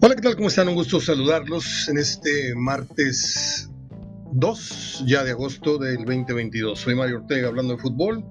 Hola, 0.00 0.14
¿qué 0.14 0.22
tal? 0.22 0.36
¿Cómo 0.36 0.46
están? 0.46 0.68
Un 0.68 0.76
gusto 0.76 1.00
saludarlos 1.00 1.88
en 1.88 1.98
este 1.98 2.54
martes 2.54 3.68
2 4.30 5.02
ya 5.08 5.24
de 5.24 5.32
agosto 5.32 5.76
del 5.76 6.04
2022. 6.04 6.78
Soy 6.78 6.94
Mario 6.94 7.16
Ortega 7.16 7.48
hablando 7.48 7.74
de 7.74 7.82
fútbol. 7.82 8.24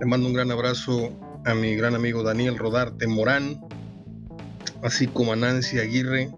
Le 0.00 0.06
mando 0.06 0.26
un 0.26 0.32
gran 0.32 0.50
abrazo 0.50 1.10
a 1.44 1.52
mi 1.52 1.76
gran 1.76 1.94
amigo 1.94 2.22
Daniel 2.22 2.56
Rodarte 2.56 3.06
Morán, 3.06 3.60
así 4.82 5.06
como 5.06 5.34
a 5.34 5.36
Nancy 5.36 5.80
Aguirre, 5.80 6.30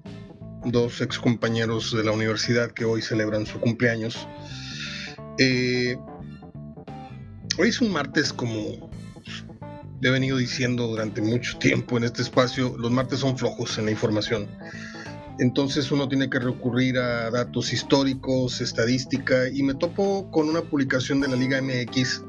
dos 0.65 1.01
ex 1.01 1.21
compañeros 1.21 1.97
de 1.97 2.03
la 2.03 2.11
universidad 2.11 2.73
que 2.73 2.85
hoy 2.85 3.01
celebran 3.01 3.47
su 3.47 3.61
cumpleaños. 3.61 4.27
Eh, 5.39 5.97
hoy 7.61 7.69
es 7.69 7.81
un 7.81 7.93
martes 7.93 8.33
como 8.33 8.91
he 10.03 10.11
venido 10.11 10.37
diciendo 10.37 10.89
durante 10.89 11.23
mucho 11.23 11.59
tiempo 11.59 11.97
en 11.97 12.05
este 12.05 12.23
espacio, 12.23 12.75
los 12.77 12.91
martes 12.91 13.21
son 13.21 13.39
flojos 13.39 13.79
en 13.79 13.87
la 13.87 13.93
información. 13.93 14.49
Entonces 15.39 15.91
uno 15.91 16.09
tiene 16.09 16.29
que 16.29 16.39
recurrir 16.39 16.99
a 16.99 17.31
datos 17.31 17.73
históricos, 17.73 18.61
estadística, 18.61 19.49
y 19.49 19.63
me 19.63 19.75
topo 19.75 20.31
con 20.31 20.49
una 20.49 20.63
publicación 20.63 21.21
de 21.21 21.29
la 21.29 21.37
Liga 21.37 21.61
MX 21.63 22.23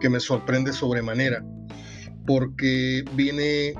que 0.00 0.08
me 0.08 0.20
sorprende 0.20 0.72
sobremanera, 0.72 1.44
porque 2.26 3.04
viene 3.14 3.74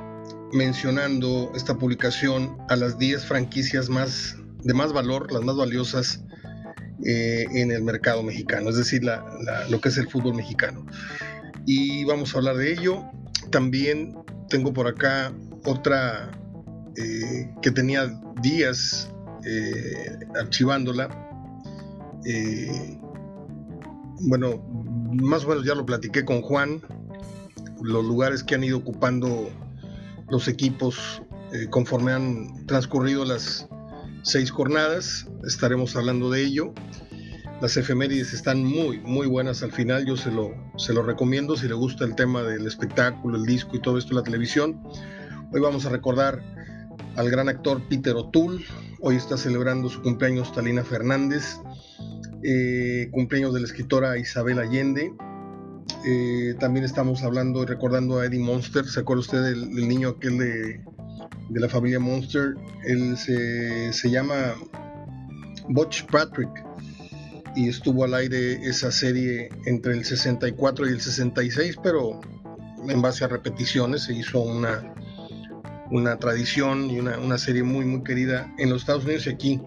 mencionando 0.53 1.51
esta 1.55 1.77
publicación 1.77 2.57
a 2.69 2.77
las 2.77 2.99
10 2.99 3.25
franquicias 3.25 3.89
más 3.89 4.37
de 4.63 4.75
más 4.75 4.93
valor, 4.93 5.33
las 5.33 5.43
más 5.43 5.57
valiosas 5.57 6.23
eh, 7.05 7.47
en 7.51 7.73
el 7.73 7.83
mercado 7.83 8.23
mexicano, 8.23 8.71
es 8.71 8.77
decir, 8.77 9.03
lo 9.71 9.81
que 9.81 9.89
es 9.89 9.97
el 9.97 10.09
fútbol 10.09 10.35
mexicano. 10.35 10.87
Y 11.67 12.05
vamos 12.05 12.35
a 12.35 12.39
hablar 12.39 12.57
de 12.57 12.73
ello 12.73 13.11
también 13.53 14.17
tengo 14.49 14.73
por 14.73 14.89
acá 14.89 15.33
otra 15.65 16.33
eh, 16.97 17.55
que 17.63 17.71
tenía 17.71 18.21
días 18.43 19.09
eh, 19.45 20.19
archivándola. 20.41 21.09
Eh, 22.27 22.99
bueno, 24.23 24.63
más 25.13 25.45
o 25.45 25.49
menos 25.49 25.65
ya 25.65 25.75
lo 25.75 25.87
platiqué 25.87 26.25
con 26.25 26.43
Juan, 26.43 26.83
los 27.81 28.05
lugares 28.05 28.43
que 28.43 28.57
han 28.57 28.65
ido 28.65 28.79
ocupando 28.79 29.49
los 30.29 30.49
equipos 30.49 31.23
conforme 31.69 32.13
han 32.13 32.67
transcurrido 32.67 33.27
las 33.27 33.69
seis 34.23 34.51
jornadas, 34.51 35.29
estaremos 35.45 35.95
hablando 35.97 36.31
de 36.31 36.43
ello. 36.43 36.73
Las 37.63 37.77
efemérides 37.77 38.33
están 38.33 38.65
muy, 38.65 38.99
muy 38.99 39.29
buenas 39.29 39.63
al 39.63 39.71
final. 39.71 40.05
Yo 40.05 40.17
se 40.17 40.33
lo, 40.33 40.53
se 40.77 40.93
lo 40.93 41.05
recomiendo 41.05 41.57
si 41.57 41.69
le 41.69 41.75
gusta 41.75 42.05
el 42.05 42.17
tema 42.17 42.43
del 42.43 42.67
espectáculo, 42.67 43.37
el 43.37 43.47
disco 43.47 43.77
y 43.77 43.81
todo 43.81 43.99
esto, 43.99 44.17
la 44.17 44.25
televisión. 44.25 44.83
Hoy 45.53 45.61
vamos 45.61 45.87
a 45.87 45.91
recordar 45.91 46.43
al 47.15 47.31
gran 47.31 47.49
actor 47.49 47.81
Peter 47.89 48.17
O'Toole. 48.17 48.65
Hoy 49.01 49.15
está 49.15 49.37
celebrando 49.37 49.89
su 49.89 50.03
cumpleaños 50.03 50.53
Talina 50.53 50.83
Fernández. 50.83 51.61
Eh, 52.43 53.09
cumpleaños 53.13 53.55
de 53.55 53.61
la 53.61 53.67
escritora 53.67 54.19
Isabel 54.19 54.59
Allende. 54.59 55.13
Eh, 56.05 56.57
también 56.59 56.85
estamos 56.85 57.23
hablando 57.23 57.63
y 57.63 57.67
recordando 57.67 58.19
a 58.19 58.27
Eddie 58.27 58.41
Monster. 58.41 58.85
¿Se 58.87 58.99
acuerda 58.99 59.21
usted 59.21 59.41
del, 59.41 59.87
niño 59.87 60.09
aquel 60.09 60.37
de, 60.37 60.81
de, 61.49 61.61
la 61.61 61.69
familia 61.69 62.01
Monster? 62.01 62.57
Él 62.85 63.17
se, 63.17 63.93
se 63.93 64.11
llama 64.11 64.57
Butch 65.69 66.05
Patrick 66.07 66.51
y 67.55 67.69
estuvo 67.69 68.05
al 68.05 68.15
aire 68.15 68.55
esa 68.67 68.91
serie 68.91 69.49
entre 69.67 69.93
el 69.95 70.05
64 70.05 70.87
y 70.87 70.91
el 70.91 71.01
66, 71.01 71.77
pero 71.83 72.21
en 72.89 73.03
base 73.03 73.25
a 73.25 73.29
repeticiones 73.29 74.05
se 74.05 74.15
hizo 74.15 74.41
una, 74.41 74.95
una 75.91 76.19
tradición 76.19 76.91
y 76.91 76.99
una, 76.99 77.39
serie 77.39 77.63
muy 77.63 77.85
muy 77.85 78.03
querida 78.03 78.53
en 78.59 78.71
los 78.71 78.83
Estados 78.83 79.05
Unidos 79.05 79.27
y 79.27 79.31
aquí. 79.31 79.61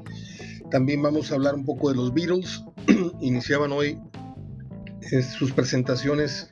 También 0.72 1.02
vamos 1.02 1.32
a 1.32 1.36
hablar 1.36 1.56
un 1.56 1.66
poco 1.66 1.90
de 1.90 1.96
los 1.96 2.14
Beatles. 2.14 2.64
Iniciaban 3.22 3.72
hoy 3.72 4.00
eh, 5.12 5.22
sus 5.22 5.52
presentaciones 5.52 6.50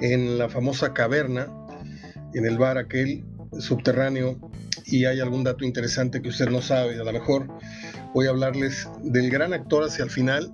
en 0.00 0.38
la 0.38 0.48
famosa 0.48 0.92
caverna, 0.92 1.48
en 2.34 2.44
el 2.44 2.58
bar 2.58 2.78
aquel 2.78 3.24
subterráneo, 3.58 4.38
y 4.86 5.04
hay 5.06 5.20
algún 5.20 5.44
dato 5.44 5.64
interesante 5.64 6.20
que 6.20 6.28
usted 6.28 6.48
no 6.50 6.60
sabe, 6.60 7.00
a 7.00 7.04
lo 7.04 7.12
mejor 7.12 7.48
voy 8.12 8.26
a 8.26 8.30
hablarles 8.30 8.88
del 9.02 9.30
gran 9.30 9.52
actor 9.52 9.84
hacia 9.84 10.04
el 10.04 10.10
final, 10.10 10.52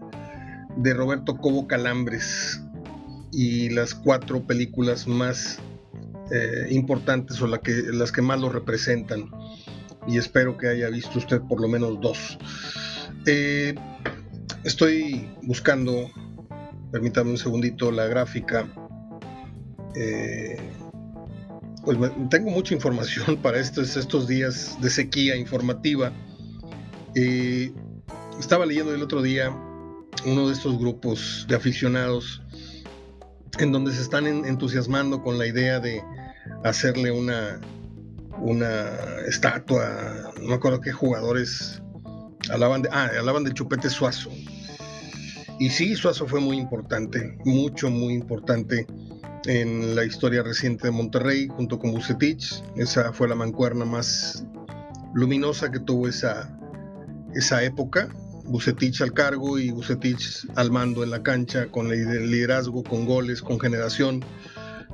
de 0.77 0.95
Roberto 0.95 1.37
Cobo 1.37 1.67
Calambres 1.67 2.61
y 3.33 3.71
las 3.71 3.95
cuatro 3.95 4.47
películas 4.47 5.07
más 5.07 5.59
eh, 6.31 6.69
importantes 6.71 7.41
o 7.43 7.61
que, 7.61 7.73
las 7.93 8.13
que 8.13 8.23
más 8.23 8.41
lo 8.41 8.49
representan. 8.49 9.31
Y 10.07 10.19
espero 10.19 10.57
que 10.57 10.69
haya 10.69 10.89
visto 10.89 11.19
usted 11.19 11.41
por 11.43 11.61
lo 11.61 11.69
menos 11.69 12.01
dos. 12.01 12.39
Eh, 13.27 13.75
estoy 14.65 15.29
buscando, 15.43 16.11
permítame 16.91 17.31
un 17.31 17.39
segundito, 17.39 17.91
la 17.91 18.07
gráfica. 18.07 18.67
Eh, 19.95 20.57
pues 21.85 21.99
tengo 22.31 22.51
mucha 22.51 22.75
información 22.75 23.37
para 23.43 23.59
estos, 23.59 23.97
estos 23.97 24.27
días 24.27 24.79
de 24.81 24.91
sequía 24.91 25.37
informativa. 25.37 26.13
estaba 28.39 28.67
leyendo 28.67 28.95
el 28.95 29.03
otro 29.03 29.21
día 29.21 29.55
uno 30.27 30.49
de 30.49 30.55
estos 30.55 30.79
grupos 30.79 31.47
de 31.49 31.57
aficionados 31.57 32.43
en 33.59 33.73
donde 33.73 33.93
se 33.93 34.03
están 34.03 34.27
entusiasmando 34.27 35.23
con 35.23 35.39
la 35.39 35.47
idea 35.47 35.81
de 35.81 36.03
hacerle 36.65 37.11
una, 37.11 37.61
una 38.39 38.89
estatua, 39.27 40.33
no 40.41 40.49
me 40.49 40.55
acuerdo 40.55 40.81
qué 40.81 40.93
jugadores 40.93 41.83
hablaban 42.51 42.83
de, 42.83 42.89
ah, 42.93 43.11
hablaban 43.19 43.45
de 43.45 43.53
Chupete 43.53 43.91
Suazo. 43.91 44.31
Y 45.59 45.69
sí, 45.69 45.95
Suazo 45.95 46.27
fue 46.27 46.41
muy 46.41 46.57
importante, 46.57 47.37
mucho, 47.45 47.91
muy 47.91 48.15
importante 48.15 48.87
en 49.45 49.95
la 49.95 50.05
historia 50.05 50.43
reciente 50.43 50.87
de 50.87 50.91
Monterrey, 50.91 51.49
junto 51.49 51.79
con 51.79 51.93
Bucetich. 51.93 52.63
Esa 52.77 53.13
fue 53.13 53.29
la 53.29 53.35
mancuerna 53.35 53.85
más 53.85 54.45
luminosa 55.15 55.71
que 55.71 55.81
tuvo 55.81 56.09
esa, 56.09 56.51
esa 57.35 57.63
época. 57.63 58.09
Bucetich 58.51 59.01
al 59.01 59.13
cargo 59.13 59.59
y 59.59 59.71
Bucetich 59.71 60.47
al 60.57 60.71
mando 60.71 61.03
en 61.05 61.11
la 61.11 61.23
cancha, 61.23 61.69
con 61.69 61.93
el 61.93 62.31
liderazgo, 62.31 62.83
con 62.83 63.07
goles, 63.07 63.43
con 63.43 63.61
generación, 63.61 64.25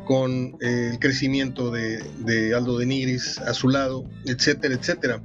con 0.05 0.57
eh, 0.61 0.91
el 0.93 0.99
crecimiento 0.99 1.71
de, 1.71 2.55
Aldo 2.55 2.79
de 2.79 2.87
Nigris 2.87 3.39
a 3.39 3.55
su 3.55 3.69
lado, 3.69 4.05
etcétera, 4.25 4.75
etcétera. 4.75 5.23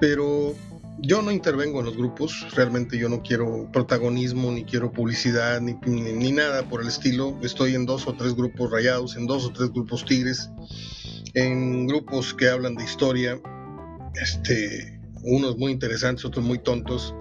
Pero 0.00 0.54
yo 0.98 1.20
no 1.22 1.30
intervengo 1.30 1.80
en 1.80 1.86
los 1.86 1.96
grupos, 1.96 2.46
realmente 2.54 2.96
yo 2.98 3.08
no 3.08 3.22
quiero 3.22 3.70
protagonismo, 3.72 4.50
ni 4.52 4.64
quiero 4.64 4.92
publicidad, 4.92 5.60
ni, 5.60 5.74
ni, 5.84 6.32
nada 6.32 6.68
por 6.68 6.80
el 6.80 6.88
estilo. 6.88 7.38
Estoy 7.42 7.74
en 7.74 7.86
dos 7.86 8.06
o 8.06 8.14
tres 8.14 8.34
grupos 8.34 8.70
rayados, 8.70 9.16
en 9.16 9.26
dos 9.26 9.44
o 9.46 9.52
tres 9.52 9.70
grupos 9.72 10.04
tigres, 10.04 10.48
en 11.34 11.86
grupos 11.86 12.34
que 12.34 12.48
hablan 12.48 12.76
de 12.76 12.84
historia, 12.84 13.38
este, 14.14 14.95
unos 15.26 15.58
muy 15.58 15.72
interesantes, 15.72 16.24
otros 16.24 16.44
muy 16.44 16.58
tontos, 16.58 17.14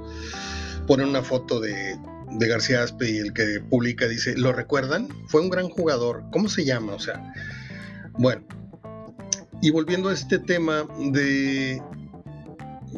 ponen 0.88 1.09
una 1.09 1.21
foto 1.21 1.59
de, 1.59 1.97
García 2.38 2.83
Aspe 2.83 3.09
y 3.09 3.17
el 3.17 3.33
que 3.33 3.61
publica 3.69 4.07
dice, 4.07 4.35
¿lo 4.38 4.51
recuerdan? 4.51 5.07
Fue 5.27 5.41
un 5.41 5.49
gran 5.49 5.69
jugador. 5.69 6.23
¿Cómo 6.31 6.49
se 6.49 6.66
llama? 6.66 6.93
O 6.93 6.99
sea, 6.99 7.33
bueno. 8.17 8.45
Y 9.61 9.71
volviendo 9.71 10.09
a 10.09 10.13
este 10.13 10.39
tema 10.39 10.85
de 11.11 11.81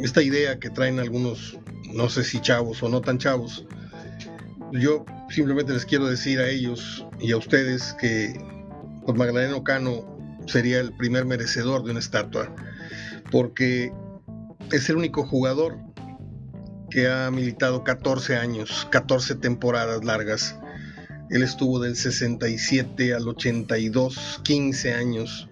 esta 0.01 0.23
idea 0.23 0.59
que 0.59 0.69
traen 0.71 0.99
algunos, 0.99 1.57
no 1.93 2.09
sé 2.09 2.23
si 2.23 2.41
chavos 2.41 2.81
o 2.81 2.89
no 2.89 3.01
tan 3.01 3.19
chavos, 3.19 3.65
yo 4.71 5.05
simplemente 5.29 5.73
les 5.73 5.85
quiero 5.85 6.07
decir 6.07 6.39
a 6.39 6.49
ellos 6.49 7.05
y 7.19 7.31
a 7.31 7.37
ustedes 7.37 7.95
que 7.99 8.33
pues 9.05 9.17
Magdaleno 9.17 9.63
Cano 9.63 10.17
sería 10.47 10.79
el 10.79 10.93
primer 10.93 11.25
merecedor 11.25 11.83
de 11.83 11.91
una 11.91 11.99
estatua, 11.99 12.53
porque 13.31 13.91
es 14.71 14.89
el 14.89 14.95
único 14.97 15.25
jugador 15.25 15.77
que 16.89 17.09
ha 17.09 17.29
militado 17.31 17.83
14 17.83 18.37
años, 18.37 18.87
14 18.91 19.33
temporadas 19.35 20.03
largas. 20.03 20.57
Él 21.29 21.43
estuvo 21.43 21.79
del 21.79 21.95
67 21.95 23.13
al 23.13 23.27
82, 23.27 24.41
15 24.43 24.93
años 24.93 25.47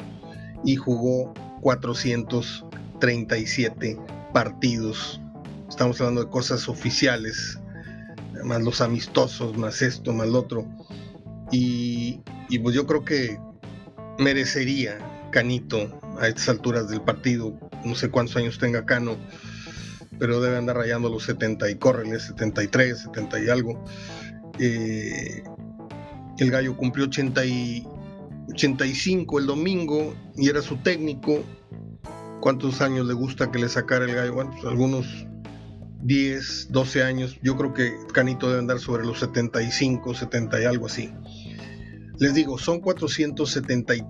y 0.63 0.77
jugó 0.77 1.35
437 1.61 3.99
partidos. 4.33 5.21
Estamos 5.69 5.99
hablando 5.99 6.23
de 6.23 6.29
cosas 6.29 6.69
oficiales, 6.69 7.59
más 8.43 8.61
los 8.61 8.79
amistosos, 8.81 9.57
más 9.57 9.81
esto, 9.81 10.13
más 10.13 10.29
lo 10.29 10.39
otro. 10.39 10.65
Y, 11.51 12.21
y 12.49 12.59
pues 12.59 12.73
yo 12.75 12.87
creo 12.87 13.03
que 13.03 13.37
merecería 14.17 14.97
Canito 15.35 15.99
a 16.17 16.29
estas 16.29 16.47
alturas 16.47 16.87
del 16.87 17.01
partido 17.01 17.59
no 17.83 17.93
sé 17.93 18.09
cuántos 18.09 18.37
años 18.37 18.57
tenga 18.57 18.85
Cano, 18.85 19.17
pero 20.17 20.39
debe 20.39 20.55
andar 20.55 20.77
rayando 20.77 21.09
los 21.09 21.23
70 21.23 21.69
y 21.69 21.75
córrele 21.75 22.21
73, 22.21 22.99
70 22.99 23.43
y 23.43 23.49
algo. 23.49 23.83
Eh, 24.59 25.43
el 26.37 26.51
gallo 26.51 26.77
cumplió 26.77 27.07
80 27.07 27.45
y 27.45 27.85
85 28.53 29.39
el 29.39 29.45
domingo 29.45 30.15
y 30.37 30.47
era 30.47 30.61
su 30.61 30.77
técnico 30.77 31.43
¿Cuántos 32.39 32.79
años 32.81 33.07
le 33.07 33.13
gusta 33.13 33.51
que 33.51 33.59
le 33.59 33.67
sacara 33.67 34.05
el 34.05 34.13
gallo? 34.13 34.35
Bueno, 34.35 34.51
pues 34.51 34.65
algunos 34.65 35.27
10, 36.03 36.67
12 36.69 37.03
años. 37.03 37.39
Yo 37.41 37.57
creo 37.57 37.73
que 37.73 37.91
Canito 38.13 38.47
debe 38.47 38.59
andar 38.59 38.79
sobre 38.79 39.03
los 39.03 39.19
75, 39.19 40.13
70 40.13 40.61
y 40.61 40.65
algo 40.65 40.85
así. 40.85 41.11
Les 42.19 42.35
digo, 42.35 42.57
son 42.59 42.79
473 42.79 44.03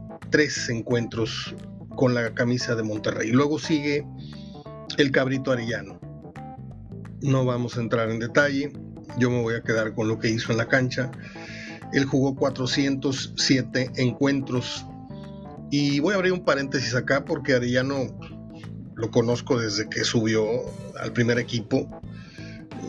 encuentros 0.69 1.55
con 1.95 2.13
la 2.13 2.33
camisa 2.33 2.75
de 2.75 2.83
Monterrey. 2.83 3.31
Luego 3.31 3.57
sigue 3.57 4.05
el 4.97 5.11
Cabrito 5.11 5.51
Arellano. 5.51 5.99
No 7.21 7.45
vamos 7.45 7.77
a 7.77 7.81
entrar 7.81 8.09
en 8.11 8.19
detalle. 8.19 8.73
Yo 9.17 9.29
me 9.29 9.41
voy 9.41 9.55
a 9.55 9.61
quedar 9.61 9.93
con 9.93 10.07
lo 10.07 10.19
que 10.19 10.29
hizo 10.29 10.51
en 10.51 10.57
la 10.57 10.67
cancha. 10.67 11.09
Él 11.93 12.05
jugó 12.05 12.35
407 12.35 13.91
encuentros. 13.95 14.85
Y 15.71 15.99
voy 16.01 16.13
a 16.13 16.15
abrir 16.17 16.33
un 16.33 16.43
paréntesis 16.43 16.93
acá 16.95 17.23
porque 17.23 17.53
Arellano 17.53 18.07
lo 18.95 19.11
conozco 19.11 19.57
desde 19.57 19.89
que 19.89 20.03
subió 20.03 20.45
al 20.99 21.13
primer 21.13 21.39
equipo. 21.39 21.87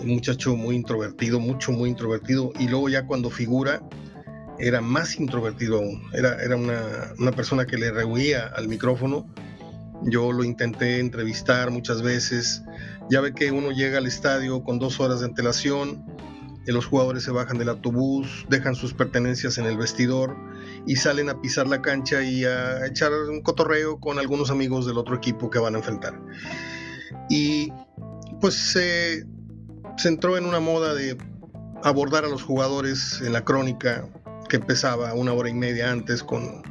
Un 0.03 0.09
muchacho 0.09 0.57
muy 0.57 0.75
introvertido, 0.75 1.39
mucho, 1.39 1.71
muy 1.71 1.91
introvertido. 1.91 2.53
Y 2.59 2.67
luego 2.69 2.89
ya 2.89 3.07
cuando 3.07 3.31
figura, 3.31 3.83
era 4.59 4.81
más 4.81 5.19
introvertido 5.19 5.79
aún. 5.79 6.03
Era, 6.13 6.43
era 6.43 6.57
una, 6.57 6.81
una 7.19 7.33
persona 7.33 7.67
que 7.67 7.77
le 7.77 7.91
rehuía 7.91 8.47
al 8.47 8.69
micrófono. 8.69 9.27
Yo 10.05 10.33
lo 10.33 10.45
intenté 10.45 11.01
entrevistar 11.01 11.71
muchas 11.71 12.03
veces. 12.03 12.63
Ya 13.11 13.21
ve 13.21 13.33
que 13.33 13.51
uno 13.51 13.71
llega 13.71 13.99
al 13.99 14.07
estadio 14.07 14.63
con 14.63 14.79
dos 14.79 15.01
horas 15.01 15.21
de 15.21 15.27
antelación 15.27 16.05
los 16.73 16.87
jugadores 16.87 17.23
se 17.23 17.31
bajan 17.31 17.59
del 17.59 17.69
autobús, 17.69 18.47
dejan 18.49 18.75
sus 18.75 18.93
pertenencias 18.93 19.59
en 19.59 19.67
el 19.67 19.77
vestidor 19.77 20.37
y 20.87 20.97
salen 20.97 21.29
a 21.29 21.41
pisar 21.41 21.67
la 21.67 21.83
cancha 21.83 22.23
y 22.23 22.45
a 22.45 22.87
echar 22.87 23.13
un 23.13 23.43
cotorreo 23.43 24.01
con 24.01 24.19
algunos 24.19 24.51
amigos 24.51 24.87
del 24.87 24.99
otro 24.99 25.17
equipo 25.17 25.51
que 25.51 25.59
van 25.59 25.75
a 25.75 25.79
enfrentar. 25.79 26.21
Y 27.29 27.73
pues 28.41 28.55
se, 28.55 29.25
entró 30.05 30.37
en 30.37 30.45
una 30.45 30.61
moda 30.61 30.95
de 30.95 31.17
abordar 31.83 32.25
a 32.25 32.29
los 32.29 32.43
jugadores 32.43 33.21
en 33.25 33.33
la 33.33 33.45
crónica 33.45 34.09
que 34.47 34.57
empezaba 34.57 35.15
una 35.15 35.33
hora 35.33 35.49
y 35.49 35.55
media 35.55 35.91
antes 35.91 36.23
con 36.23 36.63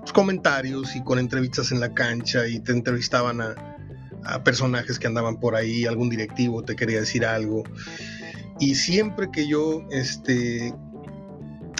los 0.00 0.12
comentarios 0.12 0.96
y 0.96 1.02
con 1.04 1.18
entrevistas 1.18 1.72
en 1.72 1.80
la 1.80 1.92
cancha 1.92 2.46
y 2.46 2.60
te 2.60 2.72
entrevistaban 2.72 3.40
a, 3.40 3.54
a 4.24 4.42
personajes 4.44 4.98
que 4.98 5.06
andaban 5.06 5.38
por 5.38 5.54
ahí, 5.54 5.86
algún 5.86 6.08
directivo 6.08 6.64
te 6.64 6.76
quería 6.76 7.00
decir 7.00 7.24
algo 7.24 7.64
y 8.60 8.74
siempre 8.74 9.30
que 9.30 9.46
yo 9.46 9.86
este, 9.90 10.74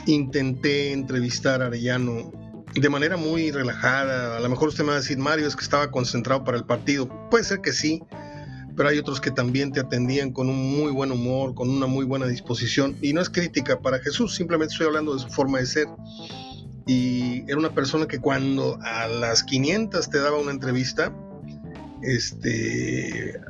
intenté 0.07 0.93
entrevistar 0.93 1.63
a 1.63 1.67
Arellano 1.67 2.33
de 2.75 2.89
manera 2.89 3.17
muy 3.17 3.51
relajada, 3.51 4.37
a 4.37 4.41
lo 4.41 4.49
mejor 4.49 4.69
usted 4.69 4.85
me 4.85 4.91
va 4.91 4.97
a 4.97 5.01
decir, 5.01 5.19
Mario, 5.19 5.49
es 5.49 5.57
que 5.57 5.65
estaba 5.65 5.91
concentrado 5.91 6.45
para 6.45 6.59
el 6.59 6.65
partido. 6.65 7.09
Puede 7.31 7.43
ser 7.43 7.61
que 7.61 7.73
sí, 7.73 8.03
pero 8.79 8.91
hay 8.91 8.99
otros 8.99 9.21
que 9.21 9.33
también 9.33 9.73
te 9.73 9.81
atendían 9.81 10.31
con 10.31 10.49
un 10.49 10.79
muy 10.79 10.93
buen 10.93 11.11
humor, 11.11 11.53
con 11.57 11.69
una 11.69 11.89
muy 11.89 12.05
buena 12.05 12.27
disposición. 12.27 12.97
Y 13.03 13.13
no 13.13 13.21
es 13.21 13.29
crítica 13.29 13.81
para 13.81 13.99
Jesús, 13.99 14.37
simplemente 14.37 14.73
estoy 14.73 14.87
hablando 14.87 15.15
de 15.15 15.21
su 15.21 15.29
forma 15.31 15.59
de 15.59 15.67
ser. 15.67 15.89
Y 16.87 17.43
era 17.49 17.59
una 17.59 17.75
persona 17.75 18.07
que 18.07 18.21
cuando 18.21 18.79
a 18.81 19.09
las 19.09 19.43
500 19.43 20.09
te 20.09 20.21
daba 20.21 20.39
una 20.39 20.53
entrevista, 20.53 21.13
este, 22.03 23.41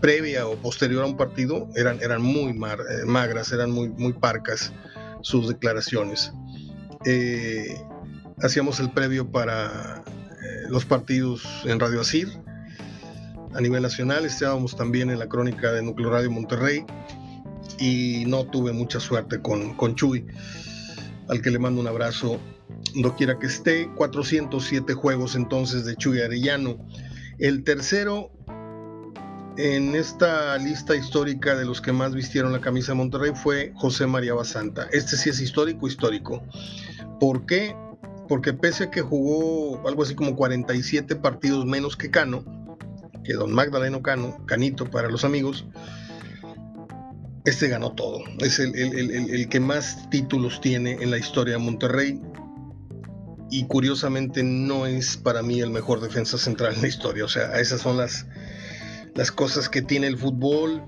previa 0.00 0.48
o 0.48 0.56
posterior 0.56 1.04
a 1.04 1.06
un 1.06 1.16
partido 1.16 1.68
eran, 1.76 2.02
eran 2.02 2.20
muy 2.20 2.50
eh, 2.50 3.04
magras, 3.06 3.52
eran 3.52 3.70
muy, 3.70 3.88
muy 3.88 4.14
parcas 4.14 4.72
sus 5.20 5.46
declaraciones. 5.46 6.32
Eh, 7.06 7.80
hacíamos 8.42 8.80
el 8.80 8.90
previo 8.90 9.30
para 9.30 10.02
eh, 10.04 10.66
los 10.68 10.84
partidos 10.84 11.46
en 11.66 11.78
Radio 11.78 12.00
Asir 12.00 12.42
a 13.54 13.60
nivel 13.60 13.82
nacional, 13.82 14.24
estábamos 14.24 14.76
también 14.76 15.10
en 15.10 15.18
la 15.18 15.28
crónica 15.28 15.72
de 15.72 15.82
Núcleo 15.82 16.10
Radio 16.10 16.30
Monterrey 16.30 16.84
y 17.78 18.24
no 18.26 18.44
tuve 18.44 18.72
mucha 18.72 19.00
suerte 19.00 19.40
con, 19.40 19.74
con 19.76 19.94
Chuy, 19.94 20.26
al 21.28 21.42
que 21.42 21.50
le 21.50 21.58
mando 21.58 21.80
un 21.80 21.86
abrazo, 21.86 22.40
no 22.94 23.16
quiera 23.16 23.38
que 23.38 23.46
esté, 23.46 23.88
407 23.96 24.94
juegos 24.94 25.34
entonces 25.34 25.84
de 25.84 25.96
Chuy 25.96 26.20
Arellano 26.20 26.78
el 27.42 27.64
tercero 27.64 28.30
en 29.56 29.96
esta 29.96 30.56
lista 30.58 30.94
histórica 30.94 31.56
de 31.56 31.64
los 31.64 31.80
que 31.80 31.92
más 31.92 32.14
vistieron 32.14 32.52
la 32.52 32.60
camisa 32.60 32.92
de 32.92 32.98
Monterrey 32.98 33.32
fue 33.34 33.72
José 33.74 34.06
María 34.06 34.32
Basanta. 34.34 34.86
Este 34.92 35.16
sí 35.16 35.30
es 35.30 35.40
histórico, 35.40 35.88
histórico. 35.88 36.42
¿Por 37.18 37.44
qué? 37.46 37.74
Porque 38.28 38.52
pese 38.52 38.84
a 38.84 38.90
que 38.92 39.00
jugó 39.00 39.86
algo 39.88 40.04
así 40.04 40.14
como 40.14 40.36
47 40.36 41.16
partidos 41.16 41.66
menos 41.66 41.96
que 41.96 42.12
Cano, 42.12 42.44
que 43.24 43.34
don 43.34 43.52
Magdaleno 43.52 44.02
Cano, 44.02 44.44
Canito 44.46 44.90
para 44.90 45.08
los 45.08 45.24
amigos, 45.24 45.66
este 47.44 47.68
ganó 47.68 47.92
todo. 47.92 48.20
Es 48.38 48.58
el, 48.58 48.74
el 48.74 49.48
que 49.48 49.60
más 49.60 50.08
títulos 50.10 50.60
tiene 50.60 50.92
en 51.00 51.10
la 51.10 51.18
historia 51.18 51.54
de 51.54 51.58
Monterrey 51.58 52.20
y 53.52 53.66
curiosamente 53.66 54.42
no 54.42 54.86
es 54.86 55.18
para 55.18 55.42
mí 55.42 55.60
el 55.60 55.70
mejor 55.70 56.00
defensa 56.00 56.38
central 56.38 56.74
en 56.74 56.80
la 56.80 56.88
historia. 56.88 57.26
O 57.26 57.28
sea, 57.28 57.60
esas 57.60 57.82
son 57.82 57.98
las, 57.98 58.26
las 59.14 59.30
cosas 59.30 59.68
que 59.68 59.82
tiene 59.82 60.06
el 60.06 60.16
fútbol, 60.16 60.82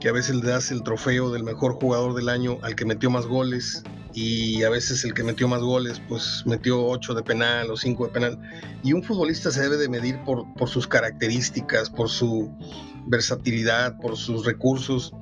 que 0.00 0.08
a 0.08 0.12
veces 0.12 0.36
le 0.36 0.48
das 0.48 0.70
el 0.70 0.82
trofeo 0.82 1.30
del 1.30 1.44
mejor 1.44 1.74
jugador 1.74 2.14
del 2.14 2.30
año 2.30 2.60
al 2.62 2.76
que 2.76 2.86
metió 2.86 3.10
más 3.10 3.26
goles 3.26 3.82
y 4.14 4.62
a 4.62 4.70
veces 4.70 5.04
el 5.04 5.14
que 5.14 5.22
metió 5.22 5.48
más 5.48 5.60
goles 5.60 6.00
pues 6.08 6.42
metió 6.46 6.84
8 6.86 7.14
de 7.14 7.22
penal 7.22 7.70
o 7.70 7.76
5 7.76 8.06
de 8.06 8.12
penal. 8.12 8.38
Y 8.82 8.92
un 8.92 9.02
futbolista 9.02 9.50
se 9.50 9.62
debe 9.62 9.76
de 9.76 9.88
medir 9.88 10.20
por, 10.24 10.44
sus 10.68 10.86
características, 10.86 11.90
por 11.90 12.08
su 12.08 12.50
versatilidad, 13.06 13.98
por 14.00 14.16
sus 14.16 14.44
recursos. 14.44 15.12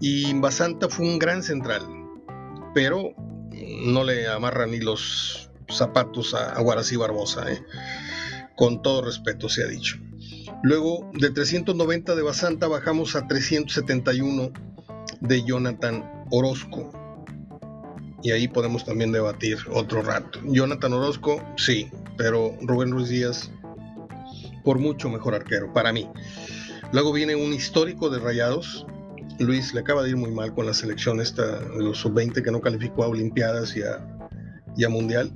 Y 0.00 0.32
Basanta 0.34 0.88
fue 0.88 1.06
un 1.06 1.18
gran 1.18 1.42
central, 1.42 1.82
pero 2.74 3.14
no 3.84 4.04
le 4.04 4.28
amarra 4.28 4.66
ni 4.66 4.78
los 4.78 5.50
zapatos 5.68 6.34
a, 6.34 6.52
a 6.52 6.60
Guarací 6.60 6.96
Barbosa, 6.96 7.50
¿eh? 7.50 7.62
con 8.56 8.82
todo 8.82 9.02
respeto 9.02 9.48
se 9.48 9.62
ha 9.62 9.66
dicho. 9.66 9.96
Luego 10.62 11.08
de 11.14 11.30
390 11.30 12.16
de 12.16 12.22
Basanta 12.22 12.66
bajamos 12.66 13.14
a 13.14 13.26
371 13.28 14.50
de 15.20 15.44
Jonathan 15.44 16.26
Orozco. 16.30 16.90
Y 18.22 18.32
ahí 18.32 18.48
podemos 18.48 18.84
también 18.84 19.12
debatir 19.12 19.58
otro 19.72 20.02
rato. 20.02 20.40
Jonathan 20.44 20.92
Orozco, 20.92 21.42
sí, 21.56 21.88
pero 22.16 22.54
Rubén 22.62 22.90
Ruiz 22.90 23.08
Díaz, 23.08 23.50
por 24.64 24.78
mucho 24.78 25.08
mejor 25.08 25.34
arquero, 25.34 25.72
para 25.72 25.92
mí. 25.92 26.08
Luego 26.92 27.12
viene 27.12 27.36
un 27.36 27.52
histórico 27.52 28.10
de 28.10 28.18
Rayados. 28.18 28.86
Luis 29.38 29.72
le 29.72 29.80
acaba 29.80 30.02
de 30.02 30.10
ir 30.10 30.16
muy 30.16 30.30
mal 30.30 30.52
con 30.52 30.66
la 30.66 30.74
selección 30.74 31.20
esta 31.20 31.60
de 31.60 31.82
los 31.82 31.98
sub-20 31.98 32.42
que 32.42 32.50
no 32.50 32.60
calificó 32.60 33.04
a 33.04 33.08
Olimpiadas 33.08 33.76
y 33.76 33.82
a 33.82 34.04
ya 34.76 34.88
mundial. 34.88 35.30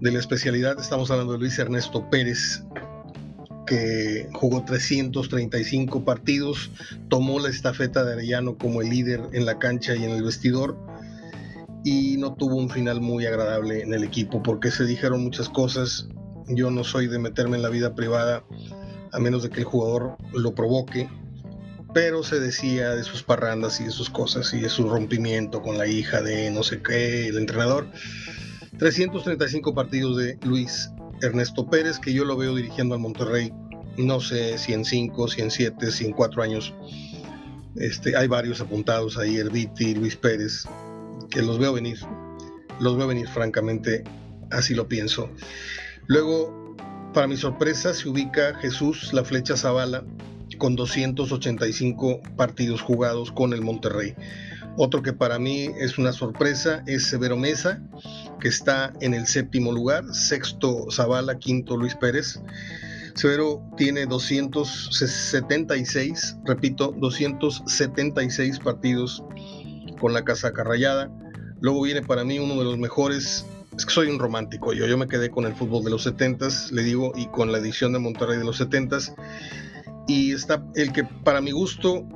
De 0.00 0.12
la 0.12 0.18
especialidad 0.18 0.78
estamos 0.78 1.10
hablando 1.10 1.32
de 1.32 1.40
Luis 1.40 1.58
Ernesto 1.58 2.08
Pérez, 2.10 2.62
que 3.66 4.28
jugó 4.34 4.64
335 4.64 6.04
partidos, 6.04 6.70
tomó 7.08 7.40
la 7.40 7.48
estafeta 7.48 8.04
de 8.04 8.12
Arellano 8.12 8.56
como 8.56 8.82
el 8.82 8.90
líder 8.90 9.22
en 9.32 9.46
la 9.46 9.58
cancha 9.58 9.96
y 9.96 10.04
en 10.04 10.10
el 10.10 10.22
vestidor 10.22 10.76
y 11.84 12.16
no 12.16 12.34
tuvo 12.34 12.56
un 12.56 12.70
final 12.70 13.00
muy 13.00 13.26
agradable 13.26 13.82
en 13.82 13.92
el 13.92 14.02
equipo 14.02 14.42
porque 14.42 14.70
se 14.70 14.84
dijeron 14.84 15.22
muchas 15.22 15.48
cosas. 15.50 16.08
Yo 16.48 16.70
no 16.70 16.82
soy 16.82 17.06
de 17.06 17.18
meterme 17.18 17.56
en 17.56 17.62
la 17.62 17.68
vida 17.68 17.94
privada 17.94 18.44
a 19.12 19.18
menos 19.20 19.42
de 19.42 19.50
que 19.50 19.60
el 19.60 19.64
jugador 19.64 20.16
lo 20.32 20.54
provoque, 20.54 21.08
pero 21.92 22.24
se 22.24 22.40
decía 22.40 22.90
de 22.96 23.04
sus 23.04 23.22
parrandas 23.22 23.80
y 23.80 23.84
de 23.84 23.90
sus 23.90 24.10
cosas 24.10 24.52
y 24.54 24.60
de 24.60 24.68
su 24.68 24.88
rompimiento 24.88 25.62
con 25.62 25.78
la 25.78 25.86
hija 25.86 26.20
de 26.20 26.50
no 26.50 26.62
sé 26.62 26.82
qué, 26.82 27.28
el 27.28 27.38
entrenador. 27.38 27.86
335 28.78 29.74
partidos 29.74 30.16
de 30.16 30.38
Luis 30.42 30.90
Ernesto 31.22 31.68
Pérez, 31.68 31.98
que 32.00 32.12
yo 32.12 32.24
lo 32.24 32.36
veo 32.36 32.56
dirigiendo 32.56 32.94
al 32.94 33.00
Monterrey, 33.00 33.52
no 33.96 34.20
sé 34.20 34.58
si 34.58 34.72
en 34.72 34.84
5, 34.84 35.28
si 35.28 35.42
en 35.42 35.50
7, 35.50 35.90
si 35.92 36.06
en 36.06 36.12
4 36.12 36.42
años. 36.42 36.74
Este, 37.76 38.16
hay 38.16 38.26
varios 38.26 38.60
apuntados 38.60 39.16
ahí, 39.18 39.36
Herbiti, 39.36 39.94
Luis 39.94 40.16
Pérez, 40.16 40.66
que 41.30 41.42
los 41.42 41.58
veo 41.58 41.72
venir. 41.72 41.98
Los 42.80 42.96
veo 42.96 43.06
venir, 43.06 43.28
francamente, 43.28 44.04
así 44.50 44.74
lo 44.74 44.88
pienso. 44.88 45.30
Luego, 46.06 46.76
para 47.12 47.26
mi 47.26 47.36
sorpresa, 47.36 47.94
se 47.94 48.08
ubica 48.08 48.54
Jesús 48.56 49.12
La 49.12 49.24
Flecha 49.24 49.56
Zavala 49.56 50.04
con 50.58 50.76
285 50.76 52.20
partidos 52.36 52.82
jugados 52.82 53.32
con 53.32 53.52
el 53.52 53.60
Monterrey. 53.60 54.14
Otro 54.76 55.02
que 55.02 55.12
para 55.12 55.38
mí 55.38 55.68
es 55.78 55.98
una 55.98 56.12
sorpresa 56.12 56.82
es 56.86 57.06
Severo 57.06 57.36
Mesa, 57.36 57.80
que 58.40 58.48
está 58.48 58.92
en 59.00 59.14
el 59.14 59.26
séptimo 59.26 59.70
lugar, 59.72 60.04
sexto 60.12 60.86
Zavala, 60.90 61.38
quinto 61.38 61.76
Luis 61.76 61.94
Pérez. 61.94 62.40
Severo 63.14 63.62
tiene 63.76 64.06
276, 64.06 66.38
repito, 66.44 66.92
276 66.98 68.58
partidos 68.58 69.22
con 69.96 70.12
la 70.12 70.24
casa 70.24 70.50
Rayada. 70.50 71.10
Luego 71.60 71.82
viene 71.82 72.02
para 72.02 72.24
mí 72.24 72.38
uno 72.38 72.56
de 72.56 72.64
los 72.64 72.78
mejores 72.78 73.46
es 73.76 73.86
que 73.86 73.92
soy 73.92 74.08
un 74.08 74.18
romántico. 74.18 74.72
Yo, 74.72 74.86
yo 74.86 74.96
me 74.96 75.08
quedé 75.08 75.30
con 75.30 75.46
el 75.46 75.54
fútbol 75.54 75.84
de 75.84 75.90
los 75.90 76.06
70s, 76.06 76.70
le 76.70 76.82
digo, 76.82 77.12
y 77.16 77.26
con 77.26 77.50
la 77.50 77.58
edición 77.58 77.92
de 77.92 77.98
Monterrey 77.98 78.38
de 78.38 78.44
los 78.44 78.60
70s. 78.60 79.14
Y 80.06 80.32
está 80.32 80.64
el 80.74 80.92
que 80.92 81.04
para 81.04 81.40
mi 81.40 81.50
gusto 81.50 82.06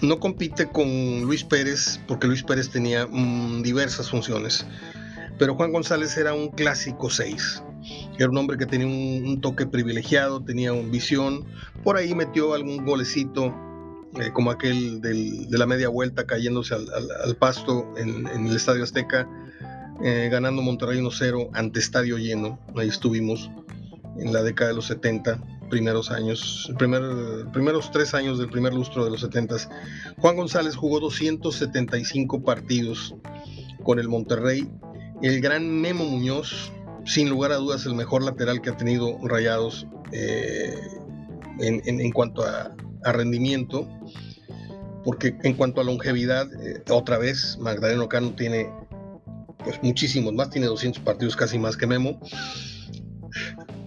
no 0.00 0.20
compite 0.20 0.66
con 0.66 1.22
Luis 1.22 1.44
Pérez, 1.44 2.00
porque 2.06 2.26
Luis 2.26 2.42
Pérez 2.42 2.70
tenía 2.70 3.06
mm, 3.06 3.62
diversas 3.62 4.10
funciones. 4.10 4.66
Pero 5.38 5.54
Juan 5.54 5.72
González 5.72 6.16
era 6.16 6.32
un 6.34 6.48
clásico 6.48 7.10
6. 7.10 7.62
Era 8.18 8.30
un 8.30 8.36
hombre 8.38 8.56
que 8.56 8.66
tenía 8.66 8.86
un, 8.86 9.40
toque 9.40 9.66
privilegiado, 9.66 10.42
tenía 10.42 10.72
un 10.72 10.90
visión. 10.90 11.44
Por 11.82 11.96
ahí 11.96 12.14
metió 12.14 12.54
algún 12.54 12.84
golecito, 12.84 13.54
eh, 14.20 14.30
como 14.32 14.50
aquel 14.50 15.00
de 15.00 15.58
la 15.58 15.66
media 15.66 15.88
vuelta 15.88 16.26
cayéndose 16.26 16.74
al, 16.74 17.36
pasto 17.36 17.92
en, 17.96 18.26
el 18.26 18.54
Estadio 18.54 18.84
Azteca, 18.84 19.28
eh, 20.02 20.28
ganando 20.30 20.62
Monterrey 20.62 20.98
1-0 21.00 21.50
ante 21.52 21.80
estadio 21.80 22.18
lleno. 22.18 22.58
Ahí 22.76 22.88
estuvimos 22.88 23.50
en 24.18 24.32
la 24.32 24.42
década 24.42 24.70
de 24.70 24.76
los 24.76 24.86
70 24.86 25.40
primeros 25.70 26.10
años, 26.10 26.72
primer, 26.78 27.02
primeros 27.52 27.90
tres 27.90 28.14
años 28.14 28.38
del 28.38 28.48
primer 28.48 28.74
lustro 28.74 29.04
de 29.04 29.10
los 29.10 29.20
70. 29.22 29.56
Juan 30.18 30.36
González 30.36 30.76
jugó 30.76 31.00
275 31.00 32.42
partidos 32.42 33.14
con 33.82 33.98
el 33.98 34.08
Monterrey. 34.08 34.68
El 35.22 35.40
gran 35.40 35.80
Memo 35.80 36.04
Muñoz, 36.04 36.72
sin 37.04 37.28
lugar 37.28 37.52
a 37.52 37.56
dudas, 37.56 37.86
el 37.86 37.94
mejor 37.94 38.22
lateral 38.22 38.60
que 38.60 38.70
ha 38.70 38.76
tenido 38.76 39.18
Rayados 39.22 39.86
eh, 40.12 40.74
en, 41.58 42.12
cuanto 42.12 42.44
a, 42.44 42.74
rendimiento. 43.12 43.88
Porque 45.04 45.36
en 45.42 45.54
cuanto 45.54 45.80
a 45.80 45.84
longevidad, 45.84 46.48
eh, 46.62 46.82
otra 46.90 47.18
vez, 47.18 47.58
Magdaleno 47.60 48.08
Cano 48.08 48.34
tiene 48.34 48.70
pues 49.64 49.82
muchísimos 49.82 50.32
más, 50.34 50.50
tiene 50.50 50.66
200 50.66 51.02
partidos 51.02 51.36
casi 51.36 51.58
más 51.58 51.76
que 51.76 51.86
Memo. 51.86 52.20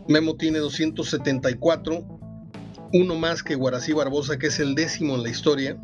Memo 0.07 0.36
tiene 0.36 0.59
274, 0.59 2.19
uno 2.93 3.15
más 3.15 3.43
que 3.43 3.55
Guarací 3.55 3.93
Barbosa, 3.93 4.38
que 4.39 4.47
es 4.47 4.59
el 4.59 4.75
décimo 4.75 5.15
en 5.15 5.24
la 5.24 5.29
historia, 5.29 5.77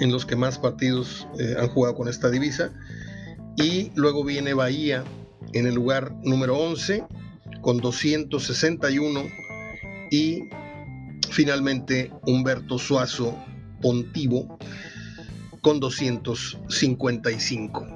en 0.00 0.10
los 0.10 0.26
que 0.26 0.36
más 0.36 0.58
partidos 0.58 1.26
eh, 1.38 1.54
han 1.58 1.68
jugado 1.68 1.94
con 1.94 2.08
esta 2.08 2.30
divisa. 2.30 2.72
Y 3.56 3.92
luego 3.94 4.24
viene 4.24 4.54
Bahía 4.54 5.04
en 5.52 5.66
el 5.66 5.74
lugar 5.74 6.12
número 6.22 6.56
11 6.58 7.04
con 7.60 7.78
261 7.78 9.22
y 10.10 10.48
finalmente 11.34 12.10
Humberto 12.26 12.78
Suazo 12.78 13.36
Pontivo 13.82 14.56
con 15.60 15.80
255. 15.80 17.86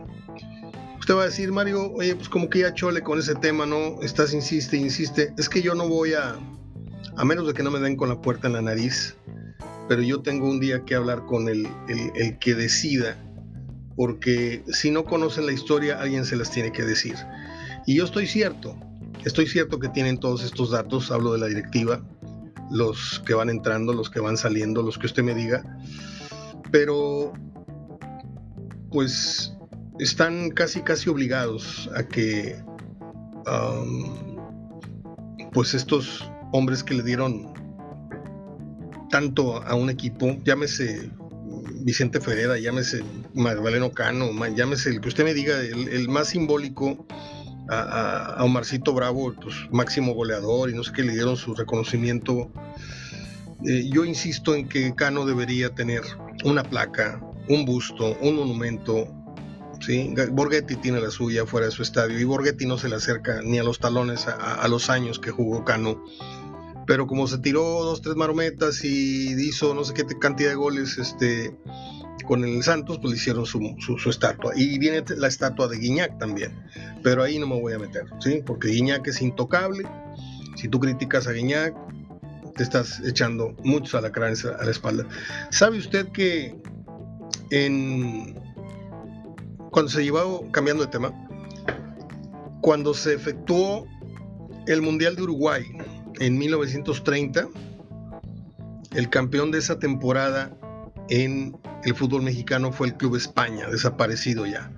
Usted 0.98 1.14
va 1.14 1.22
a 1.22 1.26
decir, 1.26 1.52
Mario, 1.52 1.92
oye, 1.92 2.16
pues 2.16 2.28
como 2.28 2.50
que 2.50 2.58
ya 2.60 2.74
chole 2.74 3.02
con 3.02 3.20
ese 3.20 3.36
tema, 3.36 3.64
¿no? 3.64 4.02
Estás, 4.02 4.34
insiste, 4.34 4.76
insiste. 4.76 5.32
Es 5.38 5.48
que 5.48 5.62
yo 5.62 5.74
no 5.74 5.88
voy 5.88 6.12
a, 6.14 6.36
a 7.16 7.24
menos 7.24 7.46
de 7.46 7.54
que 7.54 7.62
no 7.62 7.70
me 7.70 7.78
den 7.78 7.96
con 7.96 8.08
la 8.08 8.20
puerta 8.20 8.48
en 8.48 8.54
la 8.54 8.62
nariz, 8.62 9.14
pero 9.88 10.02
yo 10.02 10.20
tengo 10.20 10.50
un 10.50 10.58
día 10.58 10.84
que 10.84 10.96
hablar 10.96 11.24
con 11.26 11.48
el, 11.48 11.68
el, 11.88 12.38
que 12.38 12.54
decida, 12.54 13.16
porque 13.96 14.64
si 14.72 14.90
no 14.90 15.04
conocen 15.04 15.46
la 15.46 15.52
historia, 15.52 16.00
alguien 16.00 16.24
se 16.24 16.34
las 16.36 16.50
tiene 16.50 16.72
que 16.72 16.82
decir. 16.82 17.14
Y 17.86 17.94
yo 17.94 18.04
estoy 18.04 18.26
cierto, 18.26 18.76
estoy 19.24 19.46
cierto 19.46 19.78
que 19.78 19.88
tienen 19.88 20.18
todos 20.18 20.42
estos 20.42 20.72
datos, 20.72 21.12
hablo 21.12 21.32
de 21.32 21.38
la 21.38 21.46
directiva, 21.46 22.02
los 22.70 23.22
que 23.26 23.34
van 23.34 23.50
entrando, 23.50 23.92
los 23.92 24.10
que 24.10 24.20
van 24.20 24.36
saliendo, 24.36 24.82
los 24.82 24.98
que 24.98 25.06
usted 25.06 25.22
me 25.22 25.34
diga, 25.34 25.62
pero 26.70 27.32
pues 28.90 29.54
están 29.98 30.50
casi 30.50 30.82
casi 30.82 31.10
obligados 31.10 31.90
a 31.94 32.02
que 32.02 32.62
pues 35.52 35.74
estos 35.74 36.30
hombres 36.52 36.84
que 36.84 36.94
le 36.94 37.02
dieron 37.02 37.52
tanto 39.10 39.62
a 39.62 39.74
un 39.74 39.88
equipo, 39.88 40.36
llámese 40.44 41.10
Vicente 41.80 42.20
Ferreira, 42.20 42.58
llámese 42.58 43.02
Magdaleno 43.34 43.90
Cano, 43.92 44.30
llámese 44.54 44.90
el 44.90 45.00
que 45.00 45.08
usted 45.08 45.24
me 45.24 45.34
diga, 45.34 45.58
el, 45.60 46.08
más 46.08 46.28
simbólico 46.28 47.06
a, 47.68 48.42
Omarcito 48.44 48.92
Bravo, 48.94 49.34
pues 49.40 49.54
máximo 49.70 50.14
goleador 50.14 50.70
y 50.70 50.74
no 50.74 50.82
sé 50.82 50.92
qué 50.92 51.02
le 51.02 51.12
dieron 51.12 51.36
su 51.36 51.54
reconocimiento. 51.54 52.50
Eh, 53.66 53.88
yo 53.90 54.04
insisto 54.04 54.54
en 54.54 54.68
que 54.68 54.94
Cano 54.94 55.26
debería 55.26 55.74
tener 55.74 56.02
una 56.44 56.62
placa, 56.62 57.20
un 57.48 57.64
busto, 57.64 58.16
un 58.20 58.36
monumento, 58.36 59.08
¿sí? 59.80 60.14
Borghetti 60.30 60.76
tiene 60.76 61.00
la 61.00 61.10
suya 61.10 61.44
fuera 61.46 61.66
de 61.66 61.72
su 61.72 61.82
estadio 61.82 62.18
y 62.18 62.24
Borghetti 62.24 62.66
no 62.66 62.78
se 62.78 62.88
le 62.88 62.96
acerca 62.96 63.40
ni 63.42 63.58
a 63.58 63.64
los 63.64 63.78
talones 63.78 64.26
a, 64.28 64.66
los 64.68 64.90
años 64.90 65.18
que 65.18 65.30
jugó 65.30 65.64
Cano. 65.64 66.04
Pero 66.86 67.06
como 67.06 67.26
se 67.26 67.38
tiró 67.38 67.62
dos, 67.84 68.00
tres 68.00 68.16
marometas 68.16 68.82
y 68.82 69.34
hizo 69.46 69.74
no 69.74 69.84
sé 69.84 69.92
qué 69.92 70.04
cantidad 70.18 70.50
de 70.50 70.54
goles 70.54 70.96
este, 70.96 71.54
con 72.28 72.44
el 72.44 72.62
Santos, 72.62 72.98
pues 72.98 73.12
le 73.12 73.16
hicieron 73.16 73.46
su, 73.46 74.10
estatua. 74.10 74.52
Y 74.54 74.78
viene 74.78 75.02
la 75.16 75.28
estatua 75.28 75.66
de 75.66 75.78
Guiñac 75.78 76.18
también. 76.18 76.52
Pero 77.02 77.22
ahí 77.22 77.38
no 77.38 77.46
me 77.46 77.58
voy 77.58 77.72
a 77.72 77.78
meter, 77.78 78.04
¿sí? 78.20 78.42
porque 78.44 78.68
Guiñac 78.68 79.08
es 79.08 79.22
intocable. 79.22 79.84
Si 80.54 80.68
tú 80.68 80.78
criticas 80.78 81.26
a 81.26 81.32
Guiñac, 81.32 81.74
te 82.54 82.62
estás 82.62 83.00
echando 83.00 83.56
muchos 83.64 83.94
alacranes 83.94 84.44
a 84.44 84.62
la 84.62 84.70
espalda. 84.70 85.06
¿Sabe 85.50 85.78
usted 85.78 86.08
que 86.08 86.54
en 87.50 88.38
cuando 89.70 89.90
se 89.90 90.04
llevó, 90.04 90.50
cambiando 90.52 90.84
de 90.84 90.90
tema, 90.90 91.12
cuando 92.60 92.92
se 92.92 93.14
efectuó 93.14 93.86
el 94.66 94.82
Mundial 94.82 95.16
de 95.16 95.22
Uruguay 95.22 95.64
en 96.20 96.36
1930, 96.36 97.48
el 98.94 99.08
campeón 99.08 99.50
de 99.50 99.58
esa 99.58 99.78
temporada 99.78 100.57
en 101.08 101.56
el 101.84 101.94
fútbol 101.94 102.22
mexicano 102.22 102.72
fue 102.72 102.88
el 102.88 102.94
Club 102.96 103.16
España, 103.16 103.68
desaparecido 103.68 104.46
ya. 104.46 104.70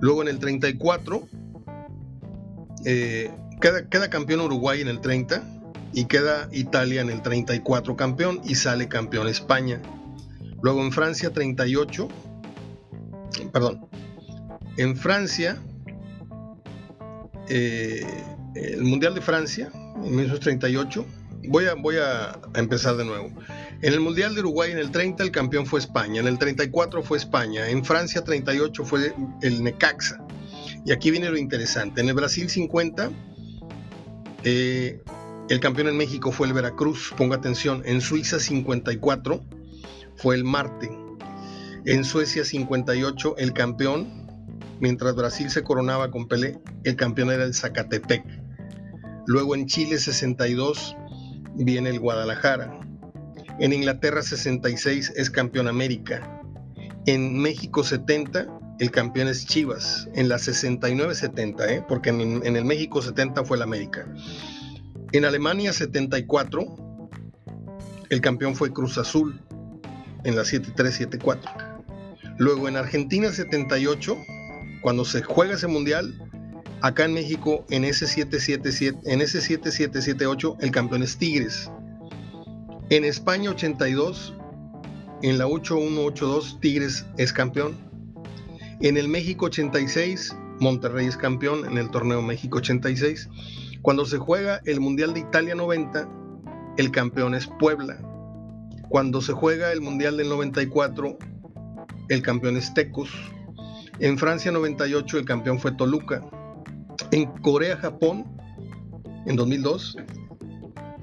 Luego 0.00 0.22
en 0.22 0.28
el 0.28 0.38
34, 0.38 1.28
eh, 2.84 3.30
queda, 3.60 3.88
queda 3.88 4.10
campeón 4.10 4.40
Uruguay 4.40 4.80
en 4.80 4.88
el 4.88 5.00
30 5.00 5.42
y 5.92 6.06
queda 6.06 6.48
Italia 6.52 7.00
en 7.00 7.10
el 7.10 7.22
34 7.22 7.96
campeón 7.96 8.40
y 8.44 8.56
sale 8.56 8.88
campeón 8.88 9.28
España. 9.28 9.80
Luego 10.62 10.82
en 10.82 10.92
Francia 10.92 11.30
38, 11.30 12.08
perdón, 13.52 13.86
en 14.76 14.96
Francia, 14.96 15.58
eh, 17.48 18.04
el 18.54 18.82
Mundial 18.82 19.14
de 19.14 19.20
Francia, 19.20 19.70
en 19.74 20.16
1938, 20.16 21.06
voy 21.48 21.66
a, 21.66 21.74
voy 21.74 21.96
a 21.96 22.38
empezar 22.54 22.96
de 22.96 23.04
nuevo. 23.04 23.30
En 23.84 23.92
el 23.92 24.00
Mundial 24.00 24.34
de 24.34 24.40
Uruguay 24.40 24.72
en 24.72 24.78
el 24.78 24.90
30 24.90 25.22
el 25.22 25.30
campeón 25.30 25.66
fue 25.66 25.78
España, 25.78 26.18
en 26.18 26.26
el 26.26 26.38
34 26.38 27.02
fue 27.02 27.18
España, 27.18 27.68
en 27.68 27.84
Francia 27.84 28.24
38 28.24 28.82
fue 28.82 29.14
el 29.42 29.62
Necaxa. 29.62 30.24
Y 30.86 30.92
aquí 30.92 31.10
viene 31.10 31.28
lo 31.28 31.36
interesante, 31.36 32.00
en 32.00 32.08
el 32.08 32.14
Brasil 32.14 32.48
50 32.48 33.10
eh, 34.44 35.02
el 35.50 35.60
campeón 35.60 35.88
en 35.88 35.98
México 35.98 36.32
fue 36.32 36.46
el 36.46 36.54
Veracruz, 36.54 37.12
ponga 37.14 37.36
atención, 37.36 37.82
en 37.84 38.00
Suiza 38.00 38.40
54 38.40 39.44
fue 40.16 40.34
el 40.36 40.44
Marte, 40.44 40.90
en 41.84 42.04
Suecia 42.04 42.42
58 42.42 43.36
el 43.36 43.52
campeón 43.52 44.24
Mientras 44.80 45.14
Brasil 45.14 45.50
se 45.50 45.62
coronaba 45.62 46.10
con 46.10 46.26
Pelé, 46.26 46.58
el 46.84 46.96
campeón 46.96 47.30
era 47.30 47.44
el 47.44 47.54
Zacatepec. 47.54 48.24
Luego 49.26 49.54
en 49.54 49.66
Chile 49.66 49.98
62 49.98 50.96
viene 51.54 51.90
el 51.90 52.00
Guadalajara. 52.00 52.83
En 53.58 53.72
Inglaterra 53.72 54.22
66 54.22 55.12
es 55.16 55.30
campeón 55.30 55.68
América. 55.68 56.40
En 57.06 57.38
México 57.38 57.84
70 57.84 58.46
el 58.80 58.90
campeón 58.90 59.28
es 59.28 59.46
Chivas. 59.46 60.08
En 60.14 60.28
la 60.28 60.36
69-70, 60.36 61.68
¿eh? 61.68 61.84
porque 61.88 62.10
en, 62.10 62.56
el 62.56 62.64
México 62.64 63.00
70 63.00 63.44
fue 63.44 63.56
el 63.56 63.62
América. 63.62 64.06
En 65.12 65.24
Alemania 65.24 65.72
74 65.72 66.64
el 68.10 68.20
campeón 68.20 68.54
fue 68.54 68.72
Cruz 68.72 68.98
Azul 68.98 69.40
en 70.24 70.36
la 70.36 70.42
7-3-7-4. 70.42 71.76
Luego 72.38 72.68
en 72.68 72.76
Argentina 72.76 73.30
78 73.30 74.16
cuando 74.84 75.06
se 75.06 75.22
juega 75.22 75.54
ese 75.54 75.66
mundial, 75.66 76.14
acá 76.82 77.06
en 77.06 77.14
México, 77.14 77.64
en 77.70 77.84
ese 77.84 78.06
777, 78.06 79.10
en 79.10 79.22
ese 79.22 79.40
7778, 79.40 80.58
el 80.60 80.70
campeón 80.70 81.02
es 81.02 81.16
Tigres. 81.16 81.70
En 82.90 83.06
España 83.06 83.50
82, 83.50 84.34
en 85.22 85.38
la 85.38 85.46
8182, 85.46 86.60
Tigres 86.60 87.06
es 87.16 87.32
campeón. 87.32 87.74
En 88.80 88.98
el 88.98 89.08
México 89.08 89.46
86, 89.46 90.36
Monterrey 90.60 91.06
es 91.06 91.16
campeón 91.16 91.64
en 91.64 91.78
el 91.78 91.90
torneo 91.90 92.20
México 92.20 92.58
86. 92.58 93.30
Cuando 93.80 94.04
se 94.04 94.18
juega 94.18 94.60
el 94.66 94.80
Mundial 94.80 95.14
de 95.14 95.20
Italia 95.20 95.54
90, 95.54 96.06
el 96.76 96.90
campeón 96.90 97.34
es 97.34 97.46
Puebla. 97.46 97.98
Cuando 98.90 99.22
se 99.22 99.32
juega 99.32 99.72
el 99.72 99.80
Mundial 99.80 100.18
del 100.18 100.28
94, 100.28 101.18
el 102.10 102.22
campeón 102.22 102.58
es 102.58 102.74
Tecos. 102.74 103.10
En 103.98 104.18
Francia 104.18 104.52
98 104.52 105.18
el 105.18 105.24
campeón 105.24 105.58
fue 105.58 105.72
Toluca. 105.72 106.20
En 107.12 107.24
Corea-Japón, 107.40 108.26
en 109.24 109.36
2002, 109.36 109.96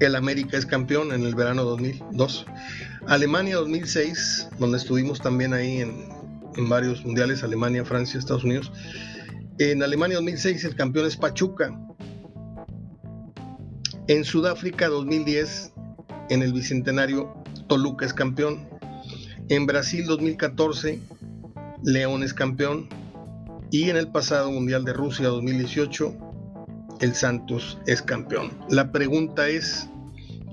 el 0.04 0.16
América 0.16 0.56
es 0.56 0.66
campeón 0.66 1.12
en 1.12 1.22
el 1.22 1.34
verano 1.34 1.64
2002. 1.64 2.46
Alemania 3.06 3.56
2006, 3.56 4.48
donde 4.58 4.78
estuvimos 4.78 5.20
también 5.20 5.52
ahí 5.54 5.80
en, 5.80 6.68
varios 6.68 7.04
mundiales, 7.04 7.42
Alemania, 7.42 7.84
Francia, 7.84 8.18
Estados 8.18 8.44
Unidos. 8.44 8.72
En 9.58 9.82
Alemania 9.82 10.16
2006 10.16 10.64
el 10.64 10.76
campeón 10.76 11.06
es 11.06 11.16
Pachuca. 11.16 11.78
En 14.08 14.24
Sudáfrica 14.24 14.88
2010, 14.88 15.72
en 16.30 16.42
el 16.42 16.52
Bicentenario, 16.52 17.34
Toluca 17.68 18.04
es 18.04 18.12
campeón. 18.12 18.68
En 19.48 19.66
Brasil 19.66 20.06
2014, 20.06 21.00
León 21.82 22.22
es 22.22 22.34
campeón. 22.34 22.88
Y 23.70 23.88
en 23.88 23.96
el 23.96 24.08
pasado 24.08 24.50
Mundial 24.50 24.84
de 24.84 24.92
Rusia 24.92 25.28
2018, 25.28 26.14
el 27.00 27.14
Santos 27.14 27.78
es 27.86 28.00
campeón. 28.00 28.50
La 28.68 28.92
pregunta 28.92 29.48
es, 29.48 29.88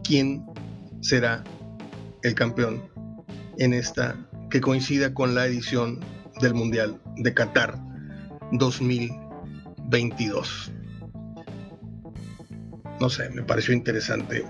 ¿quién 0.03 0.45
será 1.01 1.43
el 2.23 2.35
campeón 2.35 2.83
en 3.57 3.73
esta 3.73 4.15
que 4.49 4.61
coincida 4.61 5.13
con 5.13 5.35
la 5.35 5.45
edición 5.45 5.99
del 6.41 6.53
Mundial 6.53 7.01
de 7.17 7.33
Qatar 7.33 7.77
2022? 8.51 10.71
no 12.99 13.09
sé, 13.09 13.29
me 13.29 13.43
pareció 13.43 13.73
interesante 13.73 14.45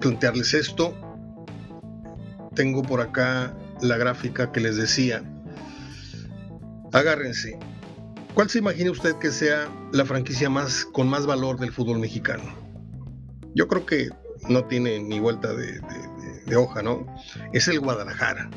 plantearles 0.00 0.54
esto. 0.54 0.94
Tengo 2.54 2.82
por 2.82 3.00
acá 3.00 3.56
la 3.80 3.96
gráfica 3.96 4.52
que 4.52 4.60
les 4.60 4.76
decía. 4.76 5.22
Agárrense. 6.92 7.58
¿Cuál 8.34 8.50
se 8.50 8.58
imagina 8.58 8.90
usted 8.90 9.14
que 9.16 9.30
sea 9.30 9.68
la 9.92 10.04
franquicia 10.04 10.50
más 10.50 10.84
con 10.84 11.08
más 11.08 11.26
valor 11.26 11.60
del 11.60 11.72
fútbol 11.72 12.00
mexicano? 12.00 12.44
Yo 13.54 13.68
creo 13.68 13.86
que 13.86 14.10
no 14.48 14.64
tiene 14.64 14.98
ni 15.00 15.20
vuelta 15.20 15.52
de, 15.52 15.82
hoja, 16.56 16.82
¿no? 16.82 17.06
Es 17.52 17.68
el 17.68 17.80
Guadalajara. 17.80 18.48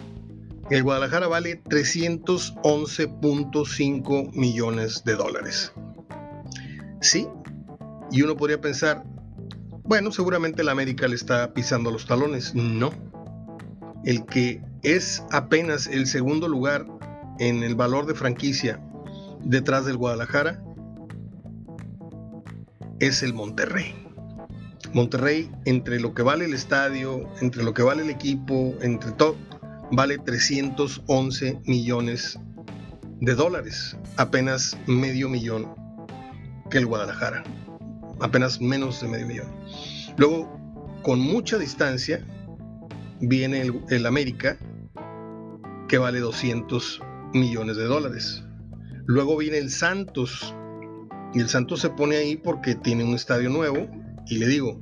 El 0.69 0.83
Guadalajara 0.83 1.27
vale 1.27 1.61
311.5 1.63 4.33
millones 4.33 5.03
de 5.05 5.15
dólares. 5.15 5.71
Sí, 7.01 7.27
y 8.11 8.21
uno 8.21 8.35
podría 8.35 8.59
pensar, 8.59 9.05
bueno, 9.83 10.11
seguramente 10.11 10.61
la 10.63 10.73
América 10.73 11.07
le 11.07 11.15
está 11.15 11.53
pisando 11.53 11.89
los 11.91 12.05
talones. 12.05 12.53
No. 12.53 12.91
El 14.03 14.25
que 14.25 14.61
es 14.83 15.23
apenas 15.31 15.87
el 15.87 16.05
segundo 16.07 16.47
lugar 16.47 16.85
en 17.39 17.63
el 17.63 17.75
valor 17.75 18.05
de 18.05 18.15
franquicia 18.15 18.81
detrás 19.43 19.85
del 19.85 19.97
Guadalajara 19.97 20.63
es 22.99 23.23
el 23.23 23.33
Monterrey. 23.33 24.06
Monterrey, 24.93 25.51
entre 25.65 25.99
lo 25.99 26.13
que 26.13 26.23
vale 26.23 26.45
el 26.45 26.53
estadio, 26.53 27.27
entre 27.41 27.63
lo 27.63 27.73
que 27.73 27.83
vale 27.83 28.03
el 28.03 28.09
equipo, 28.09 28.75
entre 28.81 29.11
todo, 29.11 29.35
vale 29.91 30.17
311 30.17 31.61
millones 31.65 32.39
de 33.19 33.35
dólares, 33.35 33.97
apenas 34.17 34.77
medio 34.85 35.29
millón 35.29 35.67
que 36.69 36.77
el 36.77 36.85
Guadalajara 36.85 37.43
apenas 38.19 38.61
menos 38.61 39.01
de 39.01 39.07
medio 39.07 39.27
millón. 39.27 39.47
Luego, 40.17 40.49
con 41.03 41.19
mucha 41.19 41.57
distancia, 41.57 42.25
viene 43.19 43.71
el, 43.89 44.05
América, 44.05 44.57
que 45.87 45.97
vale 45.97 46.19
200 46.19 47.01
millones 47.33 47.77
de 47.77 47.85
dólares. 47.85 48.43
Luego 49.05 49.37
viene 49.37 49.57
el 49.57 49.69
Santos, 49.69 50.55
y 51.33 51.39
el 51.39 51.49
Santos 51.49 51.81
se 51.81 51.89
pone 51.89 52.17
ahí 52.17 52.35
porque 52.35 52.75
tiene 52.75 53.03
un 53.03 53.13
estadio 53.13 53.49
nuevo, 53.49 53.87
y 54.29 54.37
le 54.37 54.47
digo, 54.47 54.81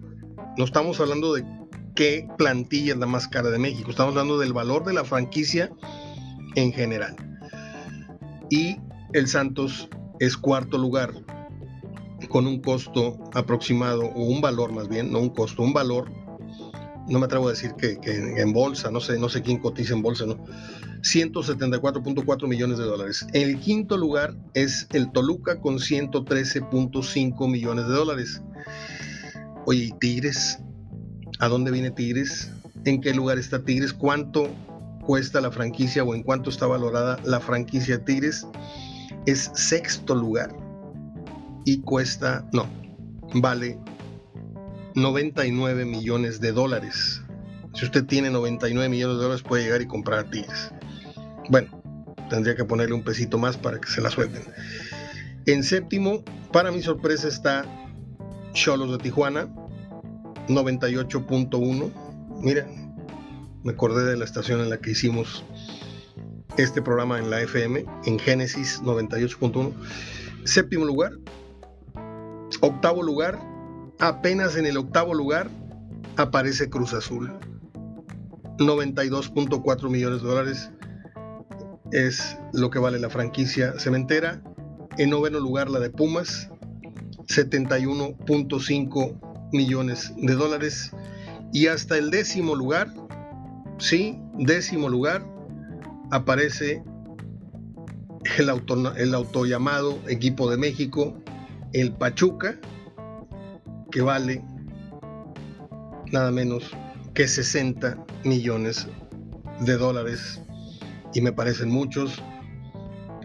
no 0.57 0.63
estamos 0.63 0.99
hablando 0.99 1.33
de 1.33 1.45
qué 1.95 2.27
plantilla 2.37 2.93
es 2.93 2.99
la 2.99 3.05
más 3.05 3.27
cara 3.27 3.49
de 3.49 3.59
México, 3.59 3.89
estamos 3.89 4.11
hablando 4.11 4.37
del 4.37 4.53
valor 4.53 4.85
de 4.85 4.93
la 4.93 5.03
franquicia 5.03 5.71
en 6.55 6.73
general. 6.73 7.15
Y 8.49 8.77
el 9.13 9.27
Santos 9.27 9.89
es 10.19 10.37
cuarto 10.37 10.77
lugar 10.77 11.13
con 12.29 12.47
un 12.47 12.61
costo 12.61 13.17
aproximado, 13.33 14.05
o 14.05 14.23
un 14.23 14.41
valor 14.41 14.71
más 14.71 14.87
bien, 14.87 15.11
no 15.11 15.19
un 15.19 15.29
costo, 15.29 15.63
un 15.63 15.73
valor, 15.73 16.11
no 17.07 17.19
me 17.19 17.25
atrevo 17.25 17.47
a 17.47 17.51
decir 17.51 17.73
que, 17.75 17.99
en 18.05 18.53
bolsa, 18.53 18.89
no 18.89 18.99
sé, 18.99 19.19
no 19.19 19.29
sé 19.29 19.41
quién 19.41 19.59
cotiza 19.59 19.93
en 19.93 20.01
bolsa, 20.01 20.25
¿no? 20.25 20.43
174.4 21.01 22.47
millones 22.47 22.79
de 22.79 22.85
dólares. 22.85 23.27
El 23.33 23.59
quinto 23.59 23.95
lugar 23.95 24.35
es 24.55 24.87
el 24.91 25.11
Toluca 25.11 25.59
con 25.59 25.75
113.5 25.77 27.51
millones 27.51 27.87
de 27.87 27.93
dólares. 27.93 28.41
Oye, 29.65 29.85
¿y 29.85 29.91
Tigres? 29.93 30.59
¿A 31.39 31.47
dónde 31.47 31.71
viene 31.71 31.89
Tigres? 31.89 32.51
¿En 32.85 33.01
qué 33.01 33.13
lugar 33.15 33.39
está 33.39 33.63
Tigres? 33.63 33.93
¿Cuánto 33.93 34.47
cuesta 35.05 35.41
la 35.41 35.51
franquicia 35.51 36.03
o 36.03 36.13
en 36.13 36.21
cuánto 36.21 36.51
está 36.51 36.67
valorada 36.67 37.19
la 37.23 37.39
franquicia 37.39 38.03
Tigres? 38.05 38.45
Es 39.25 39.51
sexto 39.55 40.13
lugar 40.13 40.55
y 41.65 41.81
cuesta, 41.81 42.47
no, 42.53 42.67
vale 43.33 43.79
99 44.93 45.83
millones 45.85 46.39
de 46.39 46.51
dólares. 46.51 47.23
Si 47.73 47.85
usted 47.85 48.05
tiene 48.05 48.29
99 48.29 48.87
millones 48.87 49.17
de 49.17 49.23
dólares 49.23 49.41
puede 49.41 49.63
llegar 49.63 49.81
y 49.81 49.87
comprar 49.87 50.29
Tigres. 50.29 50.71
Bueno, 51.49 51.81
tendría 52.29 52.55
que 52.55 52.65
ponerle 52.65 52.93
un 52.93 53.03
pesito 53.03 53.39
más 53.39 53.57
para 53.57 53.81
que 53.81 53.87
se 53.89 53.99
la 53.99 54.11
suelten. 54.11 54.43
En 55.47 55.63
séptimo, 55.63 56.23
para 56.51 56.71
mi 56.71 56.83
sorpresa, 56.83 57.27
está 57.27 57.65
Cholos 58.55 58.89
de 58.89 58.97
Tijuana, 58.97 59.47
98.1. 60.47 61.91
Mira, 62.41 62.65
me 63.63 63.73
acordé 63.73 64.05
de 64.05 64.15
la 64.15 64.23
estación 64.23 64.61
en 64.61 64.69
la 64.69 64.77
que 64.77 64.91
hicimos 64.91 65.43
este 66.57 66.81
programa 66.81 67.19
en 67.19 67.29
la 67.29 67.41
FM, 67.41 67.85
en 68.05 68.17
Génesis 68.17 68.81
98.1. 68.81 69.73
Séptimo 70.45 70.85
lugar, 70.85 71.11
Octavo 72.61 73.03
lugar, 73.03 73.37
apenas 73.99 74.55
en 74.55 74.65
el 74.65 74.77
octavo 74.77 75.13
lugar 75.13 75.49
aparece 76.15 76.69
Cruz 76.69 76.93
Azul. 76.93 77.33
92.4 78.57 79.89
millones 79.89 80.21
de 80.21 80.27
dólares 80.29 80.71
es 81.91 82.37
lo 82.53 82.69
que 82.69 82.79
vale 82.79 82.99
la 82.99 83.09
franquicia 83.09 83.77
cementera. 83.79 84.41
En 84.97 85.09
noveno 85.09 85.41
lugar 85.41 85.69
la 85.69 85.79
de 85.79 85.89
Pumas, 85.89 86.49
71.5 87.27 89.49
millones 89.51 90.13
de 90.17 90.33
dólares. 90.33 90.91
Y 91.53 91.67
hasta 91.67 91.97
el 91.97 92.11
décimo 92.11 92.55
lugar, 92.55 92.93
sí, 93.77 94.19
décimo 94.37 94.89
lugar, 94.89 95.25
aparece 96.11 96.83
el, 98.37 98.49
auto, 98.49 98.93
el 98.95 99.13
autollamado 99.13 99.99
equipo 100.07 100.49
de 100.49 100.57
México, 100.57 101.15
el 101.73 101.91
Pachuca, 101.93 102.59
que 103.91 104.01
vale 104.01 104.43
nada 106.11 106.31
menos 106.31 106.71
que 107.13 107.27
60 107.27 108.03
millones 108.23 108.87
de 109.61 109.77
dólares. 109.77 110.41
Y 111.13 111.21
me 111.21 111.31
parecen 111.31 111.69
muchos, 111.69 112.21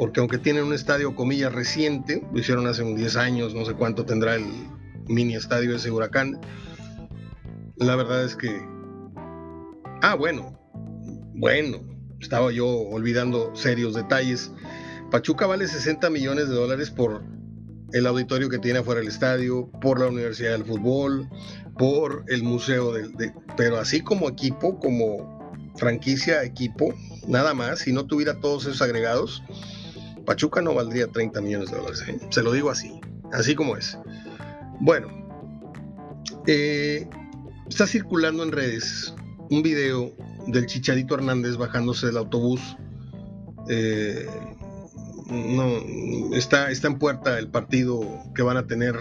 porque 0.00 0.20
aunque 0.20 0.38
tienen 0.38 0.64
un 0.64 0.72
estadio, 0.72 1.14
comillas, 1.14 1.52
reciente, 1.52 2.26
lo 2.32 2.40
hicieron 2.40 2.66
hace 2.66 2.82
unos 2.82 2.96
10 2.96 3.16
años, 3.16 3.54
no 3.54 3.66
sé 3.66 3.74
cuánto 3.74 4.06
tendrá 4.06 4.34
el 4.34 4.46
mini 5.06 5.34
estadio 5.34 5.72
de 5.72 5.76
ese 5.76 5.90
huracán, 5.90 6.40
la 7.76 7.96
verdad 7.96 8.24
es 8.24 8.34
que... 8.34 8.66
Ah, 10.00 10.14
bueno, 10.14 10.58
bueno, 11.34 11.82
estaba 12.18 12.50
yo 12.50 12.66
olvidando 12.66 13.54
serios 13.54 13.92
detalles. 13.94 14.50
Pachuca 15.10 15.46
vale 15.46 15.68
60 15.68 16.08
millones 16.08 16.48
de 16.48 16.54
dólares 16.54 16.90
por 16.90 17.22
el 17.92 18.06
auditorio 18.06 18.48
que 18.48 18.58
tiene 18.58 18.78
afuera 18.78 19.00
del 19.00 19.08
estadio, 19.08 19.70
por 19.82 20.00
la 20.00 20.06
Universidad 20.06 20.52
del 20.52 20.64
Fútbol, 20.64 21.28
por 21.76 22.24
el 22.28 22.42
museo 22.42 22.94
del... 22.94 23.12
pero 23.54 23.76
así 23.76 24.00
como 24.00 24.30
equipo, 24.30 24.78
como 24.78 25.52
franquicia 25.76 26.42
equipo, 26.42 26.94
nada 27.28 27.52
más, 27.52 27.80
si 27.80 27.92
no 27.92 28.06
tuviera 28.06 28.40
todos 28.40 28.64
esos 28.64 28.80
agregados, 28.80 29.42
Pachuca 30.24 30.60
no 30.60 30.74
valdría 30.74 31.06
30 31.06 31.40
millones 31.40 31.70
de 31.70 31.76
dólares. 31.76 32.04
¿eh? 32.08 32.18
Se 32.30 32.42
lo 32.42 32.52
digo 32.52 32.70
así, 32.70 33.00
así 33.32 33.54
como 33.54 33.76
es. 33.76 33.98
Bueno, 34.80 35.08
eh, 36.46 37.08
está 37.68 37.86
circulando 37.86 38.42
en 38.42 38.52
redes 38.52 39.14
un 39.50 39.62
video 39.62 40.12
del 40.46 40.66
Chicharito 40.66 41.14
Hernández 41.14 41.56
bajándose 41.56 42.06
del 42.06 42.16
autobús. 42.16 42.60
Eh, 43.68 44.26
no 45.30 46.34
está, 46.34 46.70
está 46.70 46.88
en 46.88 46.98
puerta 46.98 47.38
el 47.38 47.48
partido 47.48 48.00
que 48.34 48.42
van 48.42 48.56
a 48.56 48.66
tener. 48.66 48.96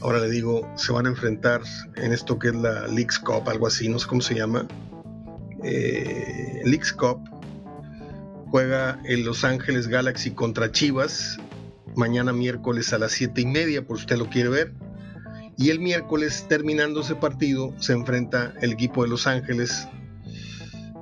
Ahora 0.00 0.18
le 0.18 0.28
digo, 0.28 0.70
se 0.76 0.92
van 0.92 1.06
a 1.06 1.08
enfrentar 1.08 1.62
en 1.96 2.12
esto 2.12 2.38
que 2.38 2.48
es 2.48 2.54
la 2.54 2.86
Leagues 2.86 3.18
Cup, 3.18 3.48
algo 3.48 3.66
así, 3.66 3.88
no 3.88 3.98
sé 3.98 4.06
cómo 4.06 4.20
se 4.20 4.34
llama. 4.34 4.66
Eh, 5.64 6.60
Leagues 6.64 6.92
Cup 6.92 7.20
juega 8.56 8.98
el 9.04 9.22
Los 9.22 9.44
Ángeles 9.44 9.86
Galaxy 9.86 10.30
contra 10.30 10.72
Chivas, 10.72 11.38
mañana 11.94 12.32
miércoles 12.32 12.94
a 12.94 12.98
las 12.98 13.12
7 13.12 13.42
y 13.42 13.44
media, 13.44 13.86
por 13.86 13.98
si 13.98 14.04
usted 14.04 14.16
lo 14.16 14.30
quiere 14.30 14.48
ver. 14.48 14.72
Y 15.58 15.68
el 15.68 15.78
miércoles, 15.78 16.46
terminando 16.48 17.02
ese 17.02 17.16
partido, 17.16 17.74
se 17.78 17.92
enfrenta 17.92 18.54
el 18.62 18.72
equipo 18.72 19.02
de 19.02 19.10
Los 19.10 19.26
Ángeles, 19.26 19.86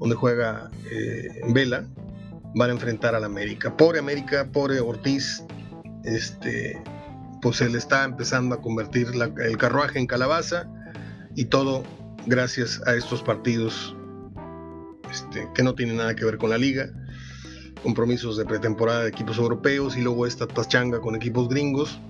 donde 0.01 0.17
juega 0.17 0.69
eh, 0.91 1.29
Vela, 1.51 1.87
van 2.57 2.71
a 2.71 2.73
enfrentar 2.73 3.15
al 3.15 3.23
América. 3.23 3.77
Pobre 3.77 4.01
América, 4.01 4.49
pobre 4.51 4.81
Ortiz, 4.81 5.45
este, 6.03 6.83
pues 7.41 7.59
se 7.59 7.69
le 7.69 7.79
está 7.79 8.03
empezando 8.03 8.57
a 8.57 8.61
convertir 8.61 9.13
el 9.15 9.57
carruaje 9.59 10.01
en 10.01 10.09
calabaza 10.09 10.67
y 11.37 11.45
todo 11.45 11.85
gracias 12.27 12.83
a 12.85 12.97
estos 12.97 13.23
partidos 13.23 13.95
este, 15.09 15.49
que 15.55 15.63
no 15.63 15.77
tienen 15.77 15.99
nada 15.99 16.17
que 16.17 16.25
ver 16.25 16.37
con 16.37 16.51
la 16.51 16.59
liga, 16.59 16.91
compromisos 17.85 18.39
de 18.39 18.47
pretemporada 18.47 19.03
de 19.03 19.11
equipos 19.11 19.37
europeos 19.37 19.97
y 19.97 20.01
luego 20.01 20.27
esta 20.27 20.49
pachanga 20.49 21.01
con 21.01 21.15
equipos 21.15 21.51
gringos 21.51 22.01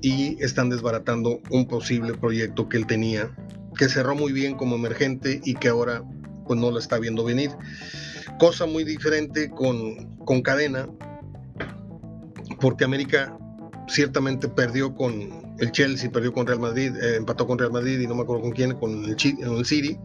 y 0.00 0.42
están 0.42 0.70
desbaratando 0.70 1.40
un 1.50 1.66
posible 1.66 2.14
proyecto 2.14 2.68
que 2.68 2.76
él 2.76 2.86
tenía, 2.86 3.36
que 3.76 3.88
cerró 3.88 4.14
muy 4.14 4.32
bien 4.32 4.54
como 4.54 4.76
emergente 4.76 5.40
y 5.44 5.54
que 5.54 5.68
ahora 5.68 6.04
pues 6.46 6.58
no 6.58 6.70
lo 6.70 6.78
está 6.78 6.98
viendo 7.00 7.24
venir. 7.24 7.50
Cosa 8.38 8.64
muy 8.64 8.84
diferente 8.84 9.50
con, 9.50 10.16
con 10.24 10.40
Cadena, 10.40 10.88
porque 12.60 12.84
América 12.84 13.36
ciertamente 13.88 14.48
perdió 14.48 14.94
con 14.94 15.54
el 15.58 15.72
Chelsea, 15.72 16.10
perdió 16.10 16.32
con 16.32 16.46
Real 16.46 16.60
Madrid, 16.60 16.94
eh, 16.96 17.16
empató 17.16 17.46
con 17.46 17.58
Real 17.58 17.72
Madrid 17.72 17.98
y 17.98 18.06
no 18.06 18.14
me 18.14 18.22
acuerdo 18.22 18.42
con 18.42 18.52
quién, 18.52 18.74
con 18.76 19.04
el, 19.04 19.10
el 19.10 19.64
City, 19.66 19.98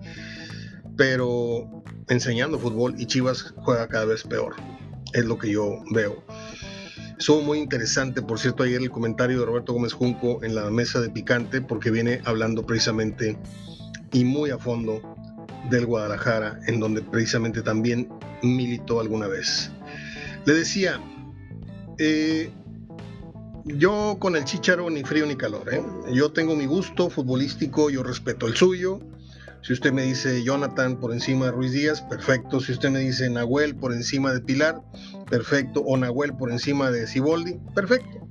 pero 0.98 1.84
enseñando 2.08 2.60
fútbol 2.60 2.96
y 2.98 3.06
Chivas 3.06 3.54
juega 3.58 3.88
cada 3.88 4.06
vez 4.06 4.24
peor, 4.24 4.56
es 5.14 5.26
lo 5.26 5.38
que 5.38 5.52
yo 5.52 5.82
veo. 5.92 6.24
Estuvo 7.18 7.42
muy 7.42 7.60
interesante, 7.60 8.22
por 8.22 8.40
cierto, 8.40 8.64
ayer 8.64 8.82
el 8.82 8.92
comentario 8.92 9.40
de 9.40 9.46
Roberto 9.46 9.74
Gómez 9.74 9.94
Junco 9.94 10.44
en 10.44 10.54
la 10.54 10.70
mesa 10.70 11.00
de 11.00 11.10
Picante, 11.10 11.62
porque 11.62 11.90
viene 11.90 12.22
hablando 12.26 12.66
precisamente 12.66 13.38
y 14.12 14.26
muy 14.26 14.50
a 14.50 14.58
fondo 14.58 15.02
del 15.70 15.86
Guadalajara, 15.86 16.60
en 16.68 16.80
donde 16.80 17.02
precisamente 17.02 17.62
también 17.62 18.10
militó 18.44 19.00
alguna 19.00 19.28
vez. 19.28 19.72
Le 20.46 20.54
decía, 20.54 21.00
eh, 21.98 22.52
yo 23.66 24.18
con 24.20 24.36
el 24.36 24.46
Chicharo 24.46 24.90
ni 24.90 25.04
frío 25.04 25.26
ni 25.26 25.36
calor. 25.36 25.74
¿eh? 25.74 25.82
Yo 26.14 26.32
tengo 26.32 26.56
mi 26.56 26.66
gusto 26.66 27.10
futbolístico, 27.10 27.90
yo 27.90 28.04
respeto 28.04 28.46
el 28.46 28.56
suyo. 28.56 29.00
Si 29.66 29.74
usted 29.74 29.92
me 29.92 30.04
dice 30.04 30.44
Jonathan 30.44 31.00
por 31.00 31.12
encima 31.12 31.46
de 31.46 31.52
Ruiz 31.52 31.72
Díaz, 31.72 32.00
perfecto. 32.00 32.60
Si 32.60 32.72
usted 32.72 32.92
me 32.92 33.00
dice 33.00 33.28
Nahuel 33.32 33.76
por 33.76 33.94
encima 33.94 34.32
de 34.32 34.40
Pilar, 34.40 34.80
perfecto. 35.28 35.82
O 35.82 35.98
Nahuel 35.98 36.38
por 36.38 36.52
encima 36.52 36.92
de 36.92 37.08
Siboldi, 37.08 37.60
perfecto. 37.74 38.28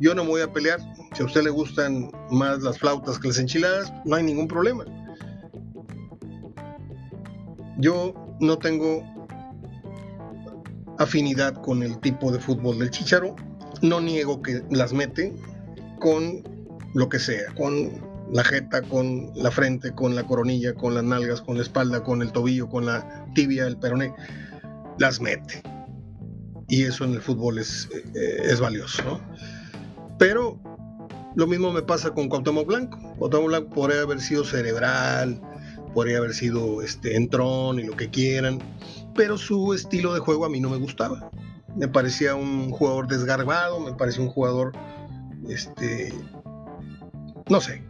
Yo 0.00 0.14
no 0.14 0.24
me 0.24 0.30
voy 0.30 0.40
a 0.40 0.50
pelear. 0.50 0.80
Si 1.14 1.22
a 1.22 1.26
usted 1.26 1.42
le 1.42 1.50
gustan 1.50 2.10
más 2.30 2.62
las 2.62 2.78
flautas 2.78 3.18
que 3.18 3.28
las 3.28 3.38
enchiladas, 3.38 3.92
no 4.06 4.16
hay 4.16 4.22
ningún 4.22 4.48
problema. 4.48 4.86
Yo 7.76 8.14
no 8.40 8.56
tengo 8.56 9.04
afinidad 10.98 11.52
con 11.52 11.82
el 11.82 11.98
tipo 12.00 12.32
de 12.32 12.40
fútbol 12.40 12.78
del 12.78 12.90
Chicharo 12.90 13.36
no 13.82 14.00
niego 14.00 14.40
que 14.40 14.62
las 14.70 14.94
mete 14.94 15.34
con 16.00 16.42
lo 16.94 17.10
que 17.10 17.18
sea, 17.18 17.52
con 17.56 18.11
la 18.32 18.44
jeta, 18.44 18.82
con 18.82 19.30
la 19.34 19.50
frente, 19.50 19.92
con 19.92 20.14
la 20.14 20.24
coronilla, 20.24 20.74
con 20.74 20.94
las 20.94 21.04
nalgas, 21.04 21.40
con 21.42 21.56
la 21.56 21.62
espalda, 21.62 22.02
con 22.02 22.22
el 22.22 22.32
tobillo, 22.32 22.68
con 22.68 22.86
la 22.86 23.26
tibia, 23.34 23.66
el 23.66 23.76
peroné, 23.76 24.14
las 24.98 25.20
mete. 25.20 25.62
Y 26.68 26.84
eso 26.84 27.04
en 27.04 27.12
el 27.12 27.20
fútbol 27.20 27.58
es, 27.58 27.88
eh, 28.14 28.42
es 28.44 28.60
valioso, 28.60 29.02
¿no? 29.04 29.20
Pero 30.18 30.58
lo 31.36 31.46
mismo 31.46 31.72
me 31.72 31.82
pasa 31.82 32.10
con 32.10 32.28
Cuauhtémoc 32.28 32.66
Blanco. 32.66 32.98
Cuauhtémoc 33.18 33.46
Blanco 33.48 33.70
podría 33.70 34.02
haber 34.02 34.20
sido 34.20 34.44
cerebral, 34.44 35.40
podría 35.94 36.18
haber 36.18 36.32
sido 36.32 36.80
este, 36.82 37.16
entrón 37.16 37.78
y 37.78 37.84
lo 37.84 37.96
que 37.96 38.08
quieran, 38.08 38.58
pero 39.14 39.36
su 39.36 39.74
estilo 39.74 40.14
de 40.14 40.20
juego 40.20 40.46
a 40.46 40.48
mí 40.48 40.58
no 40.58 40.70
me 40.70 40.78
gustaba 40.78 41.30
me 41.76 41.88
parecía 41.88 42.34
un 42.34 42.70
jugador 42.70 43.08
desgarbado, 43.08 43.80
me 43.80 43.92
parecía 43.92 44.22
un 44.22 44.30
jugador, 44.30 44.72
este, 45.48 46.12
no 47.48 47.60
sé. 47.60 47.82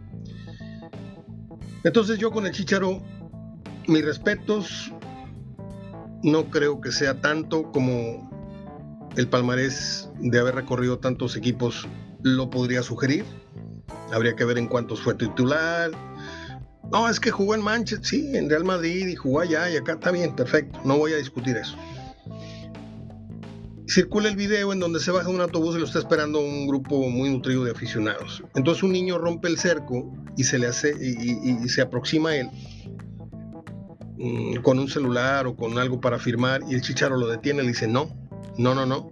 Entonces 1.85 2.19
yo 2.19 2.31
con 2.31 2.47
el 2.47 2.53
Chicharo, 2.53 3.03
mis 3.89 4.05
respetos, 4.05 4.93
no 6.23 6.51
creo 6.51 6.81
que 6.81 6.93
sea 6.93 7.21
tanto 7.21 7.71
como 7.73 8.31
el 9.17 9.29
palmarés 9.29 10.09
de 10.21 10.39
haber 10.39 10.55
recorrido 10.55 10.99
tantos 10.99 11.37
equipos 11.37 11.89
lo 12.23 12.49
podría 12.51 12.83
sugerir. 12.83 13.25
Habría 14.13 14.37
que 14.37 14.45
ver 14.45 14.59
en 14.59 14.69
cuántos 14.69 15.01
fue 15.01 15.15
titular. 15.15 15.91
No, 16.91 17.09
es 17.09 17.19
que 17.19 17.31
jugó 17.31 17.55
en 17.55 17.63
Manchester, 17.63 18.07
sí, 18.07 18.37
en 18.37 18.49
Real 18.49 18.65
Madrid 18.65 19.09
y 19.09 19.17
jugó 19.17 19.41
allá 19.41 19.69
y 19.71 19.77
acá. 19.77 19.95
Está 19.95 20.13
bien, 20.13 20.37
perfecto. 20.37 20.79
No 20.85 20.99
voy 20.99 21.15
a 21.15 21.17
discutir 21.17 21.57
eso 21.57 21.77
circula 23.93 24.29
el 24.29 24.37
video 24.37 24.73
en 24.73 24.81
donde 24.81 25.01
se 25.01 25.11
baja 25.11 25.29
un 25.29 25.41
autobús 25.41 25.77
y 25.77 25.79
lo 25.79 25.85
está 25.85 25.99
esperando 25.99 26.41
un 26.41 26.67
grupo 26.67 27.09
muy 27.09 27.31
nutrido 27.31 27.65
de 27.65 27.73
aficionados. 27.73 28.43
Entonces 28.55 28.83
un 28.83 28.93
niño 28.93 29.19
rompe 29.19 29.49
el 29.49 29.59
cerco 29.59 30.13
y 30.37 30.45
se 30.45 30.59
le 30.59 30.67
hace 30.67 30.95
y, 30.99 31.69
se 31.69 31.83
aproxima 31.83 32.31
a 32.31 32.37
él 32.37 32.51
mm, 34.17 34.57
con 34.63 34.79
un 34.79 34.89
celular 34.89 35.47
o 35.47 35.55
con 35.55 35.79
algo 35.79 36.01
para 36.01 36.19
firmar 36.19 36.63
y 36.69 36.75
el 36.75 36.81
chicharo 36.81 37.17
lo 37.17 37.29
detiene 37.29 37.61
y 37.61 37.63
le 37.63 37.69
dice 37.69 37.87
no, 37.87 38.11
no, 38.57 38.75
no, 38.75 38.87
no. 38.87 39.11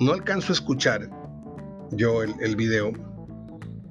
No 0.00 0.12
alcanzo 0.12 0.52
a 0.52 0.54
escuchar 0.54 1.08
yo 1.90 2.22
el, 2.22 2.34
el 2.40 2.56
video, 2.56 2.92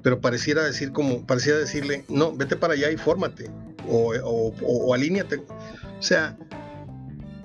pero 0.03 0.21
pareciera 0.21 0.63
decir 0.63 0.91
como, 0.91 1.25
pareciera 1.25 1.57
decirle, 1.57 2.05
no, 2.09 2.35
vete 2.35 2.55
para 2.55 2.73
allá 2.73 2.91
y 2.91 2.97
fórmate 2.97 3.49
o, 3.87 4.13
o, 4.13 4.47
o, 4.61 4.87
o 4.87 4.93
alíñate. 4.93 5.37
O 5.37 6.01
sea, 6.01 6.37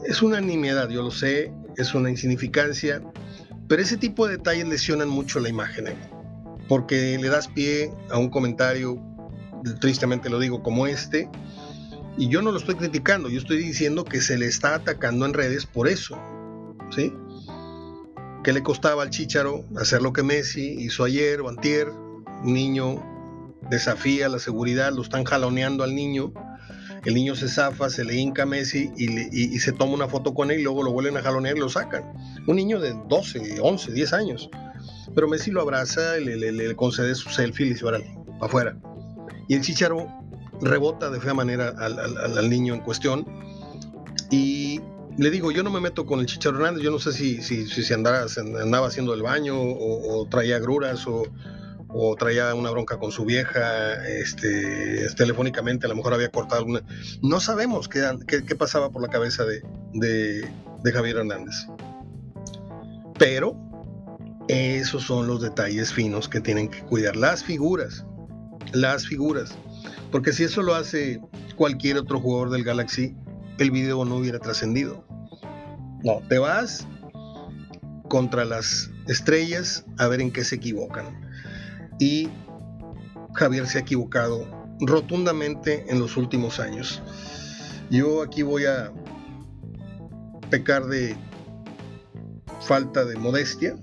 es 0.05 0.23
una 0.23 0.41
nimiedad, 0.41 0.89
yo 0.89 1.03
lo 1.03 1.11
sé, 1.11 1.53
es 1.77 1.95
una 1.95 2.11
insignificancia, 2.11 3.03
pero 3.69 3.83
ese 3.83 3.97
tipo 3.97 4.27
de 4.27 4.37
detalles 4.37 4.69
lesionan 4.69 5.09
mucho 5.09 5.41
la 5.41 5.49
imagen, 5.49 5.87
porque 6.69 7.19
le 7.21 7.29
das 7.29 7.49
pie 7.49 7.93
a 8.11 8.19
un 8.19 8.31
comentario, 8.31 8.99
tristemente 9.81 10.31
lo 10.31 10.39
digo, 10.39 10.63
como 10.63 10.87
este, 10.87 11.29
y 12.17 12.29
yo 12.29 12.43
no 12.43 12.53
lo 12.53 12.59
estoy 12.59 12.75
criticando, 12.75 13.29
yo 13.29 13.39
estoy 13.39 13.59
diciendo 13.59 14.05
que 14.05 14.21
se 14.21 14.37
le 14.37 14.47
está 14.47 14.75
atacando 14.75 15.27
en 15.27 15.35
redes 15.35 15.67
por 15.67 15.89
eso, 15.89 16.19
¿sí? 16.95 17.13
¿Qué 18.43 18.53
le 18.53 18.63
costaba 18.63 19.03
al 19.03 19.11
Chicharo 19.11 19.65
hacer 19.77 20.03
lo 20.03 20.13
que 20.13 20.23
Messi 20.23 20.77
hizo 20.79 21.05
ayer 21.05 21.41
o 21.41 21.49
antier? 21.49 21.91
Un 22.43 22.55
niño 22.55 23.03
desafía 23.71 24.29
la 24.29 24.39
seguridad, 24.39 24.93
lo 24.93 25.03
están 25.03 25.25
jaloneando 25.25 25.85
al 25.85 25.95
niño, 25.95 26.33
el 27.05 27.15
niño 27.15 27.35
se 27.35 27.49
zafa, 27.49 27.89
se 27.89 28.05
le 28.05 28.15
hinca 28.15 28.45
Messi 28.45 28.91
y, 28.97 29.59
se 29.59 29.73
toma 29.73 29.95
una 29.95 30.09
foto 30.09 30.35
con 30.35 30.51
él 30.51 30.61
y 30.61 30.63
luego 30.63 30.83
lo 30.83 30.93
vuelven 30.93 31.17
a 31.17 31.23
jalonear 31.23 31.57
y 31.57 31.61
lo 31.61 31.69
sacan. 31.69 32.05
Un 32.47 32.57
niño 32.57 32.79
de 32.79 32.95
12, 33.09 33.61
11, 33.61 33.93
10 33.93 34.13
años. 34.13 34.51
Pero 35.15 35.29
Messi 35.29 35.51
lo 35.51 35.63
abraza, 35.63 36.17
le, 36.19 36.37
le, 36.37 36.77
concede 36.77 37.15
su 37.15 37.31
selfie 37.31 37.67
y 37.67 37.69
le 37.71 37.75
dice, 37.75 37.87
órale, 37.87 38.19
para 38.39 38.47
afuera. 38.47 38.77
Y 39.49 39.55
el 39.55 39.63
chicharo 39.63 40.07
rebota 40.61 41.11
de 41.11 41.21
fea 41.21 41.35
manera 41.35 41.75
al, 41.79 42.51
niño 42.51 42.75
en 42.75 42.81
cuestión. 42.81 43.27
Y 44.31 44.81
le 45.17 45.31
digo, 45.31 45.51
yo 45.51 45.63
no 45.63 45.71
me 45.71 45.81
meto 45.81 46.07
con 46.07 46.21
el 46.21 46.27
Chicharo 46.27 46.57
Hernández, 46.57 46.85
yo 46.85 46.91
no 46.91 46.99
sé 46.99 47.13
si, 47.13 47.43
si, 47.43 47.93
andaba 47.93 48.87
haciendo 48.87 49.13
el 49.15 49.23
baño 49.23 49.61
o, 49.61 50.21
o 50.21 50.27
traía 50.27 50.61
gruras 50.61 51.07
o, 51.07 51.25
o 51.93 52.15
traía 52.17 52.55
una 52.55 52.71
bronca 52.71 52.99
con 52.99 53.11
su 53.11 53.25
vieja, 53.25 54.07
este, 54.07 55.09
telefónicamente 55.17 55.87
a 55.87 55.89
lo 55.89 55.97
mejor 55.97 56.15
había 56.15 56.31
cortado 56.31 56.61
alguna. 56.61 56.83
No 57.23 57.41
sabemos 57.41 57.89
qué, 57.89 58.03
qué, 58.27 58.55
pasaba 58.55 58.91
por 58.91 59.03
la 59.03 59.09
cabeza 59.09 59.45
de, 59.45 59.63
de, 59.93 60.93
Javier 60.93 61.17
Hernández. 61.19 61.67
Pero 63.19 63.57
esos 64.49 65.05
son 65.05 65.27
los 65.27 65.43
detalles 65.43 65.93
finos 65.93 66.29
que 66.29 66.41
tienen 66.41 66.69
que 66.69 66.81
cuidar 66.83 67.17
las 67.17 67.45
figuras, 67.45 68.05
las 68.73 69.07
figuras. 69.07 69.55
Porque 70.11 70.33
si 70.33 70.45
eso 70.45 70.63
lo 70.63 70.75
hace 70.75 71.21
cualquier 71.57 71.99
otro 71.99 72.21
jugador 72.21 72.51
del 72.51 72.65
Galaxy, 72.65 73.17
el 73.59 73.71
video 73.71 74.05
no 74.05 74.17
hubiera 74.17 74.39
trascendido. 74.39 75.05
No, 76.03 76.23
te 76.29 76.39
vas 76.39 76.87
contra 78.09 78.45
las 78.45 78.91
estrellas 79.07 79.85
a 79.99 80.09
ver 80.09 80.21
en 80.21 80.33
qué 80.33 80.45
se 80.45 80.57
equivocan 80.57 81.30
y 82.01 82.29
Javier 83.35 83.69
se 83.69 83.79
ha 83.79 83.81
equivocado 83.83 84.45
rotundamente 84.81 85.85
en 85.89 86.01
los 86.01 86.17
últimos 86.17 86.59
años. 86.59 87.01
Yo 87.91 88.23
aquí 88.23 88.43
voy 88.43 88.65
a 88.65 88.93
pecar 90.51 90.87
de 90.87 91.15
falta 92.61 93.05
de 93.05 93.17
modestia, 93.17 93.77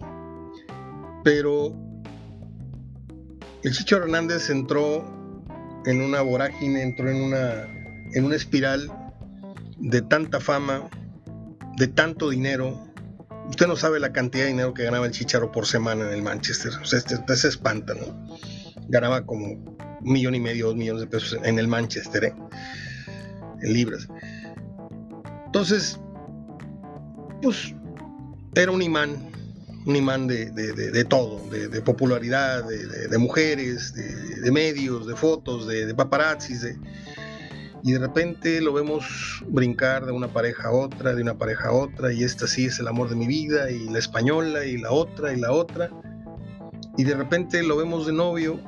pero 1.23 1.73
el 3.63 3.71
Chicho 3.71 3.97
Hernández 3.97 4.49
entró 4.49 5.05
en 5.85 6.01
una 6.01 6.21
vorágine, 6.21 6.81
entró 6.81 7.09
en 7.09 7.21
una, 7.21 7.63
en 8.13 8.25
una 8.25 8.35
espiral 8.35 8.91
de 9.77 10.01
tanta 10.01 10.39
fama, 10.39 10.89
de 11.77 11.87
tanto 11.87 12.29
dinero. 12.29 12.86
Usted 13.49 13.67
no 13.67 13.75
sabe 13.75 13.99
la 13.99 14.11
cantidad 14.11 14.43
de 14.43 14.51
dinero 14.51 14.73
que 14.73 14.83
ganaba 14.83 15.05
el 15.05 15.11
Chicharo 15.11 15.51
por 15.51 15.65
semana 15.65 16.05
en 16.05 16.13
el 16.13 16.21
Manchester. 16.21 16.71
Este, 16.91 17.35
se 17.35 17.47
espanta, 17.47 17.93
¿no? 17.93 18.27
Ganaba 18.89 19.25
como 19.25 19.45
un 19.45 19.77
millón 20.01 20.35
y 20.35 20.39
medio, 20.39 20.67
dos 20.67 20.75
millones 20.75 21.01
de 21.01 21.07
pesos 21.07 21.39
en 21.43 21.57
el 21.57 21.67
Manchester, 21.67 22.25
¿eh? 22.25 22.35
En 23.61 23.73
libras. 23.73 24.07
Entonces, 25.47 25.99
pues 27.41 27.73
era 28.55 28.71
un 28.71 28.81
imán, 28.81 29.29
un 29.85 29.95
imán 29.95 30.27
de, 30.27 31.05
todo, 31.05 31.41
de, 31.49 31.81
popularidad, 31.81 32.65
de, 32.65 33.17
mujeres, 33.17 33.93
de, 33.93 34.51
medios, 34.51 35.07
de 35.07 35.15
fotos, 35.15 35.67
de, 35.67 35.93
paparazzis, 35.95 36.65
y 37.83 37.93
de 37.93 37.99
repente 37.99 38.61
lo 38.61 38.73
vemos 38.73 39.43
brincar 39.47 40.05
de 40.05 40.11
una 40.11 40.27
pareja 40.27 40.69
a 40.69 40.71
otra, 40.71 41.13
de 41.13 41.21
una 41.21 41.37
pareja 41.37 41.69
a 41.69 41.73
otra, 41.73 42.11
y 42.11 42.23
esta 42.23 42.47
sí 42.47 42.65
es 42.65 42.79
el 42.79 42.87
amor 42.87 43.09
de 43.09 43.15
mi 43.15 43.27
vida, 43.27 43.69
y 43.71 43.89
la 43.89 43.99
española, 43.99 44.65
y 44.65 44.77
la 44.77 44.91
otra, 44.91 45.33
y 45.33 45.39
la 45.39 45.51
otra, 45.51 45.89
y 46.97 47.03
de 47.03 47.15
repente 47.15 47.61
lo 47.63 47.77
vemos 47.77 48.05
de 48.07 48.13
novio 48.13 48.59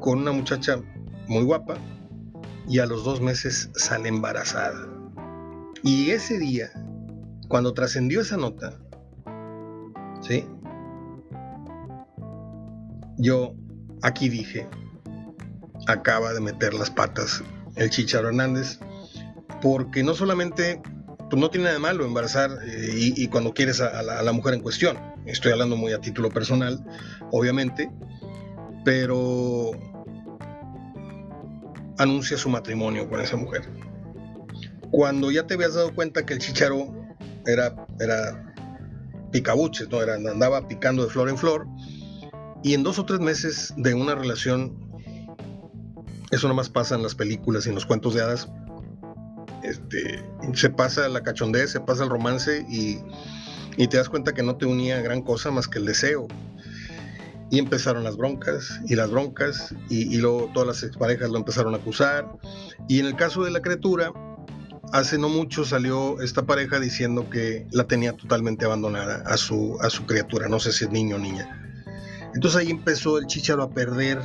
con 0.00 0.20
una 0.20 0.32
muchacha 0.32 0.80
muy 1.26 1.44
guapa, 1.44 1.76
y 2.68 2.78
a 2.78 2.86
los 2.86 3.04
dos 3.04 3.20
meses 3.20 3.70
sale 3.74 4.08
embarazada. 4.08 4.86
Y 5.82 6.10
ese 6.10 6.38
día, 6.38 6.70
cuando 7.48 7.72
trascendió 7.72 8.20
esa 8.20 8.36
nota, 8.36 8.78
¿sí? 10.20 10.44
Yo 13.16 13.54
aquí 14.02 14.28
dije, 14.28 14.68
acaba 15.86 16.32
de 16.32 16.40
meter 16.40 16.74
las 16.74 16.90
patas 16.90 17.42
el 17.78 17.90
Chicharo 17.90 18.28
Hernández, 18.28 18.78
porque 19.62 20.02
no 20.02 20.14
solamente, 20.14 20.82
pues 21.30 21.40
no 21.40 21.48
tiene 21.50 21.64
nada 21.64 21.74
de 21.74 21.80
malo 21.80 22.04
embarazar 22.04 22.50
eh, 22.66 22.90
y, 22.94 23.28
cuando 23.28 23.54
quieres 23.54 23.80
a, 23.80 24.02
la, 24.02 24.32
mujer 24.32 24.54
en 24.54 24.60
cuestión, 24.60 24.98
estoy 25.26 25.52
hablando 25.52 25.76
muy 25.76 25.92
a 25.92 26.00
título 26.00 26.30
personal, 26.30 26.84
obviamente, 27.30 27.90
pero 28.84 29.70
anuncia 31.98 32.36
su 32.36 32.48
matrimonio 32.48 33.08
con 33.08 33.20
esa 33.20 33.36
mujer. 33.36 33.62
Cuando 34.90 35.30
ya 35.30 35.46
te 35.46 35.54
habías 35.54 35.74
dado 35.74 35.94
cuenta 35.94 36.24
que 36.26 36.34
el 36.34 36.40
Chicharo 36.40 36.94
era, 37.46 37.86
era 38.00 38.54
picabuches, 39.30 39.88
¿no? 39.88 40.02
Era, 40.02 40.14
andaba 40.14 40.66
picando 40.66 41.04
de 41.04 41.10
flor 41.10 41.28
en 41.28 41.38
flor, 41.38 41.66
y 42.62 42.74
en 42.74 42.82
dos 42.82 42.98
o 42.98 43.04
tres 43.04 43.20
meses 43.20 43.72
de 43.76 43.94
una 43.94 44.14
relación 44.14 44.87
eso 46.30 46.48
nomás 46.48 46.68
pasa 46.68 46.94
en 46.94 47.02
las 47.02 47.14
películas 47.14 47.66
y 47.66 47.70
en 47.70 47.74
los 47.74 47.86
cuentos 47.86 48.14
de 48.14 48.22
hadas. 48.22 48.48
Este, 49.62 50.22
se 50.54 50.70
pasa 50.70 51.08
la 51.08 51.22
cachondez, 51.22 51.70
se 51.70 51.80
pasa 51.80 52.04
el 52.04 52.10
romance 52.10 52.64
y, 52.68 52.98
te 53.86 53.96
das 53.96 54.08
cuenta 54.08 54.34
que 54.34 54.42
no 54.42 54.56
te 54.56 54.66
unía 54.66 55.00
gran 55.00 55.22
cosa 55.22 55.50
más 55.50 55.68
que 55.68 55.78
el 55.78 55.86
deseo. 55.86 56.26
Y 57.50 57.58
empezaron 57.58 58.04
las 58.04 58.16
broncas 58.16 58.78
y 58.86 58.94
las 58.94 59.10
broncas 59.10 59.74
y, 59.88 60.14
y 60.14 60.18
luego 60.18 60.50
todas 60.52 60.66
las 60.66 60.82
exparejas 60.82 61.30
lo 61.30 61.38
empezaron 61.38 61.74
a 61.74 61.78
acusar. 61.78 62.28
Y 62.88 63.00
en 63.00 63.06
el 63.06 63.16
caso 63.16 63.42
de 63.42 63.50
la 63.50 63.62
criatura, 63.62 64.12
hace 64.92 65.18
no 65.18 65.28
mucho 65.28 65.64
salió 65.64 66.20
esta 66.20 66.44
pareja 66.44 66.78
diciendo 66.78 67.30
que 67.30 67.66
la 67.70 67.84
tenía 67.84 68.12
totalmente 68.12 68.64
abandonada 68.64 69.22
a 69.26 69.36
su, 69.36 69.78
a 69.80 69.90
su 69.90 70.04
criatura, 70.06 70.48
no 70.48 70.60
sé 70.60 70.72
si 70.72 70.84
es 70.84 70.90
niño 70.90 71.16
o 71.16 71.18
niña. 71.18 71.48
Entonces 72.34 72.60
ahí 72.60 72.70
empezó 72.70 73.18
el 73.18 73.26
chicharo 73.26 73.62
a 73.62 73.70
perder 73.70 74.20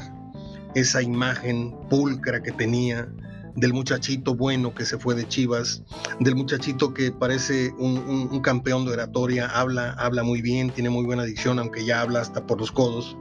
esa 0.76 1.02
imagen 1.02 1.76
pulcra 1.90 2.42
que 2.42 2.52
tenía 2.52 3.08
del 3.56 3.74
muchachito 3.74 4.36
bueno 4.36 4.74
que 4.74 4.86
se 4.86 4.98
fue 4.98 5.16
de 5.16 5.28
Chivas, 5.28 5.84
del 6.20 6.36
muchachito 6.36 6.94
que 6.94 7.12
parece 7.12 7.72
un, 7.78 8.40
campeón 8.42 8.86
de 8.86 8.94
oratoria, 8.94 9.48
habla, 9.48 9.92
habla 9.94 10.24
muy 10.24 10.42
bien, 10.42 10.72
tiene 10.72 10.90
muy 10.90 11.06
buena 11.06 11.24
dicción, 11.24 11.60
aunque 11.60 11.86
ya 11.86 12.02
habla 12.02 12.22
hasta 12.22 12.46
por 12.46 12.60
los 12.60 12.72
codos. 12.72 13.16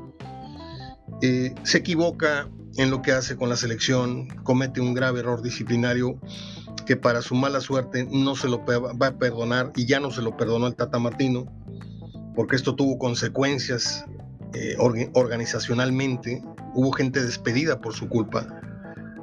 Eh, 1.21 1.55
se 1.63 1.79
equivoca 1.79 2.49
en 2.77 2.91
lo 2.91 3.03
que 3.03 3.13
hace 3.13 3.37
con 3.37 3.49
la 3.49 3.57
selección, 3.57 4.29
comete 4.43 4.81
un 4.81 4.95
grave 4.95 5.21
error 5.21 5.43
disciplinario 5.43 6.19
que 6.87 6.97
para 6.97 7.23
su 7.23 7.35
mala 7.35 7.61
suerte 7.61 8.09
no 8.11 8.35
se 8.35 8.49
lo 8.49 8.65
va 8.65 9.07
a 9.07 9.19
perdonar 9.19 9.73
y 9.77 9.87
ya 9.87 10.01
no 10.01 10.11
se 10.11 10.23
lo 10.23 10.37
perdonó 10.37 10.67
el 10.67 10.75
Tata 10.75 10.99
Martino, 10.99 11.47
porque 12.35 12.57
esto 12.57 12.75
tuvo 12.75 12.99
consecuencias 12.99 14.05
eh, 14.55 14.77
organizacionalmente, 14.79 16.43
hubo 16.75 16.93
gente 16.93 17.23
despedida 17.23 17.81
por 17.81 17.95
su 17.95 18.09
culpa, 18.09 18.47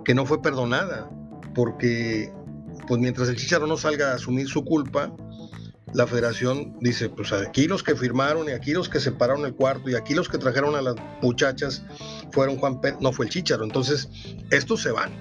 que 0.05 0.13
no 0.13 0.25
fue 0.25 0.41
perdonada, 0.41 1.09
porque 1.53 2.31
pues 2.87 2.99
mientras 2.99 3.29
el 3.29 3.35
Chicharo 3.35 3.67
no 3.67 3.77
salga 3.77 4.11
a 4.11 4.15
asumir 4.15 4.47
su 4.47 4.63
culpa, 4.63 5.13
la 5.93 6.07
federación 6.07 6.77
dice, 6.81 7.09
pues 7.09 7.31
aquí 7.31 7.67
los 7.67 7.83
que 7.83 7.95
firmaron 7.95 8.47
y 8.47 8.51
aquí 8.51 8.73
los 8.73 8.89
que 8.89 8.99
separaron 8.99 9.45
el 9.45 9.55
cuarto 9.55 9.89
y 9.89 9.95
aquí 9.95 10.13
los 10.13 10.29
que 10.29 10.37
trajeron 10.37 10.75
a 10.75 10.81
las 10.81 10.95
muchachas 11.21 11.83
fueron 12.31 12.57
Juan 12.57 12.79
Pérez, 12.81 12.99
no 13.01 13.11
fue 13.11 13.25
el 13.25 13.31
Chicharo. 13.31 13.63
Entonces, 13.63 14.09
estos 14.51 14.81
se 14.81 14.91
van. 14.91 15.11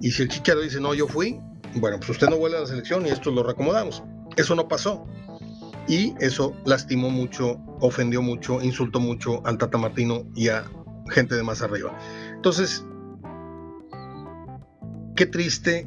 Y 0.00 0.10
si 0.12 0.22
el 0.22 0.28
Chicharo 0.28 0.60
dice, 0.60 0.80
no, 0.80 0.94
yo 0.94 1.08
fui, 1.08 1.40
bueno, 1.76 1.98
pues 1.98 2.10
usted 2.10 2.28
no 2.28 2.36
vuelve 2.36 2.58
a 2.58 2.60
la 2.60 2.66
selección 2.66 3.06
y 3.06 3.10
esto 3.10 3.30
lo 3.30 3.42
reacomodamos. 3.42 4.02
Eso 4.36 4.54
no 4.54 4.68
pasó. 4.68 5.06
Y 5.86 6.14
eso 6.18 6.54
lastimó 6.64 7.10
mucho, 7.10 7.58
ofendió 7.80 8.22
mucho, 8.22 8.62
insultó 8.62 9.00
mucho 9.00 9.46
al 9.46 9.58
Tata 9.58 9.76
Martino 9.76 10.24
y 10.34 10.48
a 10.48 10.64
gente 11.10 11.34
de 11.34 11.42
más 11.42 11.60
arriba. 11.62 11.96
Entonces, 12.34 12.84
qué 15.14 15.26
triste 15.26 15.86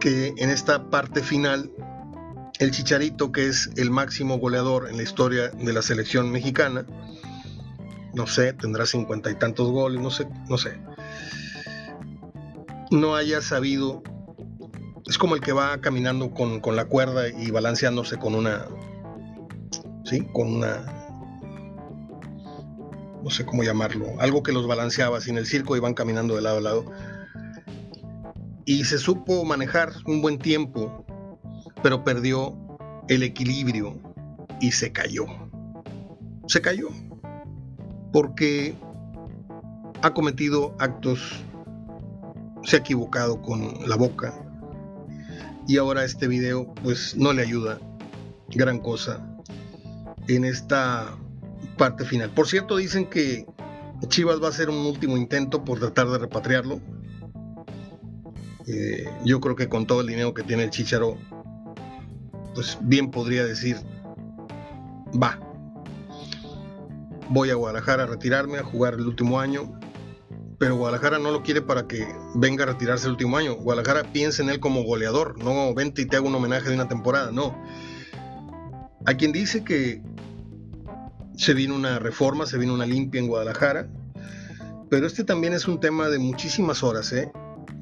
que 0.00 0.34
en 0.36 0.50
esta 0.50 0.90
parte 0.90 1.22
final 1.22 1.70
el 2.60 2.70
Chicharito, 2.70 3.32
que 3.32 3.48
es 3.48 3.70
el 3.76 3.90
máximo 3.90 4.38
goleador 4.38 4.88
en 4.88 4.96
la 4.96 5.02
historia 5.02 5.48
de 5.48 5.72
la 5.72 5.82
selección 5.82 6.30
mexicana, 6.30 6.86
no 8.14 8.26
sé, 8.26 8.52
tendrá 8.52 8.86
cincuenta 8.86 9.30
y 9.30 9.34
tantos 9.34 9.70
goles, 9.70 10.00
no 10.00 10.10
sé, 10.10 10.28
no 10.48 10.56
sé, 10.56 10.78
no 12.90 13.16
haya 13.16 13.40
sabido 13.40 14.02
es 15.06 15.18
como 15.18 15.34
el 15.34 15.40
que 15.40 15.52
va 15.52 15.80
caminando 15.80 16.30
con, 16.30 16.60
la 16.76 16.86
cuerda 16.86 17.28
y 17.28 17.50
balanceándose 17.50 18.16
con 18.18 18.34
una, 18.34 18.66
¿sí? 20.04 20.26
Con 20.32 20.54
una, 20.54 20.82
no 23.22 23.30
sé 23.30 23.44
cómo 23.44 23.62
llamarlo, 23.62 24.06
algo 24.18 24.42
que 24.42 24.52
los 24.52 24.66
balanceaba 24.66 25.18
así 25.18 25.30
en 25.30 25.38
el 25.38 25.46
circo 25.46 25.76
y 25.76 25.80
van 25.80 25.94
caminando 25.94 26.34
de 26.36 26.42
lado 26.42 26.58
a 26.58 26.62
lado. 26.62 26.84
Y 28.66 28.84
se 28.84 28.98
supo 28.98 29.44
manejar 29.44 29.92
un 30.06 30.22
buen 30.22 30.38
tiempo, 30.38 31.04
pero 31.82 32.02
perdió 32.02 32.56
el 33.08 33.22
equilibrio 33.22 34.00
y 34.60 34.72
se 34.72 34.90
cayó. 34.90 35.26
Se 36.46 36.62
cayó 36.62 36.88
porque 38.14 38.76
ha 40.02 40.14
cometido 40.14 40.76
actos, 40.78 41.42
se 42.62 42.76
ha 42.76 42.78
equivocado 42.78 43.42
con 43.42 43.74
la 43.88 43.96
boca, 43.96 44.43
y 45.66 45.78
ahora 45.78 46.04
este 46.04 46.28
video 46.28 46.72
pues 46.82 47.16
no 47.16 47.32
le 47.32 47.42
ayuda 47.42 47.80
gran 48.48 48.78
cosa 48.78 49.26
en 50.28 50.44
esta 50.44 51.16
parte 51.76 52.04
final. 52.04 52.30
Por 52.30 52.46
cierto, 52.46 52.76
dicen 52.76 53.08
que 53.08 53.46
Chivas 54.08 54.40
va 54.40 54.46
a 54.46 54.50
hacer 54.50 54.68
un 54.68 54.86
último 54.86 55.16
intento 55.16 55.64
por 55.64 55.78
tratar 55.78 56.08
de 56.08 56.18
repatriarlo. 56.18 56.80
Eh, 58.66 59.04
yo 59.24 59.40
creo 59.40 59.56
que 59.56 59.68
con 59.68 59.86
todo 59.86 60.00
el 60.00 60.06
dinero 60.06 60.34
que 60.34 60.42
tiene 60.42 60.64
el 60.64 60.70
Chicharo, 60.70 61.18
pues 62.54 62.78
bien 62.82 63.10
podría 63.10 63.44
decir, 63.44 63.76
va, 65.20 65.38
voy 67.28 67.50
a 67.50 67.54
Guadalajara 67.54 68.04
a 68.04 68.06
retirarme, 68.06 68.58
a 68.58 68.62
jugar 68.62 68.94
el 68.94 69.06
último 69.06 69.40
año 69.40 69.78
pero 70.58 70.76
Guadalajara 70.76 71.18
no 71.18 71.30
lo 71.30 71.42
quiere 71.42 71.62
para 71.62 71.86
que 71.86 72.06
venga 72.34 72.64
a 72.64 72.66
retirarse 72.66 73.06
el 73.06 73.12
último 73.12 73.36
año. 73.36 73.54
Guadalajara 73.54 74.12
piensa 74.12 74.42
en 74.42 74.50
él 74.50 74.60
como 74.60 74.82
goleador, 74.82 75.42
no 75.42 75.74
vente 75.74 76.02
y 76.02 76.06
te 76.06 76.16
hago 76.16 76.28
un 76.28 76.34
homenaje 76.34 76.68
de 76.68 76.74
una 76.74 76.88
temporada, 76.88 77.30
no. 77.32 77.56
Hay 79.06 79.16
quien 79.16 79.32
dice 79.32 79.64
que 79.64 80.02
se 81.36 81.54
vino 81.54 81.74
una 81.74 81.98
reforma, 81.98 82.46
se 82.46 82.58
vino 82.58 82.74
una 82.74 82.86
limpia 82.86 83.20
en 83.20 83.28
Guadalajara, 83.28 83.88
pero 84.88 85.06
este 85.06 85.24
también 85.24 85.52
es 85.52 85.66
un 85.66 85.80
tema 85.80 86.08
de 86.08 86.18
muchísimas 86.18 86.82
horas 86.82 87.12
¿eh? 87.12 87.30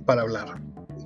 para 0.07 0.23
hablar, 0.23 0.63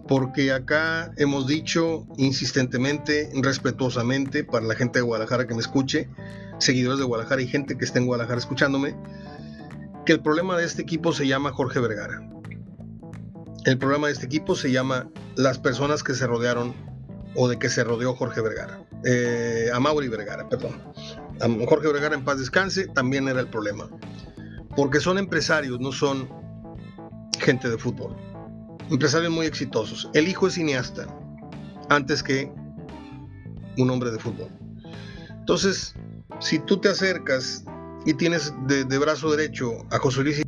porque 0.07 0.53
acá 0.53 1.13
hemos 1.17 1.47
dicho 1.47 2.07
insistentemente, 2.17 3.31
respetuosamente, 3.43 4.45
para 4.45 4.65
la 4.65 4.75
gente 4.75 5.01
de 5.01 5.05
Guadalajara 5.05 5.47
que 5.47 5.55
me 5.55 5.61
escuche, 5.61 6.09
seguidores 6.59 6.99
de 6.99 7.05
Guadalajara 7.05 7.43
y 7.43 7.49
gente 7.49 7.77
que 7.77 7.85
esté 7.85 7.99
en 7.99 8.07
Guadalajara 8.07 8.39
escuchándome, 8.39 8.95
que 10.07 10.13
el 10.13 10.21
problema 10.21 10.57
de 10.57 10.65
este 10.65 10.83
equipo 10.83 11.13
se 11.13 11.27
llama 11.27 11.53
Jorge 11.53 11.81
Vergara. 11.81 12.23
El 13.65 13.77
problema 13.77 14.07
de 14.07 14.13
este 14.13 14.27
equipo 14.27 14.55
se 14.55 14.71
llama 14.71 15.11
las 15.35 15.59
personas 15.59 16.05
que 16.05 16.15
se 16.15 16.27
rodearon 16.27 16.73
o 17.35 17.49
de 17.49 17.59
que 17.59 17.69
se 17.69 17.83
rodeó 17.83 18.15
Jorge 18.15 18.41
Vergara. 18.41 18.81
Eh, 19.05 19.69
a 19.75 19.81
Mauri 19.81 20.09
Vergara, 20.09 20.49
perdón. 20.49 20.81
Jorge 21.69 21.89
Vergara 21.93 22.15
en 22.15 22.25
paz 22.25 22.39
descanse 22.39 22.87
también 22.87 23.29
era 23.29 23.41
el 23.41 23.49
problema. 23.49 23.91
Porque 24.77 25.01
son 25.01 25.19
empresarios, 25.19 25.81
no 25.81 25.91
son 25.91 26.29
gente 27.41 27.69
de 27.69 27.77
fútbol. 27.77 28.17
Empresarios 28.89 29.33
muy 29.33 29.47
exitosos. 29.47 30.09
El 30.15 30.29
hijo 30.29 30.47
es 30.47 30.55
cineasta, 30.55 31.07
antes 31.89 32.23
que 32.23 32.51
un 33.77 33.91
hombre 33.91 34.13
de 34.13 34.19
fútbol. 34.19 34.49
Entonces, 35.31 35.95
si 36.39 36.61
tú 36.61 36.79
te 36.79 36.89
acercas 36.89 37.65
y 38.07 38.15
tienes 38.15 38.55
de, 38.67 38.99
brazo 38.99 39.31
derecho 39.33 39.73
a 39.91 39.99
José 39.99 40.23
Luis 40.23 40.43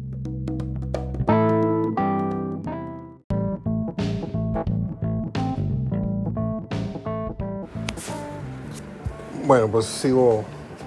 Bueno, 9.44 9.68
pues 9.68 9.86
sigo 9.86 10.44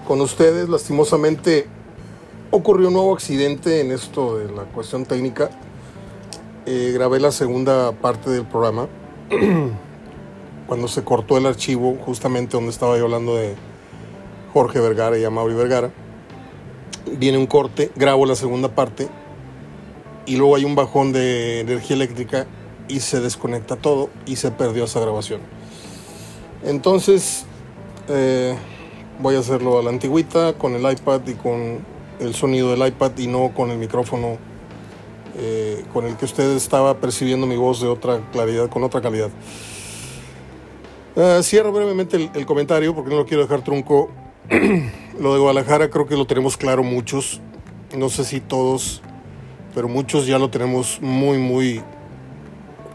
con 0.08 0.22
ustedes. 0.22 0.70
Lastimosamente 0.70 1.68
ocurrió 2.52 2.88
un 2.88 2.94
nuevo 2.94 3.14
accidente 3.14 3.82
en 3.82 3.92
esto 3.92 4.38
de 4.38 4.52
la 4.52 4.64
cuestión 4.66 5.06
técnica. 5.06 5.50
Eh, 6.68 6.92
grabé 6.94 7.20
la 7.20 7.32
segunda 7.32 7.92
parte 7.92 8.30
del 8.30 8.46
programa 8.46 8.88
cuando 10.68 10.88
se 10.88 11.04
cortó 11.04 11.38
el 11.38 11.48
archivo, 11.48 11.98
justamente 12.06 12.56
donde 12.56 12.70
estaba 12.70 12.98
yo 13.00 13.06
hablando 13.06 13.36
de 13.36 13.56
Jorge 14.54 14.80
Vergara 14.80 15.18
y 15.18 15.24
Amaury 15.24 15.56
Vergara. 15.56 15.92
Viene 17.18 17.38
un 17.38 17.48
corte, 17.48 17.92
grabo 17.96 18.26
la 18.26 18.36
segunda 18.36 18.70
parte 18.70 19.08
y 20.26 20.36
luego 20.38 20.56
hay 20.56 20.66
un 20.66 20.76
bajón 20.76 21.12
de 21.12 21.62
energía 21.62 21.96
eléctrica 21.96 22.48
y 22.88 23.00
se 23.00 23.20
desconecta 23.20 23.76
todo 23.76 24.10
y 24.26 24.36
se 24.36 24.52
perdió 24.52 24.84
esa 24.84 25.00
grabación. 25.00 25.42
Entonces 26.64 27.46
eh, 28.08 28.56
voy 29.20 29.36
a 29.36 29.40
hacerlo 29.40 29.80
a 29.80 29.84
la 29.84 29.90
antigüita 29.90 30.54
con 30.54 30.74
el 30.74 30.92
iPad 30.92 31.22
y 31.28 31.34
con 31.34 31.80
el 32.20 32.36
sonido 32.36 32.72
del 32.72 32.88
iPad 32.88 33.18
y 33.18 33.28
no 33.28 33.52
con 33.54 33.72
el 33.72 33.78
micrófono 33.78 34.38
eh, 35.38 35.86
con 35.94 36.06
el 36.06 36.18
que 36.18 36.26
usted 36.26 36.56
estaba 36.56 36.98
percibiendo 36.98 37.48
mi 37.48 37.56
voz 37.56 37.82
de 37.82 37.88
otra 37.88 38.20
claridad, 38.32 38.70
con 38.70 38.84
otra 38.84 39.02
calidad. 39.02 39.30
Eh, 41.16 41.40
cierro 41.44 41.72
brevemente 41.72 42.30
el, 42.34 42.46
comentario 42.46 42.94
porque 42.94 43.10
no 43.10 43.18
lo 43.18 43.26
quiero 43.26 43.44
dejar 43.44 43.64
trunco. 43.64 44.10
lo 45.22 45.34
de 45.34 45.40
Guadalajara 45.40 45.92
creo 45.92 46.08
que 46.08 46.18
lo 46.18 46.26
tenemos 46.26 46.58
claro 46.58 46.84
muchos, 46.84 47.42
no 47.96 48.10
sé 48.10 48.26
si 48.26 48.40
todos, 48.40 49.04
pero 49.76 49.88
muchos 49.88 50.26
ya 50.26 50.40
lo 50.40 50.50
tenemos 50.50 51.00
muy, 51.00 51.38
muy 51.38 51.84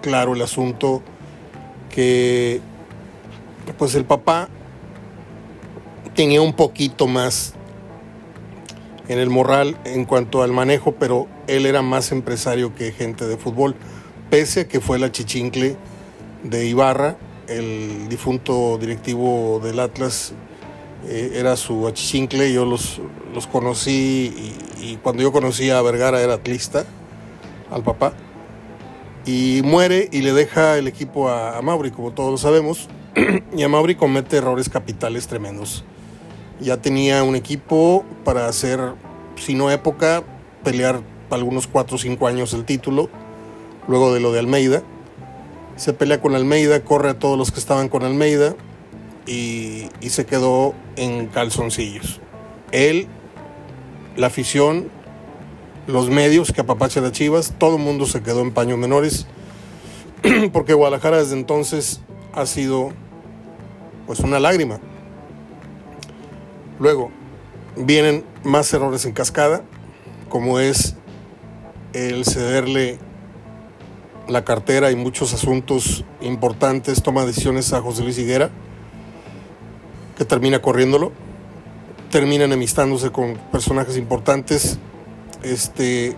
claro 0.03 0.35
el 0.35 0.43
asunto 0.43 1.03
que 1.89 2.61
pues 3.79 3.95
el 3.95 4.05
papá 4.05 4.49
tenía 6.17 6.43
un 6.43 6.53
poquito 6.53 7.07
más 7.07 7.55
en 9.07 9.21
el 9.21 9.31
moral 9.31 9.77
en 9.85 10.05
cuanto 10.05 10.43
al 10.43 10.51
manejo, 10.51 10.97
pero 10.99 11.29
él 11.47 11.65
era 11.65 11.81
más 11.83 12.11
empresario 12.11 12.75
que 12.75 12.91
gente 12.91 13.25
de 13.29 13.37
fútbol, 13.37 13.77
pese 14.31 14.63
a 14.63 14.69
que 14.69 14.81
fue 14.81 14.99
la 14.99 15.13
chichincle 15.13 15.77
de 16.43 16.67
Ibarra, 16.67 17.19
el 17.47 18.09
difunto 18.09 18.79
directivo 18.79 19.61
del 19.63 19.79
Atlas 19.79 20.35
eh, 21.07 21.33
era 21.35 21.57
su 21.57 21.87
achichincle, 21.87 22.53
yo 22.53 22.65
los, 22.65 23.01
los 23.35 23.47
conocí 23.47 24.55
y, 24.81 24.97
cuando 25.03 25.23
yo 25.23 25.33
conocí 25.33 25.71
a 25.71 25.83
Vergara 25.83 26.21
era 26.21 26.35
atlista, 26.35 26.85
al 27.71 27.83
papá, 27.83 28.13
y 29.25 29.63
muere 29.65 30.09
y 30.13 30.23
le 30.23 30.33
deja 30.33 30.79
el 30.79 30.87
equipo 30.87 31.29
a, 31.29 31.59
a 31.59 31.63
Mauri, 31.63 31.91
como 31.91 32.13
todos 32.13 32.41
sabemos, 32.41 32.89
y 33.57 33.63
a 33.63 33.69
Mauri 33.69 33.95
comete 33.95 34.37
errores 34.37 34.69
capitales 34.69 35.27
tremendos 35.27 35.85
ya 36.61 36.79
tenía 36.79 37.23
un 37.23 37.37
equipo 37.37 38.05
para 38.25 38.49
hacer, 38.49 38.81
si 39.37 39.55
no 39.55 39.71
época, 39.71 40.23
pelear 40.65 41.01
algunos 41.31 41.67
4 41.67 41.97
o 41.97 41.99
5 41.99 42.27
años 42.27 42.55
el 42.55 42.65
título, 42.65 43.11
luego 43.89 44.13
de 44.15 44.21
lo 44.21 44.33
de 44.33 44.39
Almeida. 44.39 44.83
Se 45.77 45.93
pelea 45.93 46.21
con 46.21 46.35
Almeida, 46.35 46.83
corre 46.83 47.11
a 47.11 47.19
todos 47.19 47.37
los 47.37 47.53
que 47.53 47.61
estaban 47.61 47.89
con 47.89 48.03
Almeida 48.03 48.55
y, 49.27 49.89
se 50.09 50.25
quedó 50.25 50.75
en 50.97 51.27
calzoncillos. 51.27 52.21
Él, 52.73 53.09
la 54.17 54.29
afición, 54.29 54.89
los 55.87 56.09
medios 56.09 56.53
que 56.53 56.61
apapachan 56.61 57.05
a 57.05 57.13
Chivas, 57.13 57.55
todo 57.59 57.77
el 57.77 57.83
mundo 57.83 58.07
se 58.07 58.23
quedó 58.23 58.41
en 58.41 58.53
paños 58.53 58.79
menores, 58.79 59.27
porque 60.53 60.75
Guadalajara 60.75 61.19
desde 61.19 61.35
entonces 61.35 62.01
ha 62.33 62.47
sido 62.47 62.91
pues 64.07 64.21
una 64.21 64.39
lágrima. 64.39 64.79
Luego, 66.79 67.11
vienen 67.77 68.25
más 68.45 68.73
errores 68.73 69.05
en 69.07 69.13
cascada, 69.13 69.63
como 70.29 70.61
es 70.61 70.95
el 71.93 72.25
cederle 72.25 72.99
la 74.29 74.45
cartera 74.45 74.91
y 74.91 74.97
muchos 74.97 75.33
asuntos 75.33 76.05
importantes, 76.21 77.03
toma 77.03 77.25
decisiones 77.25 77.73
a 77.73 77.81
José 77.81 78.03
Luis 78.03 78.19
Higuera, 78.19 78.51
que 80.17 80.25
termina 80.25 80.61
corriéndolo, 80.61 81.13
termina 82.11 82.45
enemistándose 82.45 83.11
con 83.11 83.35
personajes 83.53 83.97
importantes, 83.97 84.79
este, 85.43 86.17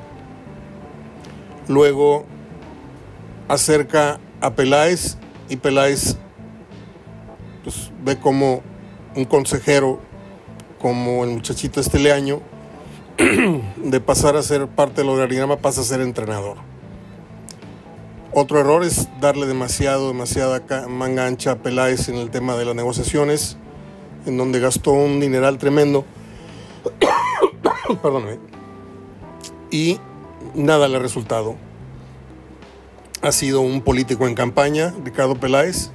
luego 1.67 2.25
acerca 3.49 4.21
a 4.41 4.55
Peláez 4.55 5.17
y 5.49 5.57
Peláez 5.57 6.17
pues, 7.65 7.91
ve 8.05 8.19
como 8.19 8.63
un 9.17 9.25
consejero 9.25 10.01
como 10.81 11.25
el 11.25 11.31
muchachito 11.31 11.81
este 11.81 12.13
año, 12.13 12.41
de 13.77 14.01
pasar 14.01 14.37
a 14.37 14.43
ser 14.43 14.69
parte 14.69 15.01
del 15.01 15.11
organigrama, 15.11 15.57
pasa 15.57 15.81
a 15.81 15.85
ser 15.85 16.01
entrenador. 16.01 16.57
Otro 18.33 18.61
error 18.61 18.85
es 18.85 19.09
darle 19.21 19.47
demasiado, 19.47 20.09
demasiada 20.09 20.63
manga 20.87 21.27
ancha 21.27 21.53
a 21.53 21.57
Peláez 21.57 22.09
en 22.09 22.15
el 22.17 22.31
tema 22.31 22.55
de 22.57 22.65
las 22.65 22.77
negociaciones, 22.77 23.57
en 24.29 24.37
donde 24.37 24.61
gastó 24.61 24.93
un 24.93 25.21
dineral 25.21 25.59
tremendo. 25.59 26.05
Perdóname. 28.03 28.38
Y 29.71 29.99
nada 30.55 30.88
le 30.88 30.97
ha 30.97 31.01
resultado. 31.01 31.57
Ha 33.23 33.33
sido 33.33 33.61
un 33.61 33.83
político 33.83 34.29
en 34.29 34.35
campaña, 34.35 34.95
Ricardo 35.05 35.35
Peláez. 35.35 35.91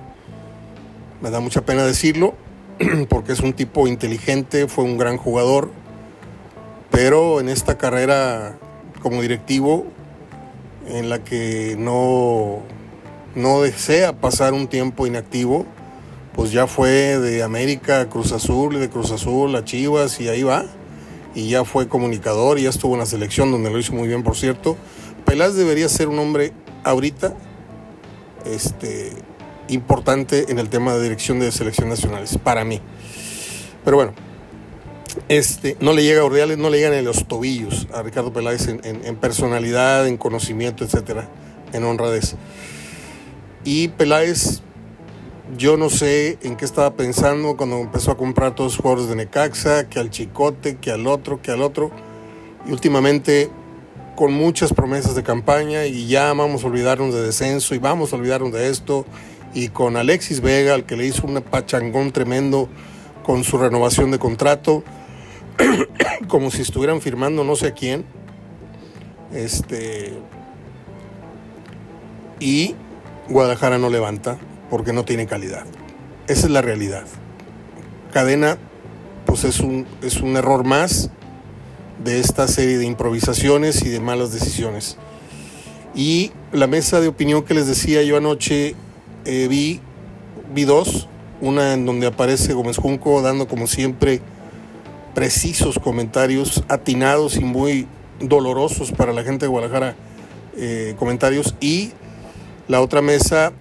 Me 1.22 1.30
da 1.30 1.40
mucha 1.40 1.62
pena 1.62 1.86
decirlo, 1.86 2.34
porque 3.10 3.32
es 3.32 3.40
un 3.40 3.54
tipo 3.54 3.88
inteligente, 3.88 4.68
fue 4.68 4.84
un 4.84 4.98
gran 4.98 5.18
jugador, 5.18 5.72
pero 6.92 7.40
en 7.40 7.50
esta 7.50 7.78
carrera 7.78 8.58
como 9.02 9.22
directivo, 9.22 9.86
en 10.88 11.10
la 11.10 11.24
que 11.24 11.76
no, 11.78 12.60
no 13.36 13.62
desea 13.62 14.14
pasar 14.14 14.54
un 14.54 14.68
tiempo 14.68 15.08
inactivo, 15.08 15.66
pues 16.36 16.52
ya 16.52 16.68
fue 16.68 17.20
de 17.20 17.44
América 17.44 18.02
a 18.02 18.10
Cruz 18.10 18.32
Azul, 18.32 18.80
de 18.80 18.90
Cruz 18.90 19.12
Azul 19.12 19.56
a 19.56 19.64
Chivas 19.64 20.20
y 20.20 20.30
ahí 20.30 20.44
va. 20.44 20.66
Y 21.36 21.50
ya 21.50 21.66
fue 21.66 21.88
comunicador 21.88 22.60
y 22.60 22.64
ya 22.64 22.70
estuvo 22.70 22.94
en 22.94 23.00
la 23.00 23.06
selección 23.06 23.52
donde 23.52 23.72
lo 23.72 23.80
hizo 23.80 23.94
muy 23.94 24.08
bien, 24.08 24.24
por 24.24 24.36
cierto. 24.36 24.78
Pelás 25.26 25.56
debería 25.56 25.90
ser 25.90 26.08
un 26.08 26.20
hombre 26.20 26.54
ahorita 26.84 27.34
este, 28.46 29.12
importante 29.68 30.52
en 30.52 30.60
el 30.60 30.70
tema 30.70 30.94
de 30.94 31.02
dirección 31.02 31.40
de 31.40 31.52
selecciones 31.52 32.00
nacionales, 32.00 32.38
para 32.38 32.64
mí. 32.66 32.82
Pero 33.84 33.98
bueno, 33.98 34.14
este, 35.30 35.78
no 35.80 35.94
le 35.94 36.04
llega 36.04 36.22
a 36.22 36.26
Ordeales, 36.26 36.58
no 36.58 36.70
le 36.70 36.78
llegan 36.78 36.94
en 36.94 37.06
los 37.06 37.28
tobillos 37.28 37.88
a 37.94 38.02
Ricardo 38.02 38.34
Peláez 38.34 38.68
en, 38.68 39.16
personalidad, 39.18 40.08
en 40.08 40.18
conocimiento, 40.18 40.84
etcétera, 40.84 41.30
en 41.72 41.84
honradez. 41.84 42.36
Y 43.64 43.90
Peláez, 43.90 44.62
yo 45.58 45.78
no 45.78 45.90
sé 45.90 46.38
en 46.42 46.56
qué 46.56 46.66
estaba 46.66 46.94
pensando 46.94 47.58
cuando 47.58 47.78
empezó 47.80 48.12
a 48.12 48.18
comprar 48.18 48.56
todos 48.56 48.74
los 48.74 48.82
jugadores 48.82 49.10
de 49.10 49.16
Necaxa, 49.16 49.90
que 49.90 50.00
al 50.00 50.10
Chicote, 50.10 50.78
que 50.78 50.92
al 50.92 51.08
otro, 51.08 51.42
que 51.42 51.52
al 51.52 51.62
otro. 51.62 51.92
Y 52.68 52.72
últimamente 52.72 53.50
con 54.16 54.34
muchas 54.34 54.74
promesas 54.74 55.16
de 55.16 55.24
campaña 55.24 55.86
y 55.86 56.08
ya 56.08 56.34
vamos 56.34 56.64
a 56.64 56.68
olvidarnos 56.68 57.14
de 57.14 57.22
descenso 57.22 57.74
y 57.76 57.80
vamos 57.80 58.14
a 58.14 58.16
olvidarnos 58.16 58.52
de 58.52 58.70
esto 58.70 59.06
y 59.54 59.70
con 59.70 59.98
Alexis 59.98 60.42
Vega, 60.42 60.74
al 60.74 60.86
que 60.86 60.96
le 60.96 61.06
hizo 61.06 61.28
un 61.28 61.42
pachangón 61.42 62.12
tremendo 62.12 62.70
con 63.24 63.44
su 63.44 63.58
renovación 63.58 64.12
de 64.12 64.20
contrato, 64.20 64.84
como 66.28 66.52
si 66.52 66.62
estuvieran 66.62 67.02
firmando 67.02 67.44
no 67.44 67.56
sé 67.56 67.68
a 67.68 67.72
quién. 67.74 68.06
Este. 69.32 70.14
Y 72.40 72.76
Guadalajara 73.30 73.78
no 73.78 73.90
levanta 73.90 74.38
porque 74.74 74.92
no 74.92 75.06
tiene 75.06 75.28
calidad. 75.28 75.66
Esa 76.28 76.48
es 76.48 76.52
la 76.52 76.64
realidad. 76.64 77.04
Cadena, 78.12 78.58
pues 79.24 79.44
es 79.44 79.60
un, 79.60 79.86
es 80.02 80.18
un 80.18 80.36
error 80.36 80.64
más 80.64 81.12
de 82.04 82.20
esta 82.20 82.48
serie 82.48 82.80
de 82.80 82.86
improvisaciones 82.86 83.86
y 83.86 83.90
de 83.90 84.00
malas 84.00 84.34
decisiones. 84.34 84.98
Y 85.94 86.32
la 86.52 86.66
mesa 86.66 87.00
de 87.02 87.08
opinión 87.08 87.44
que 87.44 87.54
les 87.54 87.68
decía 87.68 88.02
yo 88.02 88.18
anoche 88.18 88.74
eh, 89.26 89.48
vi, 89.48 89.80
vi 90.56 90.64
dos, 90.64 91.08
una 91.40 91.76
en 91.76 91.86
donde 91.86 92.08
aparece 92.08 92.54
Gómez 92.54 92.78
Junco 92.78 93.22
dando 93.22 93.48
como 93.48 93.68
siempre 93.68 94.22
precisos 95.14 95.78
comentarios, 95.78 96.64
atinados 96.68 97.36
y 97.36 97.42
muy 97.42 97.86
dolorosos 98.20 98.92
para 98.92 99.14
la 99.14 99.22
gente 99.22 99.46
de 99.46 99.50
Guadalajara, 99.50 99.96
eh, 100.58 100.96
comentarios, 100.98 101.54
y 101.62 101.92
la 102.68 102.82
otra 102.82 103.04
mesa 103.04 103.54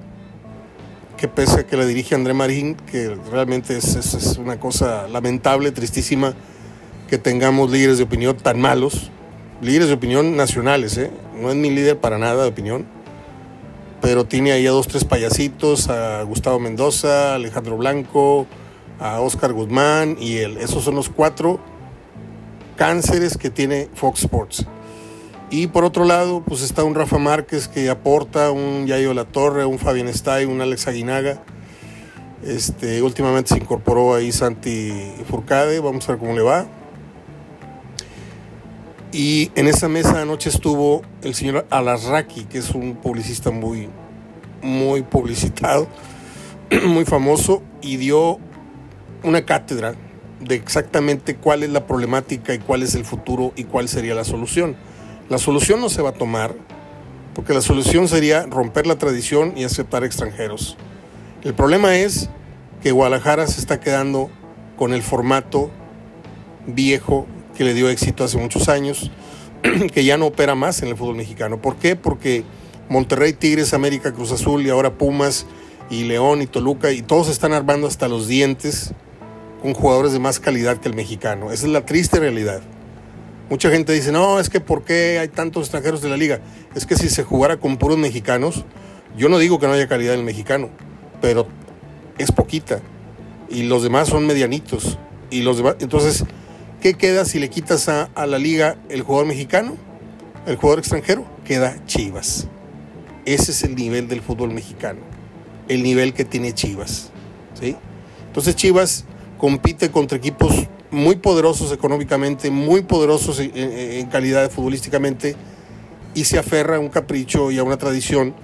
que 1.23 1.29
pese 1.29 1.61
a 1.61 1.67
que 1.69 1.77
la 1.77 1.87
dirige 1.87 2.17
André 2.17 2.35
Marín, 2.35 2.75
que 2.75 3.17
realmente 3.31 3.77
es, 3.77 4.37
una 4.39 4.59
cosa 4.59 5.07
lamentable, 5.07 5.71
tristísima, 5.71 6.35
que 7.09 7.17
tengamos 7.17 7.71
líderes 7.71 7.99
de 7.99 8.03
opinión 8.03 8.37
tan 8.37 8.61
malos, 8.61 9.13
líderes 9.61 9.87
de 9.87 9.95
opinión 9.95 10.37
nacionales, 10.37 10.99
¿eh? 10.99 11.13
no 11.41 11.49
es 11.49 11.55
mi 11.55 11.71
líder 11.71 11.97
para 11.97 12.19
nada 12.19 12.43
de 12.43 12.49
opinión, 12.49 12.87
pero 14.01 14.25
tiene 14.25 14.51
ahí 14.51 14.67
a 14.67 14.73
dos, 14.73 14.89
tres 14.89 15.05
payasitos, 15.05 15.89
a 15.91 16.25
Gustavo 16.25 16.59
Mendoza, 16.59 17.37
Alejandro 17.37 17.77
Blanco, 17.77 18.49
a 18.99 19.21
Oscar 19.21 19.53
Guzmán 19.53 20.17
y 20.19 20.39
él. 20.39 20.57
Esos 20.57 20.83
son 20.83 20.97
los 20.97 21.09
cuatro 21.09 21.61
cánceres 22.75 23.37
que 23.37 23.49
tiene 23.49 23.89
Fox 23.95 24.25
Sports. 24.25 24.67
Y 25.53 25.67
por 25.67 25.85
otro 25.85 26.07
lado, 26.07 26.43
pues 26.43 26.63
está 26.63 26.83
un 26.83 26.95
Rafa 26.95 27.19
Márquez 27.19 27.69
que 27.69 27.91
aporta, 27.91 28.51
un 28.51 28.87
Yayo 28.87 29.13
La 29.13 29.27
Torre, 29.27 29.67
un 29.67 29.79
Fabián 29.79 30.09
Stay, 30.09 30.47
un 30.47 30.63
Alex 30.63 30.89
Aguinaga. 30.89 31.43
Este, 32.43 33.03
últimamente 33.03 33.51
se 33.53 33.61
incorporó 33.61 34.15
ahí 34.15 34.33
Santi 34.33 34.91
Furcade, 35.29 35.79
vamos 35.79 36.09
a 36.09 36.13
ver 36.13 36.21
cómo 36.21 36.33
le 36.33 36.41
va. 36.41 36.67
Y 39.13 39.51
en 39.55 39.69
esa 39.69 39.91
mesa 39.91 40.23
anoche 40.23 40.49
estuvo 40.49 41.03
el 41.21 41.35
señor 41.35 41.67
Alarraqui, 41.69 42.47
que 42.47 42.57
es 42.57 42.71
un 42.71 42.97
publicista 42.97 43.51
muy, 43.51 43.91
muy 44.63 45.03
publicitado, 45.03 45.87
muy 46.87 47.05
famoso, 47.05 47.63
y 47.83 47.99
dio 47.99 48.39
una 49.23 49.45
cátedra 49.45 49.97
de 50.41 50.55
exactamente 50.55 51.37
cuál 51.37 51.63
es 51.63 51.69
la 51.69 51.87
problemática 51.87 52.55
y 52.55 52.59
cuál 52.59 52.83
es 52.83 52.95
el 52.95 53.05
futuro 53.05 53.53
y 53.55 53.65
cuál 53.65 53.87
sería 53.91 54.15
la 54.15 54.25
solución. 54.25 54.77
La 55.33 55.39
solución 55.39 55.81
no 55.81 55.89
se 55.89 56.03
va 56.03 56.11
a 56.11 56.13
tomar 56.13 56.55
porque 57.35 57.55
la 57.55 57.63
solución 57.63 58.07
sería 58.07 58.45
romper 58.45 58.87
la 58.87 58.99
tradición 58.99 59.55
y 59.57 59.65
aceptar 59.65 60.05
extranjeros. 60.05 60.77
El 61.43 61.55
problema 61.55 61.97
es 61.97 62.29
que 62.83 62.93
Guadalajara 62.93 63.47
se 63.47 63.59
está 63.59 63.81
quedando 63.81 64.29
con 64.77 64.93
el 64.93 65.03
formato 65.03 65.71
viejo 66.67 67.27
que 67.57 67.65
le 67.65 67.73
dio 67.73 67.89
éxito 67.89 68.25
hace 68.25 68.37
muchos 68.37 68.69
años, 68.69 69.11
que 69.95 70.05
ya 70.05 70.19
no 70.19 70.27
opera 70.27 70.55
más 70.55 70.83
en 70.83 70.89
el 70.89 70.99
fútbol 70.99 71.17
mexicano. 71.17 71.63
¿Por 71.63 71.77
qué? 71.77 71.97
Porque 71.97 72.45
Monterrey, 72.91 73.33
Tigres, 73.33 73.73
América, 73.73 74.13
Cruz 74.13 74.33
Azul 74.33 74.67
y 74.67 74.69
ahora 74.69 74.99
Pumas 74.99 75.47
y 75.89 76.05
León 76.05 76.43
y 76.43 76.47
Toluca 76.47 76.93
y 76.93 77.01
todos 77.01 77.31
están 77.31 77.55
armando 77.55 77.87
hasta 77.87 78.07
los 78.07 78.29
dientes 78.29 78.93
con 79.63 79.73
jugadores 79.73 80.13
de 80.13 80.19
más 80.19 80.41
calidad 80.41 80.77
que 80.77 80.91
el 80.91 80.95
mexicano. 80.95 81.53
Esa 81.53 81.65
es 81.65 81.73
la 81.73 81.87
triste 81.87 82.21
realidad. 82.21 82.61
Mucha 83.51 83.71
gente 83.71 83.93
dice, 83.93 84.13
no, 84.13 84.41
es 84.41 84.49
que 84.49 84.61
¿por 84.61 84.85
qué 84.85 85.19
hay 85.19 85.29
tantos 85.29 85.65
extranjeros 85.65 86.01
de 86.01 86.09
la 86.09 86.17
liga? 86.17 86.41
Es 86.75 86.87
que 86.87 86.97
si 86.97 87.09
se 87.09 87.23
jugara 87.23 87.59
con 87.59 87.77
puros 87.77 87.99
mexicanos, 87.99 88.65
yo 89.17 89.29
no 89.29 89.39
digo 89.39 89.59
que 89.59 89.67
no 89.67 89.75
haya 89.75 89.89
calidad 89.89 90.15
en 90.15 90.21
el 90.21 90.27
mexicano, 90.27 90.71
pero 91.21 91.47
es 92.19 92.33
poquita. 92.33 92.81
Y 93.51 93.65
los 93.65 93.83
demás 93.83 94.09
son 94.09 94.27
medianitos. 94.27 94.99
Y 95.31 95.43
los 95.43 95.59
demás, 95.59 95.77
entonces, 95.81 96.25
¿qué 96.81 96.95
queda 96.95 97.25
si 97.25 97.39
le 97.39 97.51
quitas 97.51 97.89
a, 97.89 98.05
a 98.15 98.27
la 98.27 98.39
liga 98.39 98.77
el 98.89 99.03
jugador 99.03 99.27
mexicano? 99.27 99.77
El 100.47 100.57
jugador 100.57 100.79
extranjero 100.79 101.27
queda 101.45 101.77
Chivas. 101.87 102.49
Ese 103.25 103.53
es 103.53 103.63
el 103.63 103.77
nivel 103.77 104.09
del 104.09 104.21
fútbol 104.21 104.51
mexicano. 104.51 105.01
El 105.69 105.83
nivel 105.83 106.15
que 106.15 106.25
tiene 106.25 106.53
Chivas. 106.53 107.11
¿sí? 107.61 107.77
Entonces 108.27 108.57
Chivas 108.57 109.05
compite 109.39 109.91
contra 109.91 110.19
equipos 110.19 110.55
muy 110.93 111.17
poderosos 111.17 111.73
económicamente, 111.73 112.51
muy 112.51 112.83
poderosos 112.83 113.41
en, 113.41 114.07
calidad 114.07 114.51
futbolísticamente, 114.51 115.35
y 116.15 116.25
se 116.25 116.39
aferra 116.39 116.77
a 116.77 116.79
un 116.79 116.91
capricho 116.91 117.51
y 117.51 117.59
a 117.59 117.65
una 117.65 117.79
tradición. 117.79 118.35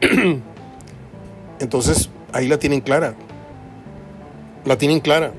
Entonces, 1.60 2.08
ahí 2.32 2.46
la 2.46 2.58
tienen 2.58 2.80
clara. 2.80 3.16
La 4.64 4.78
tienen 4.78 5.00
clara. 5.00 5.32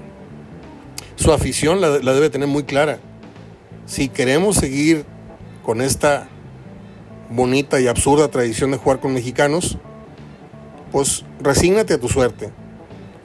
Su 1.15 1.31
afición 1.31 1.79
la, 1.79 1.89
debe 1.89 2.29
tener 2.29 2.49
muy 2.49 2.63
clara. 2.63 2.99
Si 3.85 4.09
queremos 4.09 4.57
seguir 4.57 5.05
con 5.63 5.81
esta 5.81 6.27
bonita 7.29 7.79
y 7.79 7.87
absurda 7.87 8.27
tradición 8.27 8.71
de 8.71 8.77
jugar 8.77 8.99
con 8.99 9.13
mexicanos, 9.13 9.77
pues 10.91 11.23
resígnate 11.39 11.93
a 11.93 11.99
tu 11.99 12.09
suerte 12.09 12.51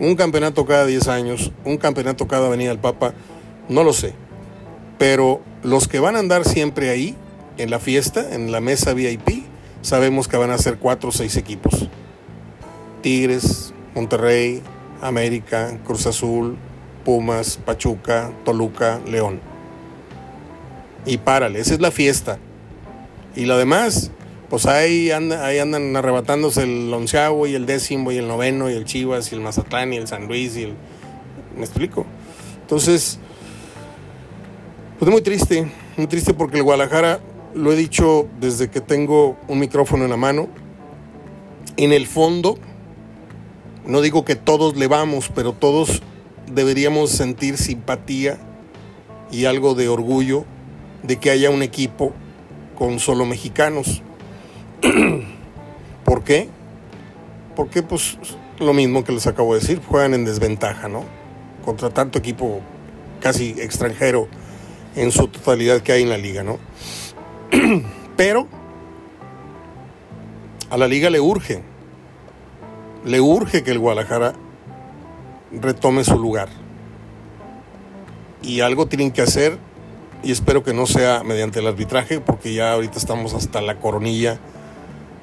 un 0.03 0.16
campeonato 0.16 0.66
cada 0.66 0.84
10 0.84 1.07
años, 1.07 1.53
un 1.64 1.76
campeonato 1.76 2.26
cada 2.26 2.49
Avenida 2.49 2.70
del 2.70 2.80
Papa, 2.80 3.14
no 3.69 3.85
lo 3.85 3.93
sé. 3.93 4.15
Pero 4.99 5.41
los 5.63 5.89
que 5.89 6.01
van 6.01 6.17
a 6.17 6.21
andar 6.21 6.45
siempre 6.45 6.91
ahí, 6.91 7.17
en 7.59 7.71
la 7.71 7.79
fiesta, 7.79 8.35
en 8.35 8.53
la 8.53 8.61
mesa 8.61 8.95
VIP, 8.95 9.45
sabemos 9.83 10.29
que 10.29 10.37
van 10.37 10.51
a 10.51 10.59
ser 10.59 10.79
4 10.79 11.09
o 11.09 11.13
6 11.13 11.37
equipos. 11.37 11.89
Tigres, 13.03 13.75
Monterrey, 13.95 14.63
América, 15.01 15.79
Cruz 15.85 16.07
Azul, 16.07 16.57
Pumas, 17.05 17.59
Pachuca, 17.65 18.33
Toluca, 18.45 19.01
León. 19.07 19.41
Y 21.05 21.19
párale, 21.19 21.61
esa 21.61 21.75
es 21.75 21.81
la 21.81 21.91
fiesta. 21.91 22.39
Y 23.35 23.47
lo 23.47 23.59
demás, 23.59 24.13
pues 24.49 24.67
ahí, 24.67 25.11
ahí 25.11 25.59
andan 25.59 25.97
arrebatándose 25.97 26.63
el 26.63 26.93
onceavo 26.93 27.47
y 27.47 27.55
el 27.55 27.67
décimo 27.67 28.13
y 28.13 28.19
el 28.19 28.29
noveno 28.29 28.71
y 28.71 28.75
el 28.75 28.85
Chivas 28.85 29.33
y 29.33 29.35
el 29.35 29.41
Mazatlán 29.41 29.93
y 29.93 29.97
el 29.97 30.07
San 30.07 30.29
Luis 30.29 30.57
y 30.57 30.65
el... 30.65 30.75
¿Me 31.57 31.65
explico? 31.65 32.07
Entonces, 32.61 33.19
pues 35.03 35.09
es 35.09 35.15
muy 35.15 35.23
triste, 35.23 35.69
muy 35.97 36.07
triste 36.07 36.33
porque 36.33 36.59
el 36.59 36.63
Guadalajara, 36.63 37.19
lo 37.57 37.73
he 37.73 37.75
dicho 37.75 38.29
desde 38.39 38.71
que 38.71 38.81
tengo 38.81 39.37
un 39.49 39.59
micrófono 39.59 40.05
en 40.05 40.11
la 40.11 40.17
mano, 40.17 40.47
en 41.77 41.93
el 41.93 42.07
fondo, 42.07 42.57
no 43.85 44.01
digo 44.01 44.25
que 44.25 44.37
todos 44.37 44.77
le 44.77 44.87
vamos, 44.87 45.29
pero 45.35 45.55
todos 45.55 46.03
deberíamos 46.47 47.11
sentir 47.11 47.59
simpatía 47.59 48.39
y 49.33 49.47
algo 49.47 49.75
de 49.75 49.89
orgullo 49.89 50.45
de 51.03 51.17
que 51.17 51.31
haya 51.31 51.51
un 51.51 51.65
equipo 51.65 52.13
con 52.79 53.01
solo 53.01 53.27
mexicanos. 53.27 54.03
¿Por 56.05 56.23
qué? 56.23 56.49
Porque 57.57 57.83
pues 57.83 58.19
lo 58.61 58.73
mismo 58.73 59.03
que 59.03 59.11
les 59.11 59.27
acabo 59.27 59.55
de 59.55 59.63
decir, 59.63 59.81
juegan 59.85 60.15
en 60.15 60.25
desventaja, 60.25 60.87
¿no? 60.87 61.03
Contra 61.65 61.91
tanto 61.91 62.21
equipo 62.21 62.61
casi 63.19 63.57
extranjero 63.59 64.29
en 64.97 65.12
su 65.12 65.28
totalidad 65.28 65.80
que 65.80 65.93
hay 65.93 66.03
en 66.03 66.11
la 66.11 66.18
liga, 66.18 66.43
¿no? 66.43 66.59
Pero 68.16 68.47
a 70.70 70.76
la 70.76 70.88
liga 70.88 71.11
le 71.11 71.20
urge, 71.20 71.62
le 73.05 73.20
urge 73.20 73.62
que 73.62 73.70
el 73.70 73.78
Guadalajara 73.78 74.34
retome 75.53 76.05
su 76.05 76.18
lugar. 76.18 76.49
Y 78.43 78.61
algo 78.61 78.86
tienen 78.86 79.12
que 79.12 79.22
hacer 79.22 79.59
y 80.22 80.32
espero 80.32 80.62
que 80.62 80.72
no 80.72 80.86
sea 80.86 81.22
mediante 81.24 81.61
el 81.61 81.66
arbitraje 81.66 82.20
porque 82.20 82.55
ya 82.55 82.72
ahorita 82.72 82.99
estamos 82.99 83.34
hasta 83.34 83.61
la 83.61 83.78
coronilla 83.78 84.38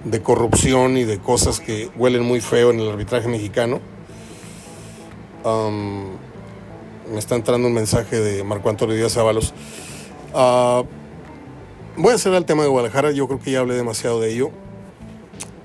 de 0.03 0.21
corrupción 0.21 0.97
y 0.97 1.03
de 1.03 1.19
cosas 1.19 1.59
que 1.59 1.89
huelen 1.97 2.23
muy 2.23 2.41
feo 2.41 2.71
en 2.71 2.79
el 2.79 2.89
arbitraje 2.89 3.27
mexicano. 3.27 3.79
Me 7.11 7.19
está 7.19 7.35
entrando 7.35 7.67
un 7.67 7.73
mensaje 7.73 8.19
de 8.19 8.43
Marco 8.43 8.69
Antonio 8.69 8.95
Díaz 8.95 9.17
Ábalos. 9.17 9.53
Ah, 10.33 10.83
voy 11.97 12.11
a 12.11 12.15
hacer 12.15 12.33
el 12.33 12.45
tema 12.45 12.63
de 12.63 12.69
Guadalajara, 12.69 13.11
yo 13.11 13.27
creo 13.27 13.39
que 13.39 13.51
ya 13.51 13.59
hablé 13.59 13.75
demasiado 13.75 14.19
de 14.19 14.33
ello. 14.33 14.51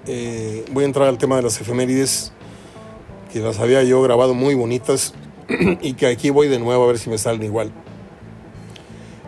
Eh, 0.06 0.64
voy 0.72 0.84
a 0.84 0.86
entrar 0.86 1.08
al 1.08 1.18
tema 1.18 1.36
de 1.36 1.42
las 1.42 1.60
efemérides, 1.60 2.32
que 3.32 3.40
las 3.40 3.58
había 3.58 3.82
yo 3.82 4.00
grabado 4.02 4.34
muy 4.34 4.54
bonitas 4.54 5.14
y 5.82 5.94
que 5.94 6.06
aquí 6.06 6.30
voy 6.30 6.48
de 6.48 6.58
nuevo 6.58 6.84
a 6.84 6.86
ver 6.86 6.98
si 6.98 7.10
me 7.10 7.18
salen 7.18 7.42
igual. 7.42 7.72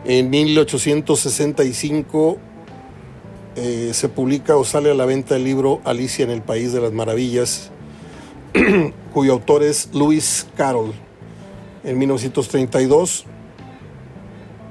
En 0.05 0.31
1865 0.31 2.39
eh, 3.57 3.91
se 3.93 4.09
publica 4.09 4.57
o 4.57 4.65
sale 4.65 4.91
a 4.91 4.95
la 4.95 5.07
venta 5.07 5.37
el 5.37 5.45
libro 5.45 5.81
Alicia 5.85 6.25
en 6.25 6.31
el 6.31 6.43
País 6.43 6.73
de 6.73 6.81
las 6.81 6.93
Maravillas, 6.93 7.71
cuyo 9.13 9.33
autor 9.33 9.63
es 9.63 9.91
Lewis 9.93 10.47
Carroll. 10.57 11.06
En 11.87 11.97
1932 11.99 13.25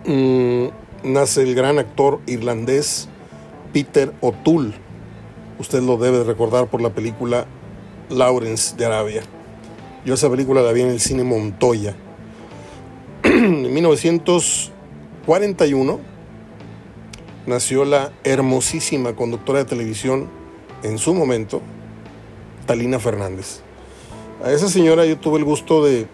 mm, 0.05 0.65
nace 1.03 1.41
el 1.43 1.55
gran 1.55 1.79
actor 1.79 2.19
irlandés 2.27 3.07
Peter 3.71 4.11
O'Toole. 4.19 4.73
Usted 5.57 5.81
lo 5.81 5.95
debe 5.95 6.25
recordar 6.25 6.67
por 6.67 6.81
la 6.81 6.89
película 6.89 7.45
Lawrence 8.09 8.75
de 8.75 8.85
Arabia. 8.85 9.23
Yo 10.05 10.15
esa 10.15 10.29
película 10.29 10.61
la 10.61 10.73
vi 10.73 10.81
en 10.81 10.89
el 10.89 10.99
cine 10.99 11.23
Montoya. 11.23 11.95
en 13.23 13.73
1941 13.73 15.99
nació 17.45 17.85
la 17.85 18.11
hermosísima 18.25 19.15
conductora 19.15 19.59
de 19.59 19.65
televisión 19.65 20.27
en 20.83 20.97
su 20.97 21.13
momento, 21.13 21.61
Talina 22.65 22.99
Fernández. 22.99 23.61
A 24.43 24.51
esa 24.51 24.67
señora 24.67 25.05
yo 25.05 25.17
tuve 25.17 25.39
el 25.39 25.45
gusto 25.45 25.85
de 25.85 26.07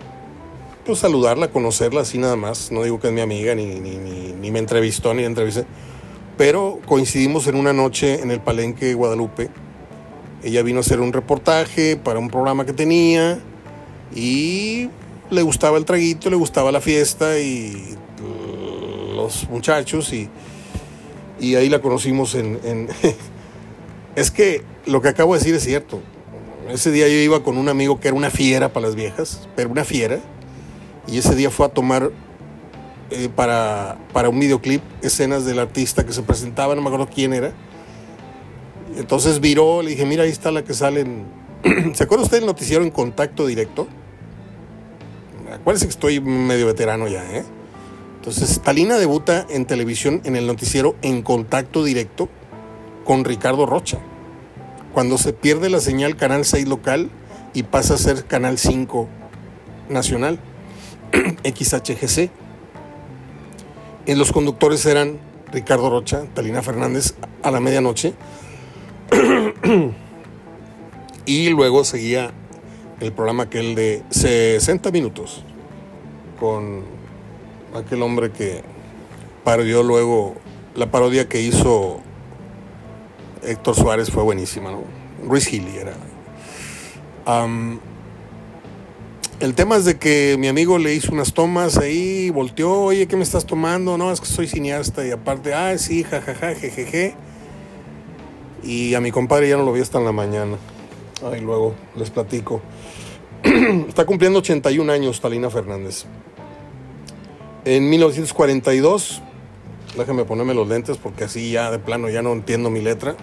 pues, 0.86 1.00
saludarla, 1.00 1.50
conocerla 1.50 2.02
así 2.02 2.18
nada 2.18 2.36
más. 2.36 2.72
No 2.72 2.84
digo 2.84 3.00
que 3.00 3.08
es 3.08 3.14
mi 3.14 3.22
amiga, 3.22 3.56
ni, 3.56 3.80
ni, 3.80 4.52
me 4.52 4.60
entrevistó, 4.60 5.14
ni 5.14 5.24
entrevisté. 5.24 5.66
Pero 6.38 6.80
coincidimos 6.86 7.48
en 7.48 7.56
una 7.56 7.74
noche 7.74 8.22
en 8.22 8.32
el 8.32 8.40
Palenque 8.40 8.94
Guadalupe 8.94 9.50
Ella 10.44 10.64
vino 10.64 10.80
a 10.80 10.82
hacer 10.82 11.00
un 11.00 11.14
reportaje 11.14 11.98
para 11.98 12.20
un 12.20 12.30
programa 12.30 12.66
que 12.66 12.74
tenía 12.74 13.40
y 14.16 14.90
le 15.30 15.42
gustaba 15.44 15.78
el 15.78 15.86
traguito, 15.86 16.30
le 16.30 16.36
gustaba 16.36 16.72
la 16.72 16.82
fiesta 16.82 17.40
y 17.40 17.96
los 19.16 19.50
muchachos 19.50 20.12
y, 20.14 20.30
y 21.40 21.56
ahí 21.56 21.70
la 21.70 21.80
conocimos 21.80 22.36
en... 22.36 22.60
en 22.64 22.88
es 24.16 24.32
que 24.32 24.64
lo 24.86 25.02
que 25.02 25.10
acabo 25.10 25.34
de 25.34 25.40
decir 25.40 25.56
es 25.56 25.64
cierto. 25.64 26.02
Ese 26.70 26.92
día 26.92 27.08
yo 27.08 27.16
iba 27.16 27.44
con 27.44 27.58
un 27.58 27.70
amigo 27.70 28.00
que 28.00 28.08
era 28.08 28.18
una 28.18 28.30
fiera 28.30 28.72
para 28.72 28.88
las 28.88 28.96
viejas, 28.96 29.48
pero 29.56 29.70
una 29.70 29.84
fiera. 29.84 30.20
Y 31.08 31.18
ese 31.18 31.36
día 31.36 31.50
fue 31.50 31.66
a 31.66 31.70
tomar 31.70 32.12
eh, 33.10 33.30
para, 33.36 33.98
para 34.14 34.30
un 34.30 34.40
videoclip 34.40 34.82
escenas 35.02 35.46
del 35.46 35.60
artista 35.60 36.06
que 36.06 36.14
se 36.14 36.24
presentaba, 36.24 36.76
no 36.76 36.82
me 36.82 36.88
acuerdo 36.88 37.10
quién 37.14 37.34
era. 37.34 37.52
Entonces 38.96 39.40
viró, 39.40 39.82
le 39.82 39.92
dije, 39.92 40.06
mira, 40.06 40.24
ahí 40.24 40.30
está 40.30 40.52
la 40.52 40.64
que 40.64 40.74
sale. 40.74 41.06
¿Se 41.94 42.04
acuerda 42.04 42.24
usted 42.24 42.38
del 42.38 42.46
noticiero 42.46 42.84
en 42.84 42.92
contacto 42.92 43.46
directo? 43.46 43.88
Acuérdese 45.52 45.86
que 45.86 45.92
estoy 45.92 46.20
medio 46.22 46.66
veterano 46.66 47.08
ya, 47.08 47.24
¿eh? 47.36 47.44
Entonces, 48.16 48.62
Talina 48.62 48.98
debuta 48.98 49.48
en 49.50 49.66
televisión 49.66 50.22
en 50.24 50.36
el 50.36 50.46
noticiero 50.46 50.96
en 51.02 51.24
contacto 51.24 51.84
directo 51.84 52.30
con 53.04 53.26
Ricardo 53.26 53.66
Rocha. 53.66 54.00
Cuando 54.94 55.18
se 55.18 55.34
pierde 55.34 55.70
la 55.70 55.80
señal 55.80 56.16
Canal 56.16 56.46
6 56.46 56.68
local 56.68 57.10
y 57.54 57.64
pasa 57.64 57.96
a 57.96 57.98
ser 57.98 58.26
Canal 58.26 58.58
5 58.58 59.08
nacional, 59.90 60.40
XHGC. 61.44 62.30
En 64.06 64.18
los 64.18 64.32
conductores 64.32 64.86
eran 64.86 65.20
Ricardo 65.52 65.90
Rocha, 65.90 66.24
Talina 66.34 66.62
Fernández 66.62 67.16
a 67.44 67.52
la 67.52 67.60
medianoche. 67.60 68.14
y 71.26 71.50
luego 71.50 71.84
seguía 71.84 72.32
el 73.00 73.12
programa 73.12 73.44
aquel 73.44 73.76
de 73.76 74.04
60 74.10 74.92
minutos 74.92 75.44
con 76.40 76.84
aquel 77.76 78.02
hombre 78.02 78.32
que 78.32 78.64
parodió 79.44 79.84
luego 79.84 80.36
la 80.76 80.90
parodia 80.92 81.28
que 81.28 81.42
hizo 81.42 82.00
Héctor 83.44 83.76
Suárez 83.76 84.12
fue 84.12 84.24
buenísima, 84.24 84.72
¿no? 84.72 84.84
Ruiz 85.28 85.46
Gili 85.46 85.78
era. 85.78 85.94
El 89.42 89.56
tema 89.56 89.76
es 89.76 89.86
de 89.86 89.98
que 89.98 90.36
mi 90.38 90.48
amigo 90.48 90.78
le 90.78 90.94
hizo 90.94 91.12
unas 91.12 91.34
tomas 91.34 91.80
ahí, 91.80 92.30
volteó, 92.30 92.84
oye, 92.84 93.08
¿qué 93.08 93.18
me 93.18 93.24
estás 93.24 93.48
tomando? 93.48 93.98
No, 93.98 94.12
es 94.12 94.22
que 94.22 94.28
soy 94.28 94.48
cineasta 94.48 95.06
y 95.06 95.10
aparte, 95.10 95.56
ah, 95.56 95.76
sí, 95.80 96.04
jajaja, 96.04 96.54
jejeje. 96.54 97.16
Y 98.62 98.94
a 98.94 99.02
mi 99.02 99.10
compadre 99.10 99.50
ya 99.50 99.58
no 99.58 99.64
lo 99.64 99.74
vi 99.74 99.82
hasta 99.82 99.98
en 99.98 100.06
la 100.06 100.12
mañana. 100.12 100.58
Ahí 101.24 101.42
luego 101.42 101.74
les 101.96 102.12
platico. 102.12 102.62
Está 103.88 104.06
cumpliendo 104.06 104.38
81 104.40 104.92
años 104.92 105.20
Talina 105.20 105.50
Fernández. 105.50 106.06
En 107.66 107.90
1942, 107.90 109.24
déjame 109.98 110.24
ponerme 110.24 110.54
los 110.54 110.68
lentes 110.68 110.98
porque 110.98 111.24
así 111.24 111.52
ya 111.52 111.72
de 111.72 111.80
plano 111.80 112.10
ya 112.10 112.22
no 112.22 112.32
entiendo 112.32 112.70
mi 112.70 112.82
letra. 112.82 113.16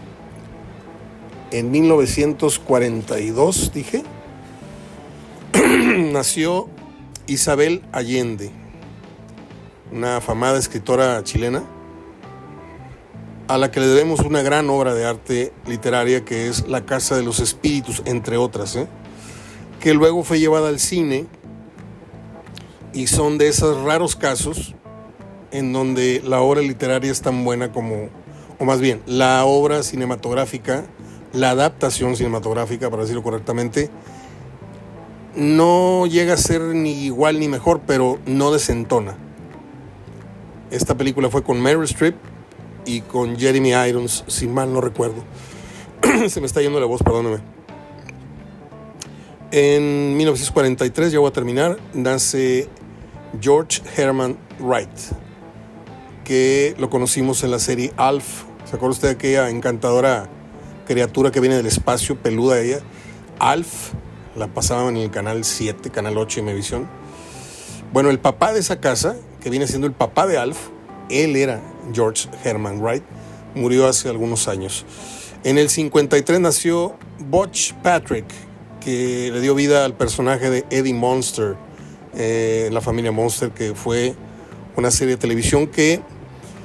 En 1.52 1.70
1942, 1.70 3.72
dije, 3.72 4.02
nació 6.12 6.68
Isabel 7.26 7.82
Allende, 7.92 8.50
una 9.92 10.18
afamada 10.18 10.58
escritora 10.58 11.22
chilena 11.24 11.64
a 13.48 13.58
la 13.58 13.70
que 13.70 13.80
le 13.80 13.86
debemos 13.86 14.20
una 14.20 14.42
gran 14.42 14.68
obra 14.70 14.94
de 14.94 15.06
arte 15.06 15.52
literaria 15.66 16.24
que 16.24 16.48
es 16.48 16.68
La 16.68 16.84
Casa 16.84 17.16
de 17.16 17.22
los 17.22 17.40
Espíritus, 17.40 18.02
entre 18.04 18.36
otras, 18.36 18.76
¿eh? 18.76 18.86
que 19.80 19.94
luego 19.94 20.22
fue 20.22 20.38
llevada 20.38 20.68
al 20.68 20.78
cine 20.78 21.26
y 22.92 23.06
son 23.06 23.38
de 23.38 23.48
esos 23.48 23.82
raros 23.84 24.16
casos 24.16 24.74
en 25.50 25.72
donde 25.72 26.22
la 26.24 26.40
obra 26.40 26.60
literaria 26.60 27.10
es 27.10 27.22
tan 27.22 27.42
buena 27.44 27.72
como, 27.72 28.10
o 28.58 28.64
más 28.64 28.80
bien, 28.80 29.02
la 29.06 29.44
obra 29.46 29.82
cinematográfica, 29.82 30.84
la 31.32 31.50
adaptación 31.50 32.16
cinematográfica, 32.16 32.90
para 32.90 33.02
decirlo 33.02 33.22
correctamente, 33.22 33.90
no 35.34 36.06
llega 36.06 36.34
a 36.34 36.36
ser 36.36 36.60
ni 36.60 37.04
igual 37.04 37.38
ni 37.40 37.48
mejor, 37.48 37.80
pero 37.86 38.18
no 38.26 38.50
desentona. 38.50 39.16
Esta 40.70 40.96
película 40.96 41.30
fue 41.30 41.42
con 41.42 41.60
Meryl 41.60 41.84
Streep 41.84 42.16
y 42.84 43.00
con 43.02 43.38
Jeremy 43.38 43.72
Irons, 43.88 44.24
si 44.26 44.46
mal 44.46 44.72
no 44.72 44.80
recuerdo. 44.80 45.24
Se 46.28 46.40
me 46.40 46.46
está 46.46 46.60
yendo 46.60 46.80
la 46.80 46.86
voz, 46.86 47.02
perdóneme. 47.02 47.38
En 49.50 50.16
1943, 50.16 51.12
ya 51.12 51.20
voy 51.20 51.28
a 51.28 51.32
terminar, 51.32 51.78
nace 51.94 52.68
George 53.40 53.80
Herman 53.96 54.36
Wright, 54.60 54.90
que 56.24 56.74
lo 56.78 56.90
conocimos 56.90 57.42
en 57.44 57.50
la 57.50 57.58
serie 57.58 57.92
Alf. 57.96 58.44
¿Se 58.66 58.76
acuerda 58.76 58.92
usted 58.92 59.08
de 59.08 59.14
aquella 59.14 59.48
encantadora 59.48 60.28
criatura 60.86 61.30
que 61.30 61.40
viene 61.40 61.56
del 61.56 61.66
espacio, 61.66 62.16
peluda 62.16 62.60
ella? 62.60 62.80
Alf, 63.38 63.92
la 64.38 64.48
pasaban 64.48 64.96
en 64.96 65.02
el 65.02 65.10
canal 65.10 65.44
7, 65.44 65.90
canal 65.90 66.16
8 66.16 66.40
de 66.40 66.46
Mevisión. 66.46 66.88
Bueno, 67.92 68.10
el 68.10 68.18
papá 68.18 68.52
de 68.52 68.60
esa 68.60 68.80
casa, 68.80 69.16
que 69.40 69.50
viene 69.50 69.66
siendo 69.66 69.86
el 69.86 69.92
papá 69.92 70.26
de 70.26 70.38
Alf, 70.38 70.58
él 71.10 71.36
era 71.36 71.60
George 71.92 72.28
Herman 72.44 72.80
Wright, 72.80 73.02
murió 73.54 73.88
hace 73.88 74.08
algunos 74.08 74.48
años. 74.48 74.84
En 75.44 75.58
el 75.58 75.70
53 75.70 76.40
nació 76.40 76.96
Butch 77.18 77.74
Patrick, 77.82 78.26
que 78.80 79.30
le 79.32 79.40
dio 79.40 79.54
vida 79.54 79.84
al 79.84 79.94
personaje 79.94 80.50
de 80.50 80.64
Eddie 80.70 80.94
Monster, 80.94 81.56
eh, 82.14 82.68
la 82.72 82.80
familia 82.80 83.12
Monster, 83.12 83.50
que 83.50 83.74
fue 83.74 84.14
una 84.76 84.90
serie 84.90 85.14
de 85.14 85.20
televisión 85.20 85.66
que 85.66 86.00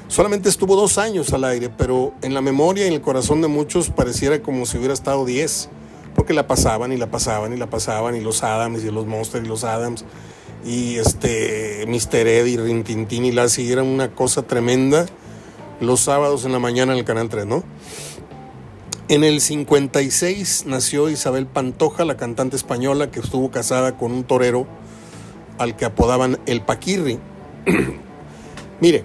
solamente 0.07 0.49
estuvo 0.49 0.75
dos 0.75 0.97
años 0.97 1.33
al 1.33 1.43
aire, 1.43 1.69
pero 1.69 2.13
en 2.21 2.33
la 2.33 2.41
memoria 2.41 2.85
y 2.85 2.87
en 2.89 2.93
el 2.93 3.01
corazón 3.01 3.41
de 3.41 3.47
muchos 3.47 3.89
pareciera 3.89 4.41
como 4.41 4.65
si 4.65 4.77
hubiera 4.77 4.93
estado 4.93 5.25
diez, 5.25 5.69
porque 6.15 6.33
la 6.33 6.47
pasaban 6.47 6.91
y 6.91 6.97
la 6.97 7.09
pasaban 7.09 7.53
y 7.53 7.57
la 7.57 7.69
pasaban, 7.69 8.15
y 8.15 8.21
los 8.21 8.43
Adams 8.43 8.83
y 8.83 8.91
los 8.91 9.05
Monster 9.05 9.43
y 9.43 9.47
los 9.47 9.63
Adams, 9.63 10.05
y 10.65 10.95
este 10.97 11.85
Mr. 11.87 12.27
Ed 12.27 12.45
y 12.45 12.57
Rintintín 12.57 13.25
y 13.25 13.31
Lassie, 13.31 13.71
era 13.71 13.83
una 13.83 14.11
cosa 14.11 14.43
tremenda 14.43 15.05
los 15.79 16.01
sábados 16.01 16.45
en 16.45 16.51
la 16.51 16.59
mañana 16.59 16.93
en 16.93 16.99
el 16.99 17.05
Canal 17.05 17.29
3, 17.29 17.45
¿no? 17.45 17.63
En 19.09 19.23
el 19.23 19.41
56 19.41 20.63
nació 20.65 21.09
Isabel 21.09 21.45
Pantoja, 21.45 22.05
la 22.05 22.15
cantante 22.15 22.55
española 22.55 23.11
que 23.11 23.19
estuvo 23.19 23.51
casada 23.51 23.97
con 23.97 24.13
un 24.13 24.23
torero 24.23 24.65
al 25.57 25.75
que 25.75 25.85
apodaban 25.85 26.39
el 26.45 26.61
Paquirri. 26.61 27.19
Mire, 28.81 29.03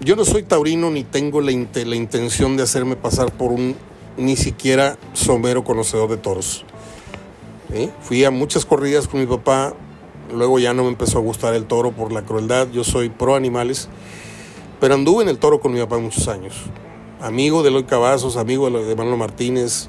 yo 0.00 0.16
no 0.16 0.24
soy 0.24 0.42
taurino 0.42 0.90
ni 0.90 1.04
tengo 1.04 1.40
la, 1.40 1.52
la, 1.52 1.96
intención 1.96 2.56
de 2.56 2.64
hacerme 2.64 2.96
pasar 2.96 3.32
por 3.32 3.52
un 3.52 3.76
ni 4.18 4.36
siquiera 4.36 4.98
somero 5.14 5.64
conocedor 5.64 6.10
de 6.10 6.18
toros. 6.18 6.66
Fui 8.02 8.24
a 8.24 8.30
muchas 8.30 8.66
corridas 8.66 9.08
con 9.08 9.20
mi 9.20 9.26
papá, 9.26 9.72
luego 10.34 10.58
ya 10.58 10.74
no 10.74 10.82
me 10.82 10.90
empezó 10.90 11.18
a 11.18 11.22
gustar 11.22 11.54
el 11.54 11.64
toro 11.64 11.92
por 11.92 12.12
la 12.12 12.22
crueldad, 12.22 12.68
yo 12.70 12.84
soy 12.84 13.08
pro 13.08 13.34
animales, 13.34 13.88
pero 14.80 14.94
anduve 14.94 15.22
en 15.22 15.30
el 15.30 15.38
toro 15.38 15.60
con 15.60 15.72
mi 15.72 15.80
papá 15.80 15.98
muchos 15.98 16.28
años 16.28 16.54
amigo 17.20 17.62
de 17.62 17.70
Eloy 17.70 17.84
Cavazos, 17.84 18.36
amigo 18.36 18.70
de 18.70 18.96
Manolo 18.96 19.16
Martínez, 19.16 19.88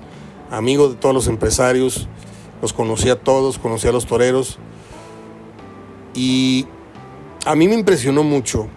amigo 0.49 0.89
de 0.89 0.95
todos 0.95 1.13
los 1.13 1.27
empresarios, 1.27 2.07
los 2.61 2.73
conocía 2.73 3.13
a 3.13 3.15
todos, 3.17 3.59
conocía 3.59 3.91
a 3.91 3.93
los 3.93 4.05
toreros. 4.05 4.57
Y 6.13 6.65
a 7.45 7.55
mí 7.55 7.67
me 7.67 7.75
impresionó 7.75 8.23
mucho. 8.23 8.67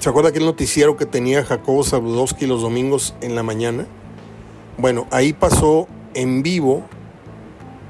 ¿Se 0.00 0.08
acuerda 0.08 0.30
aquel 0.30 0.46
noticiero 0.46 0.96
que 0.96 1.04
tenía 1.06 1.44
Jacobo 1.44 1.84
Zabludowski 1.84 2.46
los 2.46 2.62
domingos 2.62 3.14
en 3.20 3.34
la 3.34 3.42
mañana? 3.42 3.86
Bueno, 4.78 5.06
ahí 5.10 5.32
pasó 5.32 5.86
en 6.14 6.42
vivo 6.42 6.84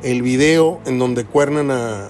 el 0.03 0.23
video 0.23 0.81
en 0.85 0.99
donde 0.99 1.25
cuernan 1.25 1.71
a, 1.71 2.09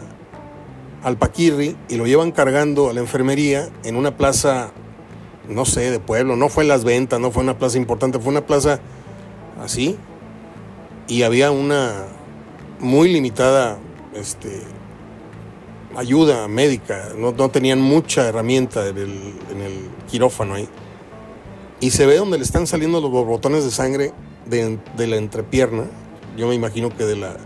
al 1.02 1.18
Paquirri 1.18 1.76
y 1.88 1.96
lo 1.96 2.06
llevan 2.06 2.32
cargando 2.32 2.88
a 2.88 2.94
la 2.94 3.00
enfermería 3.00 3.68
en 3.84 3.96
una 3.96 4.16
plaza 4.16 4.72
no 5.48 5.64
sé, 5.64 5.90
de 5.90 6.00
pueblo, 6.00 6.36
no 6.36 6.48
fue 6.48 6.64
en 6.64 6.68
las 6.68 6.84
ventas, 6.84 7.20
no 7.20 7.30
fue 7.30 7.42
una 7.42 7.58
plaza 7.58 7.78
importante, 7.78 8.18
fue 8.18 8.30
una 8.30 8.46
plaza 8.46 8.80
así 9.60 9.96
y 11.08 11.22
había 11.22 11.50
una 11.50 12.06
muy 12.80 13.12
limitada 13.12 13.78
este, 14.14 14.62
ayuda 15.96 16.48
médica, 16.48 17.10
no, 17.16 17.32
tenían 17.50 17.80
mucha 17.80 18.28
herramienta 18.28 18.88
en 18.88 18.98
el, 18.98 19.90
quirófano 20.10 20.54
ahí. 20.54 20.68
Y 21.80 21.90
se 21.90 22.06
ve 22.06 22.16
donde 22.16 22.38
le 22.38 22.44
están 22.44 22.66
saliendo 22.66 23.00
los 23.00 23.10
borbotones 23.10 23.64
de 23.64 23.70
sangre 23.70 24.12
de, 24.46 25.06
la 25.06 25.16
entrepierna, 25.16 25.84
yo 26.36 26.48
me 26.48 26.54
imagino 26.54 26.90
que 26.90 27.04
de 27.04 27.16
la 27.16 27.36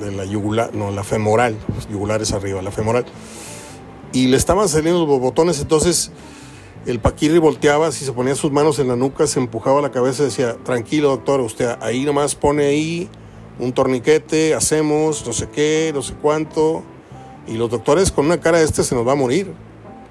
de 0.00 0.10
la 0.10 0.24
yugular, 0.24 0.74
no, 0.74 0.90
la 0.90 1.04
femoral, 1.04 1.56
yugular 1.90 2.20
es 2.20 2.32
arriba, 2.32 2.60
la 2.62 2.70
femoral 2.70 3.06
y 4.14 4.28
le 4.28 4.36
estaban 4.36 4.68
saliendo 4.68 5.04
los 5.04 5.20
botones, 5.20 5.60
entonces 5.60 6.10
El 6.86 7.00
Paquirri 7.00 7.38
volteaba, 7.38 7.90
si 7.92 8.04
se 8.04 8.12
ponía 8.12 8.34
sus 8.34 8.52
manos 8.52 8.78
en 8.78 8.88
la 8.88 8.96
nuca, 8.96 9.26
se 9.26 9.40
empujaba 9.40 9.82
la 9.82 9.90
cabeza 9.90 10.22
y 10.22 10.26
decía, 10.26 10.56
tranquilo 10.62 11.08
doctor, 11.08 11.40
usted 11.40 11.76
ahí 11.80 12.04
nomás 12.04 12.34
pone 12.34 12.64
ahí 12.66 13.08
un 13.58 13.72
torniquete, 13.72 14.54
hacemos 14.54 15.26
no 15.26 15.32
sé 15.32 15.48
qué, 15.48 15.90
no 15.94 16.02
sé 16.02 16.14
cuánto. 16.14 16.82
Y 17.46 17.56
los 17.56 17.70
doctores 17.70 18.10
con 18.10 18.26
una 18.26 18.40
cara 18.40 18.60
este 18.60 18.82
se 18.82 18.94
nos 18.94 19.06
va 19.06 19.12
a 19.12 19.16
morir, 19.16 19.52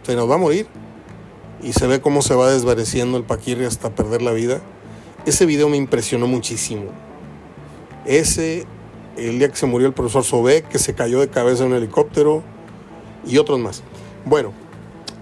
se 0.03 0.15
nos 0.15 0.29
va 0.29 0.35
a 0.35 0.37
morir. 0.37 0.67
Y 1.61 1.73
se 1.73 1.87
ve 1.87 2.01
cómo 2.01 2.21
se 2.21 2.35
va 2.35 2.51
desvaneciendo 2.51 3.17
el 3.17 3.23
Paquirri 3.23 3.65
hasta 3.65 3.89
perder 3.89 4.21
la 4.21 4.31
vida. 4.31 4.61
Ese 5.25 5.45
video 5.45 5.69
me 5.69 5.77
impresionó 5.77 6.27
muchísimo. 6.27 6.87
Ese, 8.05 8.65
el 9.15 9.39
día 9.39 9.47
que 9.47 9.55
se 9.55 9.65
murió 9.65 9.87
el 9.87 9.93
profesor 9.93 10.25
Sobek, 10.25 10.67
que 10.67 10.77
se 10.77 10.93
cayó 10.93 11.21
de 11.21 11.29
cabeza 11.29 11.63
en 11.63 11.71
un 11.71 11.77
helicóptero 11.77 12.43
y 13.25 13.37
otros 13.37 13.59
más. 13.59 13.81
Bueno, 14.25 14.51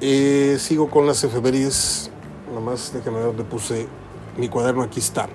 eh, 0.02 0.58
sigo 0.60 0.90
con 0.90 1.06
las 1.06 1.24
efemérides. 1.24 2.10
Nada 2.50 2.62
más 2.62 2.92
déjame 2.92 3.18
ver 3.18 3.28
dónde 3.28 3.44
puse 3.44 3.86
mi 4.38 4.50
cuaderno. 4.50 4.82
Aquí 4.82 5.00
está. 5.00 5.30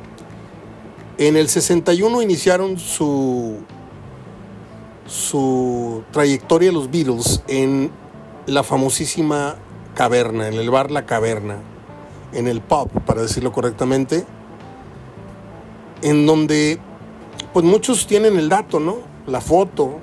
En 1.18 1.38
el 1.38 1.48
61 1.48 2.20
iniciaron 2.20 2.78
su, 2.78 3.60
su 5.06 6.04
trayectoria 6.10 6.70
los 6.70 6.90
Beatles 6.90 7.42
en 7.48 7.90
la 8.44 8.62
famosísima 8.62 9.56
caverna, 9.94 10.46
en 10.46 10.54
el 10.54 10.68
bar 10.68 10.90
La 10.90 11.06
Caverna, 11.06 11.56
en 12.34 12.46
el 12.46 12.60
pub, 12.60 12.90
para 13.06 13.22
decirlo 13.22 13.50
correctamente, 13.50 14.26
en 16.02 16.26
donde 16.26 16.78
pues 17.54 17.64
muchos 17.64 18.06
tienen 18.06 18.36
el 18.36 18.50
dato, 18.50 18.78
¿no? 18.78 18.98
La 19.26 19.40
foto, 19.40 20.00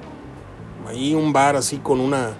ahí 0.88 1.14
un 1.14 1.32
bar 1.32 1.56
así 1.56 1.78
con 1.78 2.00
una 2.00 2.32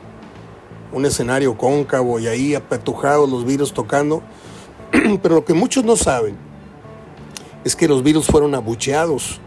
un 0.92 1.06
escenario 1.06 1.56
cóncavo 1.60 2.20
y 2.20 2.26
ahí 2.26 2.56
apetujados 2.56 3.30
los 3.30 3.46
virus 3.46 3.72
tocando. 3.72 4.24
Pero 5.22 5.36
lo 5.36 5.46
que 5.46 5.54
muchos 5.54 5.84
no 5.84 5.96
saben 5.96 6.53
es 7.64 7.76
que 7.76 7.88
los 7.88 8.04
virus 8.04 8.28
fueron 8.28 8.56
abucheados 8.56 9.40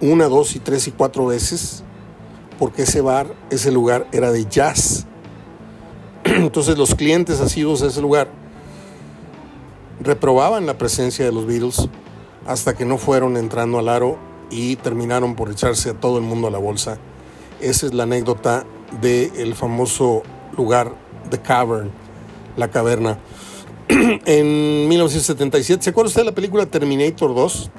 una, 0.00 0.26
dos 0.26 0.56
y 0.56 0.58
tres 0.58 0.88
y 0.88 0.90
cuatro 0.90 1.26
veces 1.26 1.84
porque 2.58 2.82
ese 2.82 3.00
bar, 3.00 3.34
ese 3.50 3.72
lugar 3.72 4.06
era 4.12 4.30
de 4.30 4.46
jazz. 4.46 5.06
Entonces 6.24 6.78
los 6.78 6.94
clientes 6.94 7.40
asiduos 7.40 7.82
a 7.82 7.86
ese 7.86 8.00
lugar 8.00 8.28
reprobaban 10.00 10.66
la 10.66 10.78
presencia 10.78 11.24
de 11.24 11.32
los 11.32 11.46
Beatles 11.46 11.88
hasta 12.46 12.74
que 12.74 12.84
no 12.84 12.98
fueron 12.98 13.36
entrando 13.36 13.78
al 13.78 13.88
aro 13.88 14.18
y 14.50 14.76
terminaron 14.76 15.34
por 15.34 15.50
echarse 15.50 15.90
a 15.90 15.94
todo 15.94 16.18
el 16.18 16.24
mundo 16.24 16.48
a 16.48 16.50
la 16.50 16.58
bolsa. 16.58 16.98
Esa 17.60 17.86
es 17.86 17.94
la 17.94 18.04
anécdota 18.04 18.64
del 19.00 19.54
famoso 19.54 20.22
lugar, 20.56 20.94
The 21.30 21.40
Cavern, 21.40 21.90
la 22.56 22.70
caverna. 22.70 23.18
en 24.24 24.88
1977, 24.88 25.82
¿se 25.82 25.90
acuerda 25.90 26.08
usted 26.08 26.22
de 26.22 26.26
la 26.26 26.32
película 26.32 26.64
Terminator 26.64 27.34
2? 27.34 27.70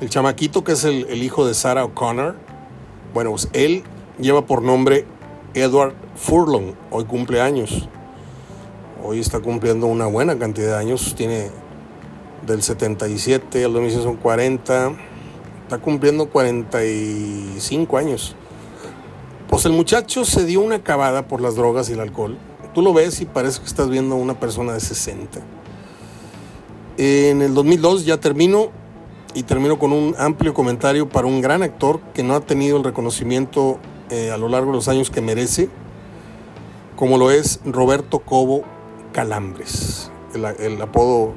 El 0.00 0.10
chamaquito 0.10 0.64
que 0.64 0.72
es 0.72 0.84
el, 0.84 1.22
hijo 1.22 1.46
de 1.46 1.54
Sarah 1.54 1.84
O'Connor. 1.84 2.36
Bueno, 3.14 3.30
pues 3.30 3.48
él 3.54 3.84
lleva 4.18 4.44
por 4.44 4.60
nombre 4.60 5.06
Edward 5.54 5.94
Furlong, 6.16 6.74
hoy 6.90 7.04
cumple 7.04 7.40
años. 7.40 7.88
Hoy 9.02 9.20
está 9.20 9.40
cumpliendo 9.40 9.86
una 9.86 10.06
buena 10.06 10.38
cantidad 10.38 10.76
de 10.76 10.76
años, 10.76 11.14
tiene 11.16 11.50
del 12.46 12.62
77 12.62 13.64
al 13.64 13.72
2000 13.72 13.92
son 14.02 14.16
40, 14.16 14.92
está 15.62 15.78
cumpliendo 15.78 16.28
45 16.28 17.96
años. 17.96 18.36
Pues 19.48 19.64
el 19.64 19.72
muchacho 19.72 20.26
se 20.26 20.44
dio 20.44 20.60
una 20.60 20.76
acabada 20.76 21.28
por 21.28 21.40
las 21.40 21.54
drogas 21.54 21.88
y 21.88 21.94
el 21.94 22.00
alcohol. 22.00 22.36
Tú 22.74 22.82
lo 22.82 22.92
ves 22.92 23.20
y 23.20 23.24
parece 23.24 23.60
que 23.60 23.66
estás 23.66 23.88
viendo 23.88 24.16
a 24.16 24.18
una 24.18 24.38
persona 24.40 24.72
de 24.72 24.80
60. 24.80 25.40
En 26.96 27.40
el 27.40 27.54
2002 27.54 28.04
ya 28.04 28.18
termino 28.18 28.70
y 29.32 29.44
termino 29.44 29.78
con 29.78 29.92
un 29.92 30.16
amplio 30.18 30.54
comentario 30.54 31.08
para 31.08 31.28
un 31.28 31.40
gran 31.40 31.62
actor 31.62 32.00
que 32.14 32.24
no 32.24 32.34
ha 32.34 32.40
tenido 32.40 32.76
el 32.76 32.84
reconocimiento 32.84 33.78
eh, 34.10 34.32
a 34.32 34.36
lo 34.36 34.48
largo 34.48 34.72
de 34.72 34.76
los 34.76 34.88
años 34.88 35.10
que 35.10 35.20
merece, 35.20 35.68
como 36.96 37.16
lo 37.16 37.30
es 37.30 37.60
Roberto 37.64 38.18
Cobo 38.18 38.64
Calambres. 39.12 40.10
El, 40.34 40.44
el 40.44 40.82
apodo 40.82 41.32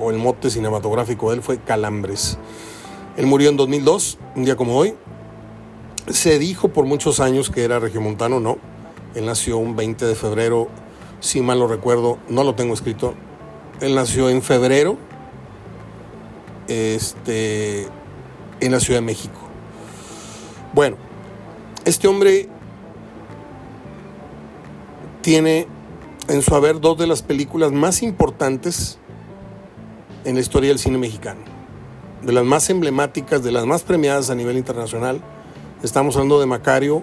o 0.00 0.10
el 0.10 0.18
mote 0.18 0.50
cinematográfico 0.50 1.30
de 1.30 1.36
él 1.36 1.42
fue 1.42 1.58
Calambres. 1.58 2.38
Él 3.16 3.26
murió 3.26 3.50
en 3.50 3.56
2002, 3.56 4.18
un 4.34 4.44
día 4.44 4.56
como 4.56 4.76
hoy, 4.76 4.94
se 6.08 6.40
dijo 6.40 6.68
por 6.68 6.86
muchos 6.86 7.20
años 7.20 7.50
que 7.50 7.62
era 7.62 7.78
regiomontano, 7.78 8.40
no. 8.40 8.71
Él 9.14 9.26
nació 9.26 9.58
un 9.58 9.76
20 9.76 10.06
de 10.06 10.14
febrero, 10.14 10.68
si 11.20 11.40
mal 11.40 11.58
lo 11.58 11.68
recuerdo, 11.68 12.18
no 12.28 12.44
lo 12.44 12.54
tengo 12.54 12.74
escrito. 12.74 13.14
Él 13.80 13.94
nació 13.94 14.28
en 14.30 14.42
febrero 14.42 14.96
este, 16.68 17.86
en 18.60 18.72
la 18.72 18.80
Ciudad 18.80 19.00
de 19.00 19.06
México. 19.06 19.38
Bueno, 20.72 20.96
este 21.84 22.08
hombre 22.08 22.48
tiene 25.20 25.66
en 26.28 26.42
su 26.42 26.54
haber 26.54 26.80
dos 26.80 26.96
de 26.98 27.06
las 27.06 27.22
películas 27.22 27.72
más 27.72 28.02
importantes 28.02 28.98
en 30.24 30.34
la 30.36 30.40
historia 30.40 30.70
del 30.70 30.78
cine 30.78 30.98
mexicano, 30.98 31.40
de 32.22 32.32
las 32.32 32.44
más 32.44 32.70
emblemáticas, 32.70 33.42
de 33.42 33.52
las 33.52 33.66
más 33.66 33.82
premiadas 33.82 34.30
a 34.30 34.34
nivel 34.34 34.56
internacional 34.56 35.20
Estamos 35.82 36.14
hablando 36.14 36.38
de 36.38 36.46
Macario, 36.46 37.02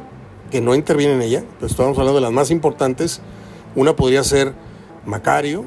que 0.49 0.61
no 0.61 0.75
interviene 0.75 1.13
en 1.13 1.21
ella, 1.21 1.43
pero 1.55 1.67
estamos 1.67 1.97
hablando 1.97 2.15
de 2.15 2.21
las 2.21 2.31
más 2.31 2.51
importantes. 2.51 3.21
Una 3.75 3.95
podría 3.95 4.23
ser 4.23 4.53
Macario, 5.05 5.65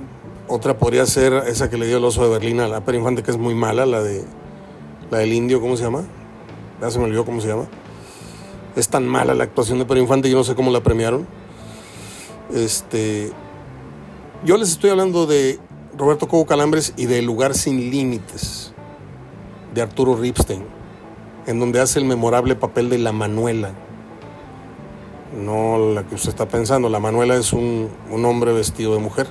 otra 0.49 0.79
podría 0.79 1.07
ser 1.07 1.33
esa 1.47 1.71
que 1.71 1.79
le 1.79 1.87
dio 1.87 1.99
el 1.99 2.05
oso 2.05 2.23
de 2.25 2.31
Berlín 2.31 2.61
a 2.61 2.69
la 2.69 2.85
Pera 2.85 2.99
Infante, 2.99 3.23
que 3.23 3.31
es 3.31 3.39
muy 3.39 3.55
mala, 3.55 3.87
la 3.87 4.03
de 4.03 4.25
la 5.11 5.19
del 5.19 5.33
indio, 5.33 5.61
¿cómo 5.61 5.77
se 5.77 5.85
llama? 5.85 6.05
Ya 6.81 6.91
se 6.91 6.99
me 6.99 7.05
olvidó 7.05 7.25
cómo 7.25 7.41
se 7.41 7.49
llama. 7.49 7.67
Es 8.77 8.89
tan 8.89 9.07
mala 9.07 9.35
la 9.35 9.45
actuación 9.45 9.79
de 9.79 9.85
Pera 9.85 10.01
Infante, 10.01 10.31
yo 10.31 10.37
no 10.37 10.45
sé 10.45 10.55
cómo 10.55 10.71
la 10.71 10.83
premiaron. 10.83 11.27
Este, 12.53 13.31
yo 14.45 14.57
les 14.57 14.71
estoy 14.71 14.91
hablando 14.91 15.27
de 15.27 15.59
Roberto 15.97 16.29
Cobo 16.29 16.47
Calambres 16.47 16.93
y 16.97 17.07
de 17.07 17.23
Lugar 17.23 17.55
sin 17.55 17.91
Límites, 17.91 18.73
de 19.75 19.83
Arturo 19.83 20.17
Ripstein 20.17 20.65
en 21.47 21.59
donde 21.59 21.81
hace 21.81 21.99
el 21.99 22.05
memorable 22.05 22.55
papel 22.55 22.89
de 22.89 22.99
la 22.99 23.13
Manuela. 23.13 23.73
No 25.33 25.93
la 25.95 26.07
que 26.07 26.15
usted 26.15 26.29
está 26.29 26.49
pensando, 26.49 26.89
la 26.91 27.01
Manuela 27.01 27.37
es 27.37 27.53
un, 27.53 27.91
hombre 28.11 28.53
vestido 28.53 28.95
de 28.95 29.01
mujer. 29.01 29.29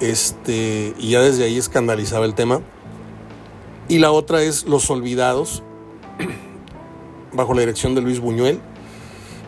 Este, 0.00 0.94
y 0.98 1.10
ya 1.10 1.20
desde 1.20 1.44
ahí 1.44 1.58
escandalizaba 1.58 2.24
el 2.24 2.34
tema. 2.34 2.60
Y 3.88 3.98
la 3.98 4.12
otra 4.12 4.42
es 4.42 4.64
Los 4.64 4.88
Olvidados, 4.90 5.62
bajo 7.32 7.54
la 7.54 7.60
dirección 7.60 7.94
de 7.94 8.02
Luis 8.02 8.20
Buñuel, 8.20 8.60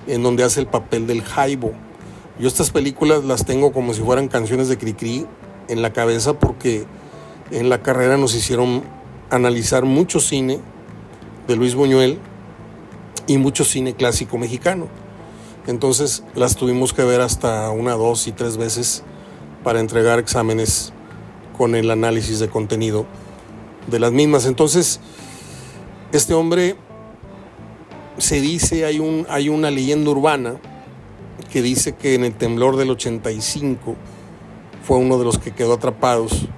en 0.06 0.22
donde 0.22 0.42
hace 0.42 0.60
el 0.60 0.66
papel 0.66 1.06
del 1.06 1.22
Jaibo. 1.22 1.72
Yo 2.38 2.48
estas 2.48 2.70
películas 2.70 3.24
las 3.24 3.44
tengo 3.44 3.72
como 3.72 3.94
si 3.94 4.02
fueran 4.02 4.28
canciones 4.28 4.68
de 4.68 4.78
Cricri 4.78 5.26
en 5.68 5.82
la 5.82 5.92
cabeza 5.92 6.38
porque 6.38 6.86
en 7.50 7.68
la 7.68 7.82
carrera 7.82 8.16
nos 8.16 8.34
hicieron 8.34 8.82
analizar 9.30 9.84
mucho 9.84 10.20
cine 10.20 10.60
de 11.46 11.56
Luis 11.56 11.74
Buñuel 11.74 12.18
y 13.26 13.38
mucho 13.38 13.64
cine 13.64 13.94
clásico 13.94 14.38
mexicano. 14.38 14.86
Entonces 15.68 16.24
las 16.34 16.56
tuvimos 16.56 16.94
que 16.94 17.04
ver 17.04 17.20
hasta 17.20 17.70
una, 17.70 17.92
dos 17.92 18.26
y 18.26 18.32
tres 18.32 18.56
veces 18.56 19.04
para 19.62 19.80
entregar 19.80 20.18
exámenes 20.18 20.94
con 21.58 21.74
el 21.74 21.90
análisis 21.90 22.38
de 22.38 22.48
contenido 22.48 23.04
de 23.86 23.98
las 24.00 24.10
mismas. 24.10 24.46
Entonces, 24.46 24.98
este 26.10 26.32
hombre 26.32 26.76
se 28.16 28.40
dice, 28.40 28.86
hay, 28.86 28.98
un, 28.98 29.26
hay 29.28 29.50
una 29.50 29.70
leyenda 29.70 30.10
urbana 30.10 30.56
que 31.52 31.60
dice 31.60 31.94
que 31.94 32.14
en 32.14 32.24
el 32.24 32.34
temblor 32.34 32.76
del 32.76 32.90
85 32.90 33.94
fue 34.82 34.96
uno 34.96 35.18
de 35.18 35.24
los 35.26 35.38
que 35.38 35.52
quedó 35.52 35.74
atrapados 35.74 36.48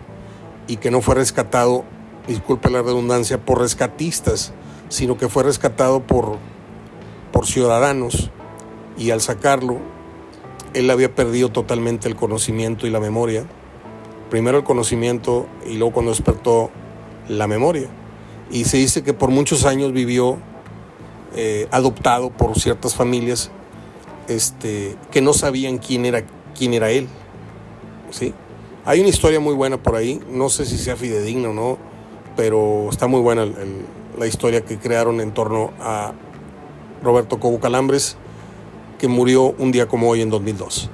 y 0.68 0.76
que 0.76 0.92
no 0.92 1.00
fue 1.00 1.16
rescatado, 1.16 1.84
disculpe 2.28 2.70
la 2.70 2.80
redundancia, 2.80 3.44
por 3.44 3.58
rescatistas 3.58 4.52
sino 4.88 5.16
que 5.16 5.28
fue 5.28 5.42
rescatado 5.42 6.00
por, 6.00 6.36
por 7.32 7.46
ciudadanos 7.46 8.30
y 9.00 9.10
al 9.10 9.20
sacarlo, 9.20 9.78
él 10.74 10.88
había 10.90 11.12
perdido 11.12 11.48
totalmente 11.48 12.06
el 12.08 12.14
conocimiento 12.14 12.86
y 12.86 12.90
la 12.90 13.00
memoria. 13.00 13.44
Primero 14.30 14.58
el 14.58 14.64
conocimiento 14.64 15.48
y 15.66 15.76
luego 15.76 15.94
cuando 15.94 16.12
despertó 16.12 16.70
la 17.28 17.48
memoria. 17.48 17.88
Y 18.52 18.64
se 18.64 18.76
dice 18.76 19.02
que 19.02 19.12
por 19.12 19.30
muchos 19.30 19.64
años 19.64 19.92
vivió 19.92 20.38
eh, 21.34 21.66
adoptado 21.72 22.30
por 22.30 22.56
ciertas 22.58 22.94
familias 22.94 23.50
este, 24.28 24.96
que 25.10 25.20
no 25.20 25.32
sabían 25.32 25.78
quién 25.78 26.04
era, 26.04 26.22
quién 26.56 26.74
era 26.74 26.90
él. 26.90 27.08
¿sí? 28.10 28.34
Hay 28.84 29.00
una 29.00 29.08
historia 29.08 29.40
muy 29.40 29.54
buena 29.54 29.82
por 29.82 29.96
ahí, 29.96 30.20
no 30.30 30.48
sé 30.50 30.64
si 30.66 30.78
sea 30.78 30.94
fidedigna 30.94 31.48
o 31.48 31.52
no, 31.52 31.78
pero 32.36 32.88
está 32.90 33.08
muy 33.08 33.20
buena 33.20 33.42
el 33.42 33.86
la 34.20 34.26
historia 34.26 34.60
que 34.60 34.78
crearon 34.78 35.20
en 35.20 35.32
torno 35.32 35.72
a 35.80 36.12
Roberto 37.02 37.40
Cobo 37.40 37.58
Calambres, 37.58 38.16
que 39.00 39.08
murió 39.08 39.54
un 39.58 39.72
día 39.72 39.88
como 39.88 40.10
hoy 40.10 40.20
en 40.20 40.28
2002. 40.28 40.90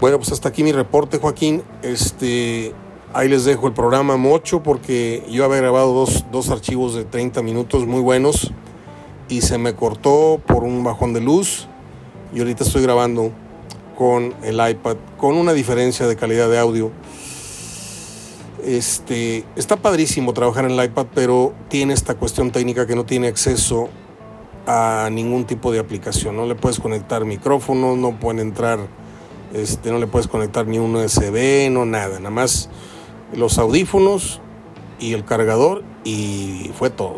Bueno, 0.00 0.18
pues 0.18 0.32
hasta 0.32 0.50
aquí 0.50 0.62
mi 0.62 0.72
reporte, 0.72 1.18
Joaquín. 1.18 1.62
Este, 1.82 2.74
ahí 3.14 3.28
les 3.28 3.46
dejo 3.46 3.66
el 3.66 3.72
programa 3.72 4.18
Mocho 4.18 4.62
porque 4.62 5.24
yo 5.30 5.46
había 5.46 5.58
grabado 5.58 5.94
dos, 5.94 6.26
dos 6.30 6.50
archivos 6.50 6.94
de 6.94 7.04
30 7.04 7.40
minutos 7.42 7.86
muy 7.86 8.00
buenos 8.00 8.52
y 9.28 9.40
se 9.40 9.56
me 9.56 9.74
cortó 9.74 10.42
por 10.46 10.62
un 10.62 10.84
bajón 10.84 11.14
de 11.14 11.22
luz 11.22 11.68
y 12.34 12.40
ahorita 12.40 12.64
estoy 12.64 12.82
grabando 12.82 13.32
con 13.96 14.34
el 14.42 14.56
iPad 14.56 14.96
con 15.16 15.36
una 15.36 15.54
diferencia 15.54 16.06
de 16.06 16.16
calidad 16.16 16.50
de 16.50 16.58
audio. 16.58 16.90
Este, 18.62 19.44
está 19.56 19.76
padrísimo 19.76 20.34
trabajar 20.34 20.66
en 20.66 20.72
el 20.72 20.84
iPad, 20.84 21.06
pero 21.14 21.54
tiene 21.68 21.94
esta 21.94 22.14
cuestión 22.14 22.50
técnica 22.52 22.86
que 22.86 22.94
no 22.94 23.06
tiene 23.06 23.28
acceso 23.28 23.88
a 24.66 25.08
ningún 25.10 25.44
tipo 25.44 25.72
de 25.72 25.78
aplicación. 25.78 26.36
No 26.36 26.46
le 26.46 26.54
puedes 26.54 26.80
conectar 26.80 27.24
micrófono, 27.24 27.96
no 27.96 28.18
pueden 28.18 28.40
entrar, 28.40 28.78
este, 29.52 29.90
no 29.90 29.98
le 29.98 30.06
puedes 30.06 30.28
conectar 30.28 30.66
ni 30.66 30.78
un 30.78 30.94
USB, 30.96 31.70
no 31.70 31.84
nada, 31.84 32.18
nada 32.18 32.30
más 32.30 32.68
los 33.34 33.58
audífonos 33.58 34.40
y 34.98 35.14
el 35.14 35.24
cargador 35.24 35.82
y 36.04 36.70
fue 36.78 36.90
todo. 36.90 37.16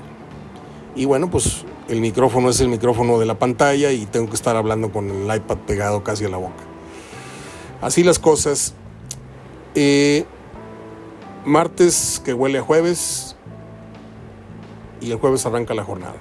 Y 0.96 1.04
bueno, 1.06 1.30
pues 1.30 1.64
el 1.88 2.00
micrófono 2.00 2.50
es 2.50 2.60
el 2.60 2.68
micrófono 2.68 3.18
de 3.18 3.26
la 3.26 3.38
pantalla 3.38 3.92
y 3.92 4.06
tengo 4.06 4.28
que 4.28 4.36
estar 4.36 4.56
hablando 4.56 4.90
con 4.92 5.10
el 5.10 5.36
iPad 5.36 5.58
pegado 5.66 6.04
casi 6.04 6.24
a 6.24 6.28
la 6.28 6.36
boca. 6.36 6.62
Así 7.82 8.02
las 8.02 8.18
cosas. 8.18 8.74
Eh, 9.74 10.24
martes 11.44 12.22
que 12.24 12.32
huele 12.32 12.58
a 12.58 12.62
jueves 12.62 13.36
y 15.00 15.10
el 15.10 15.18
jueves 15.18 15.44
arranca 15.46 15.74
la 15.74 15.84
jornada. 15.84 16.14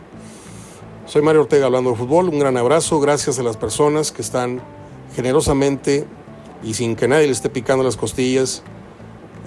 Soy 1.06 1.22
Mario 1.22 1.42
Ortega 1.42 1.66
hablando 1.66 1.92
de 1.92 1.98
fútbol. 1.98 2.30
Un 2.30 2.40
gran 2.40 2.58
abrazo. 2.58 3.00
Gracias 3.00 3.40
a 3.40 3.44
las 3.44 3.58
personas 3.58 4.12
que 4.12 4.22
están 4.22 4.62
generosamente 5.16 6.08
y 6.64 6.74
sin 6.74 6.96
que 6.96 7.08
nadie 7.08 7.26
le 7.26 7.34
esté 7.34 7.50
picando 7.50 7.84
las 7.84 7.98
costillas, 7.98 8.64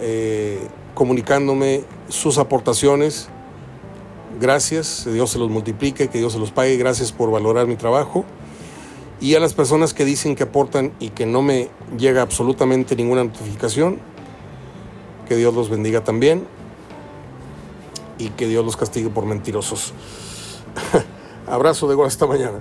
eh, 0.01 0.69
comunicándome 0.95 1.85
sus 2.09 2.39
aportaciones 2.39 3.29
Gracias, 4.39 5.03
que 5.05 5.13
Dios 5.13 5.31
se 5.31 5.39
los 5.39 5.49
multiplique, 5.49 6.09
que 6.09 6.19
Dios 6.19 6.35
se 6.35 6.39
los 6.39 6.51
pague. 6.51 6.77
Gracias 6.77 7.11
por 7.11 7.31
valorar 7.31 7.67
mi 7.67 7.77
trabajo. 7.77 8.27
Y 9.19 9.35
a 9.35 9.41
las 9.41 9.55
personas 9.55 9.95
que 9.95 10.05
dicen 10.05 10.35
que 10.35 10.43
aportan 10.43 10.93
y 11.01 11.09
que 11.09 11.25
no 11.25 11.41
me 11.41 11.71
llega 11.97 12.21
absolutamente 12.21 12.97
ninguna 12.97 13.25
notificación, 13.25 13.99
que 15.27 15.37
Dios 15.37 15.55
los 15.55 15.71
bendiga 15.71 16.05
también 16.05 16.47
y 18.19 18.29
que 18.31 18.47
Dios 18.47 18.63
los 18.63 18.77
castigue 18.77 19.09
por 19.09 19.25
mentirosos. 19.25 19.95
Abrazo 21.47 21.89
de 21.89 21.95
gol 21.95 22.07
hasta 22.07 22.27
mañana. 22.27 22.61